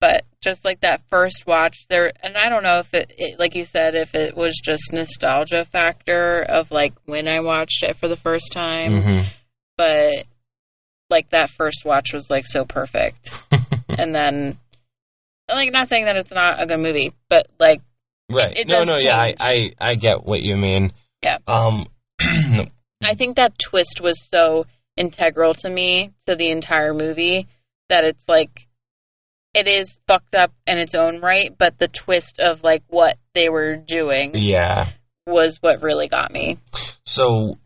but 0.00 0.24
just 0.42 0.64
like 0.64 0.80
that 0.80 1.00
first 1.08 1.46
watch 1.46 1.86
there 1.88 2.12
and 2.22 2.36
i 2.36 2.48
don't 2.50 2.62
know 2.62 2.78
if 2.78 2.92
it, 2.94 3.10
it 3.16 3.38
like 3.40 3.54
you 3.56 3.64
said 3.64 3.94
if 3.96 4.14
it 4.14 4.36
was 4.36 4.60
just 4.62 4.92
nostalgia 4.92 5.64
factor 5.64 6.42
of 6.42 6.70
like 6.70 6.92
when 7.06 7.26
i 7.26 7.40
watched 7.40 7.82
it 7.82 7.96
for 7.96 8.06
the 8.06 8.14
first 8.16 8.52
time 8.52 9.02
hmm 9.02 9.20
but 9.78 10.24
like 11.10 11.30
that 11.30 11.50
first 11.50 11.84
watch 11.84 12.12
was 12.12 12.28
like 12.30 12.46
so 12.46 12.64
perfect 12.64 13.30
and 13.88 14.14
then 14.14 14.58
like 15.48 15.72
not 15.72 15.88
saying 15.88 16.04
that 16.06 16.16
it's 16.16 16.30
not 16.30 16.60
a 16.62 16.66
good 16.66 16.80
movie 16.80 17.12
but 17.28 17.46
like 17.58 17.80
Right. 18.30 18.56
it 18.56 18.66
no, 18.66 18.78
does 18.78 18.88
no, 18.88 18.96
yeah, 18.96 19.16
I. 19.16 19.34
I 19.38 19.70
I 19.78 19.94
get 19.94 20.24
what 20.24 20.42
you 20.42 20.56
mean. 20.56 20.92
Yeah. 21.22 21.38
Um 21.46 21.86
i 23.02 23.14
think 23.14 23.36
that 23.36 23.58
twist 23.58 24.00
was 24.00 24.20
so 24.28 24.66
integral 24.96 25.52
to 25.54 25.68
me 25.68 26.12
to 26.26 26.34
the 26.34 26.50
entire 26.50 26.94
movie 26.94 27.46
that 27.90 28.04
it's 28.04 28.26
like 28.28 28.66
it 29.54 29.68
is 29.68 29.98
fucked 30.06 30.34
up 30.34 30.52
in 30.66 30.78
its 30.78 30.94
own 30.94 31.20
right 31.20 31.54
but 31.56 31.78
the 31.78 31.88
twist 31.88 32.40
of 32.40 32.62
like 32.62 32.82
what 32.88 33.16
they 33.34 33.48
were 33.48 33.76
doing 33.76 34.32
yeah. 34.34 34.90
was 35.26 35.58
what 35.60 35.82
really 35.82 36.08
got 36.08 36.32
me. 36.32 36.58
So 37.04 37.58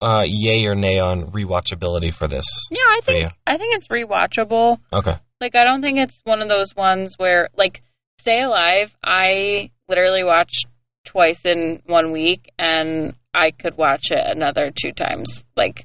uh 0.00 0.24
yay 0.26 0.66
or 0.66 0.74
nay 0.74 0.98
on 0.98 1.30
rewatchability 1.30 2.12
for 2.12 2.26
this 2.28 2.44
Yeah, 2.70 2.78
I 2.80 3.00
think. 3.02 3.32
I 3.46 3.56
think 3.56 3.76
it's 3.76 3.88
rewatchable. 3.88 4.78
Okay. 4.92 5.16
Like 5.42 5.56
I 5.56 5.64
don't 5.64 5.82
think 5.82 5.98
it's 5.98 6.20
one 6.22 6.40
of 6.40 6.48
those 6.48 6.74
ones 6.76 7.14
where 7.18 7.48
like 7.56 7.82
Stay 8.20 8.40
Alive, 8.42 8.94
I 9.04 9.70
literally 9.88 10.22
watched 10.22 10.66
twice 11.04 11.44
in 11.44 11.82
one 11.86 12.12
week 12.12 12.52
and 12.60 13.14
I 13.34 13.50
could 13.50 13.76
watch 13.76 14.12
it 14.12 14.24
another 14.24 14.70
two 14.70 14.92
times. 14.92 15.44
Like 15.56 15.84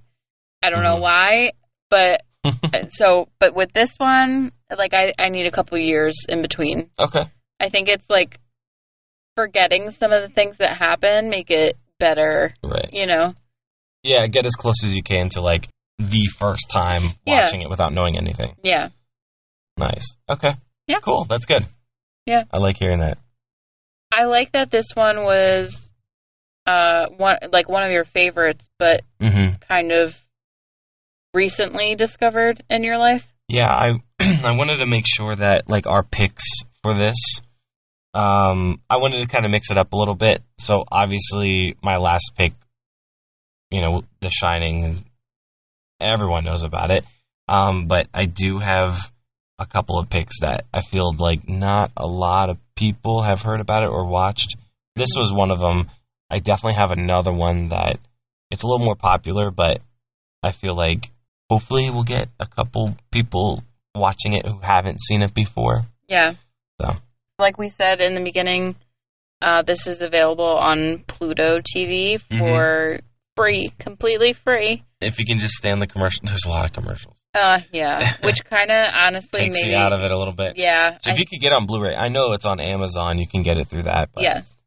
I 0.62 0.70
don't 0.70 0.84
know 0.84 0.98
Mhm. 0.98 1.02
why, 1.02 1.52
but 1.90 2.22
so 2.90 3.30
but 3.40 3.56
with 3.56 3.74
this 3.74 3.96
one, 3.98 4.52
like 4.78 4.94
I 4.94 5.12
I 5.18 5.30
need 5.30 5.48
a 5.48 5.52
couple 5.52 5.76
years 5.80 6.14
in 6.30 6.44
between. 6.44 6.92
Okay. 7.00 7.24
I 7.60 7.70
think 7.70 7.88
it's 7.90 8.10
like 8.12 8.40
forgetting 9.36 9.90
some 9.90 10.12
of 10.12 10.22
the 10.22 10.30
things 10.30 10.58
that 10.58 10.78
happen 10.78 11.30
make 11.32 11.50
it 11.50 11.78
better, 12.00 12.54
Right. 12.64 12.90
you 12.94 13.08
know. 13.08 13.34
Yeah, 14.04 14.28
get 14.28 14.46
as 14.46 14.54
close 14.54 14.84
as 14.84 14.96
you 14.96 15.02
can 15.02 15.30
to 15.30 15.42
like 15.42 15.68
the 15.98 16.28
first 16.38 16.70
time 16.70 17.16
Yeah. 17.26 17.42
watching 17.42 17.62
it 17.64 17.70
without 17.72 17.92
knowing 17.92 18.18
anything. 18.18 18.56
Yeah. 18.64 18.90
Nice. 19.78 20.16
Okay. 20.30 20.56
Yeah. 20.88 21.00
Cool. 21.00 21.26
That's 21.26 21.46
good. 21.46 21.66
Yeah. 22.26 22.44
I 22.52 22.58
like 22.58 22.78
hearing 22.78 23.00
that. 23.00 23.18
I 24.14 24.26
like 24.26 24.54
that 24.54 24.72
this 24.72 24.88
one 24.96 25.24
was 25.24 25.92
uh 26.66 27.06
one 27.18 27.38
like 27.52 27.70
one 27.70 27.84
of 27.84 27.92
your 27.92 28.04
favorites, 28.06 28.70
but 28.80 29.02
Mm-hmm. 29.22 29.56
kind 29.68 29.92
of 29.92 30.20
recently 31.34 31.96
discovered 31.96 32.64
in 32.70 32.84
your 32.84 32.98
life. 32.98 33.28
Yeah, 33.48 33.70
I 33.70 33.92
I 34.20 34.52
wanted 34.52 34.78
to 34.78 34.86
make 34.88 35.06
sure 35.08 35.36
that 35.36 35.70
like 35.70 35.88
our 35.88 36.04
picks 36.04 36.44
for 36.84 36.94
this, 36.94 37.16
um, 38.14 38.82
I 38.90 38.98
wanted 38.98 39.22
to 39.22 39.28
kind 39.28 39.46
of 39.46 39.52
mix 39.52 39.70
it 39.72 39.78
up 39.78 39.94
a 39.94 39.98
little 39.98 40.16
bit. 40.16 40.42
So 40.60 40.84
obviously, 40.92 41.76
my 41.84 41.98
last 41.98 42.32
pick, 42.38 42.54
you 43.72 43.82
know, 43.82 44.04
The 44.22 44.30
Shining, 44.30 45.06
everyone 46.00 46.44
knows 46.46 46.64
about 46.64 46.92
it. 46.92 47.06
Um, 47.48 47.88
but 47.88 48.08
I 48.14 48.26
do 48.26 48.60
have 48.60 49.12
a 49.60 49.66
couple 49.66 49.98
of 50.00 50.10
picks 50.10 50.40
that 50.42 50.66
I 50.74 50.82
feel 50.82 51.14
like 51.14 51.48
not 51.50 51.92
a 51.98 52.06
lot 52.06 52.50
of 52.50 52.58
people 52.76 53.24
have 53.24 53.42
heard 53.42 53.60
about 53.60 53.84
it 53.84 53.90
or 53.90 54.06
watched. 54.06 54.56
This 54.96 55.10
was 55.16 55.34
one 55.34 55.52
of 55.52 55.60
them. 55.60 55.90
I 56.30 56.40
definitely 56.40 56.76
have 56.80 56.92
another 56.92 57.32
one 57.32 57.70
that 57.70 58.00
it's 58.52 58.64
a 58.64 58.68
little 58.68 58.86
more 58.86 58.96
popular, 58.96 59.52
but 59.52 59.82
I 60.44 60.52
feel 60.52 60.76
like 60.76 61.12
hopefully 61.50 61.90
we'll 61.90 62.04
get 62.04 62.30
a 62.40 62.46
couple 62.46 62.96
people 63.12 63.64
watching 63.96 64.34
it 64.34 64.46
who 64.46 64.60
haven't 64.62 65.02
seen 65.02 65.22
it 65.22 65.34
before. 65.34 65.86
Yeah. 66.08 66.34
So. 66.80 66.96
Like 67.40 67.58
we 67.58 67.70
said 67.70 68.02
in 68.02 68.14
the 68.16 68.22
beginning, 68.22 68.76
uh, 69.42 69.62
this 69.62 69.88
is 69.88 70.02
available 70.02 70.46
on 70.58 71.04
Pluto 71.08 71.60
TV 71.60 72.20
Mm-hmm. 72.20 72.40
for 72.40 73.00
free, 73.36 73.72
completely 73.80 74.34
free. 74.34 74.84
If 75.00 75.20
you 75.20 75.26
can 75.26 75.38
just 75.40 75.54
stand 75.54 75.82
the 75.82 75.88
commercial, 75.88 76.22
there's 76.26 76.46
a 76.46 76.50
lot 76.50 76.66
of 76.66 76.74
commercials. 76.74 77.18
Uh, 77.34 77.60
yeah, 77.72 78.16
which 78.24 78.44
kind 78.46 78.72
of 78.72 78.94
honestly 78.96 79.42
Takes 79.42 79.56
maybe 79.58 79.70
you 79.70 79.76
out 79.78 79.94
of 79.94 80.02
it 80.02 80.12
a 80.12 80.18
little 80.18 80.34
bit. 80.34 80.54
yeah. 80.58 80.98
So 81.02 81.12
if 81.12 81.16
I- 81.16 81.20
you 81.20 81.26
could 81.26 81.40
get 81.40 81.54
on 81.54 81.66
Blu-ray, 81.68 81.96
I 81.96 82.08
know 82.08 82.32
it's 82.34 82.46
on 82.46 82.60
Amazon. 82.60 83.20
You 83.20 83.28
can 83.28 83.44
get 83.44 83.58
it 83.58 83.68
through 83.68 83.84
that. 83.84 84.10
But 84.14 84.24
yes. 84.24 84.60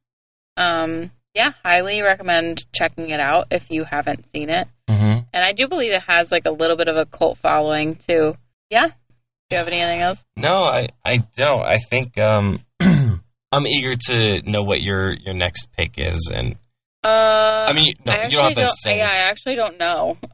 Um, 0.57 1.11
yeah, 1.35 1.51
highly 1.65 2.01
recommend 2.03 2.65
checking 2.75 3.11
it 3.11 3.21
out 3.21 3.47
if 3.51 3.71
you 3.71 3.85
haven't 3.85 4.27
seen 4.33 4.51
it. 4.51 4.69
Mhm. 4.89 5.27
And 5.33 5.45
I 5.45 5.53
do 5.53 5.69
believe 5.69 5.93
it 5.93 6.03
has 6.07 6.31
like 6.31 6.45
a 6.47 6.51
little 6.51 6.77
bit 6.77 6.89
of 6.89 6.97
a 6.97 7.07
cult 7.07 7.39
following 7.39 7.97
too. 7.97 8.35
Yeah. 8.69 8.87
Do 8.89 9.57
you 9.57 9.59
have 9.59 9.69
anything 9.69 10.01
else? 10.03 10.25
No, 10.37 10.63
I, 10.65 10.89
I 11.05 11.19
don't. 11.37 11.63
I 11.63 11.79
think 11.79 12.19
um, 12.19 12.61
I'm 12.81 13.67
eager 13.67 13.95
to 14.09 14.43
know 14.49 14.63
what 14.63 14.81
your 14.81 15.13
your 15.13 15.35
next 15.35 15.69
pick 15.77 15.95
is, 15.99 16.31
and 16.33 16.55
Uh, 17.03 17.67
I 17.69 17.73
mean, 17.73 17.93
no, 18.05 18.13
I 18.13 18.27
you 18.27 18.31
don't 18.37 18.43
have 18.43 18.51
actually 18.51 18.55
to 18.55 18.61
don't. 18.65 18.77
say. 18.77 18.99
Yeah, 18.99 19.09
I 19.09 19.17
actually 19.31 19.55
don't 19.57 19.79
know. 19.79 20.19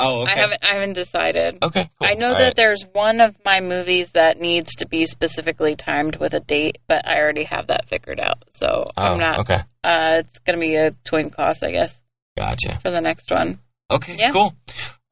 Oh, 0.00 0.22
okay. 0.22 0.32
I 0.32 0.40
haven't. 0.40 0.64
I 0.64 0.74
haven't 0.76 0.94
decided. 0.94 1.58
Okay, 1.62 1.90
cool. 1.98 2.08
I 2.08 2.14
know 2.14 2.28
All 2.28 2.34
that 2.36 2.42
right. 2.42 2.56
there's 2.56 2.84
one 2.94 3.20
of 3.20 3.36
my 3.44 3.60
movies 3.60 4.12
that 4.12 4.38
needs 4.38 4.74
to 4.76 4.88
be 4.88 5.04
specifically 5.04 5.76
timed 5.76 6.16
with 6.16 6.32
a 6.32 6.40
date, 6.40 6.78
but 6.88 7.06
I 7.06 7.18
already 7.18 7.44
have 7.44 7.66
that 7.66 7.86
figured 7.86 8.18
out. 8.18 8.44
So 8.54 8.86
Oh, 8.96 9.02
I'm 9.02 9.18
not. 9.18 9.40
okay. 9.40 9.56
Uh, 9.84 10.20
it's 10.24 10.38
gonna 10.38 10.58
be 10.58 10.74
a 10.76 10.92
twin 11.04 11.28
cost, 11.28 11.62
I 11.62 11.72
guess, 11.72 12.00
Gotcha. 12.34 12.78
for 12.80 12.90
the 12.90 13.02
next 13.02 13.30
one. 13.30 13.58
Okay, 13.90 14.16
Yeah. 14.18 14.30
cool. 14.30 14.54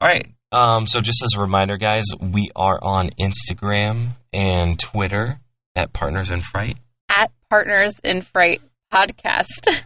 All 0.00 0.08
right. 0.08 0.26
Um, 0.52 0.86
so 0.86 1.02
just 1.02 1.22
as 1.22 1.34
a 1.36 1.40
reminder, 1.42 1.76
guys, 1.76 2.04
we 2.18 2.50
are 2.56 2.78
on 2.82 3.10
Instagram 3.20 4.12
and 4.32 4.78
Twitter 4.78 5.38
at 5.74 5.92
Partners 5.92 6.30
in 6.30 6.40
Fright. 6.40 6.78
At 7.14 7.30
Partners 7.50 7.92
in 8.02 8.22
Fright 8.22 8.62
podcast. 8.90 9.66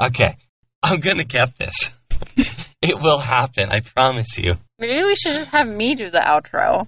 Okay, 0.00 0.36
I'm 0.82 1.00
gonna 1.00 1.24
get 1.24 1.56
this. 1.58 1.90
it 2.82 3.00
will 3.00 3.18
happen. 3.18 3.70
I 3.70 3.80
promise 3.80 4.38
you. 4.38 4.54
Maybe 4.78 5.02
we 5.04 5.14
should 5.16 5.38
just 5.38 5.50
have 5.50 5.66
me 5.68 5.94
do 5.94 6.10
the 6.10 6.18
outro. 6.18 6.86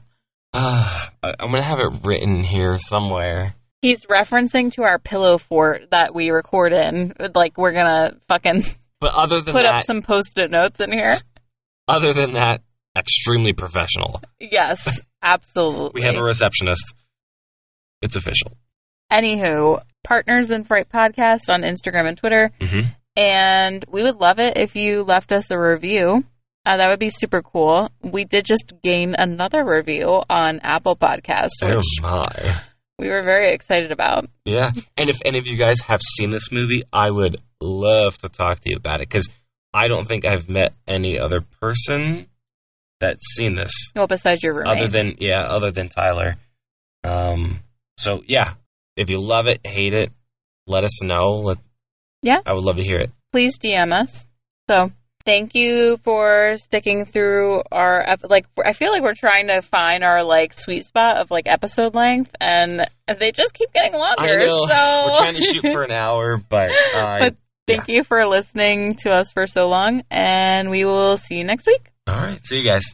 Uh, 0.52 1.06
I- 1.22 1.34
I'm 1.38 1.50
gonna 1.50 1.62
have 1.62 1.80
it 1.80 2.04
written 2.04 2.42
here 2.44 2.78
somewhere. 2.78 3.54
He's 3.82 4.04
referencing 4.04 4.70
to 4.72 4.82
our 4.82 4.98
pillow 4.98 5.38
fort 5.38 5.88
that 5.90 6.14
we 6.14 6.30
record 6.30 6.72
in. 6.72 7.14
Like 7.34 7.56
we're 7.56 7.72
gonna 7.72 8.16
fucking 8.28 8.62
But 9.00 9.14
other 9.14 9.40
than 9.40 9.54
put 9.54 9.62
that, 9.62 9.74
up 9.80 9.84
some 9.86 10.02
post-it 10.02 10.50
notes 10.50 10.80
in 10.80 10.92
here. 10.92 11.18
other 11.88 12.12
than 12.12 12.34
that, 12.34 12.60
extremely 12.96 13.52
professional. 13.54 14.20
Yes, 14.38 15.00
absolutely. 15.22 16.02
We 16.02 16.06
have 16.06 16.16
a 16.16 16.22
receptionist. 16.22 16.92
It's 18.02 18.16
official. 18.16 18.52
Anywho, 19.10 19.82
Partners 20.04 20.50
in 20.50 20.64
Fright 20.64 20.88
podcast 20.88 21.48
on 21.48 21.62
Instagram 21.62 22.06
and 22.08 22.16
Twitter. 22.18 22.50
Mm-hmm. 22.60 22.88
And 23.16 23.84
we 23.88 24.02
would 24.02 24.16
love 24.20 24.38
it 24.38 24.56
if 24.56 24.76
you 24.76 25.02
left 25.02 25.32
us 25.32 25.50
a 25.50 25.58
review. 25.58 26.24
Uh, 26.64 26.76
that 26.76 26.88
would 26.88 27.00
be 27.00 27.10
super 27.10 27.42
cool. 27.42 27.90
We 28.02 28.24
did 28.24 28.44
just 28.44 28.72
gain 28.82 29.14
another 29.18 29.64
review 29.64 30.22
on 30.28 30.60
Apple 30.60 30.94
Podcast, 30.96 31.50
Oh 31.62 31.80
my. 32.02 32.60
we 32.98 33.08
were 33.08 33.22
very 33.22 33.52
excited 33.54 33.90
about. 33.92 34.28
Yeah. 34.44 34.70
And 34.96 35.08
if 35.10 35.18
any 35.24 35.38
of 35.38 35.46
you 35.46 35.56
guys 35.56 35.80
have 35.88 36.00
seen 36.02 36.30
this 36.30 36.52
movie, 36.52 36.82
I 36.92 37.10
would 37.10 37.36
love 37.60 38.18
to 38.18 38.28
talk 38.28 38.60
to 38.60 38.70
you 38.70 38.76
about 38.76 39.00
it 39.00 39.08
because 39.08 39.28
I 39.72 39.88
don't 39.88 40.06
think 40.06 40.24
I've 40.24 40.48
met 40.50 40.74
any 40.86 41.18
other 41.18 41.40
person 41.60 42.26
that's 43.00 43.34
seen 43.34 43.54
this 43.54 43.72
Well, 43.96 44.06
besides 44.06 44.42
your 44.42 44.54
roommate. 44.54 44.78
other 44.80 44.88
than 44.88 45.14
yeah, 45.18 45.40
other 45.48 45.70
than 45.70 45.88
Tyler. 45.88 46.36
Um. 47.04 47.60
So 47.96 48.22
yeah, 48.26 48.54
if 48.96 49.08
you 49.08 49.18
love 49.20 49.46
it, 49.46 49.60
hate 49.64 49.94
it, 49.94 50.10
let 50.66 50.84
us 50.84 51.02
know. 51.02 51.40
Let, 51.42 51.58
Yeah. 52.22 52.38
I 52.46 52.52
would 52.52 52.64
love 52.64 52.76
to 52.76 52.84
hear 52.84 52.98
it. 53.00 53.10
please 53.32 53.58
DM 53.58 53.92
us. 53.92 54.26
So 54.68 54.92
thank 55.24 55.54
you 55.54 55.96
for 56.04 56.56
sticking 56.58 57.04
through 57.04 57.62
our 57.72 58.16
like. 58.28 58.46
I 58.64 58.72
feel 58.72 58.90
like 58.90 59.02
we're 59.02 59.14
trying 59.14 59.48
to 59.48 59.60
find 59.62 60.04
our 60.04 60.22
like 60.22 60.52
sweet 60.52 60.84
spot 60.84 61.16
of 61.18 61.30
like 61.30 61.46
episode 61.50 61.94
length, 61.94 62.34
and 62.40 62.86
they 63.18 63.32
just 63.32 63.54
keep 63.54 63.72
getting 63.72 63.94
longer. 63.98 64.48
So 64.50 64.58
we're 65.06 65.16
trying 65.16 65.34
to 65.34 65.42
shoot 65.42 65.62
for 65.62 65.82
an 65.82 65.92
hour, 65.92 66.36
but, 66.36 66.70
uh, 66.94 67.18
But 67.20 67.36
thank 67.66 67.88
you 67.88 68.04
for 68.04 68.24
listening 68.26 68.94
to 69.02 69.12
us 69.14 69.32
for 69.32 69.46
so 69.46 69.66
long, 69.66 70.02
and 70.10 70.70
we 70.70 70.84
will 70.84 71.16
see 71.16 71.36
you 71.36 71.44
next 71.44 71.66
week. 71.66 71.90
all 72.08 72.14
right. 72.16 72.44
See 72.44 72.56
you 72.58 72.70
guys. 72.70 72.84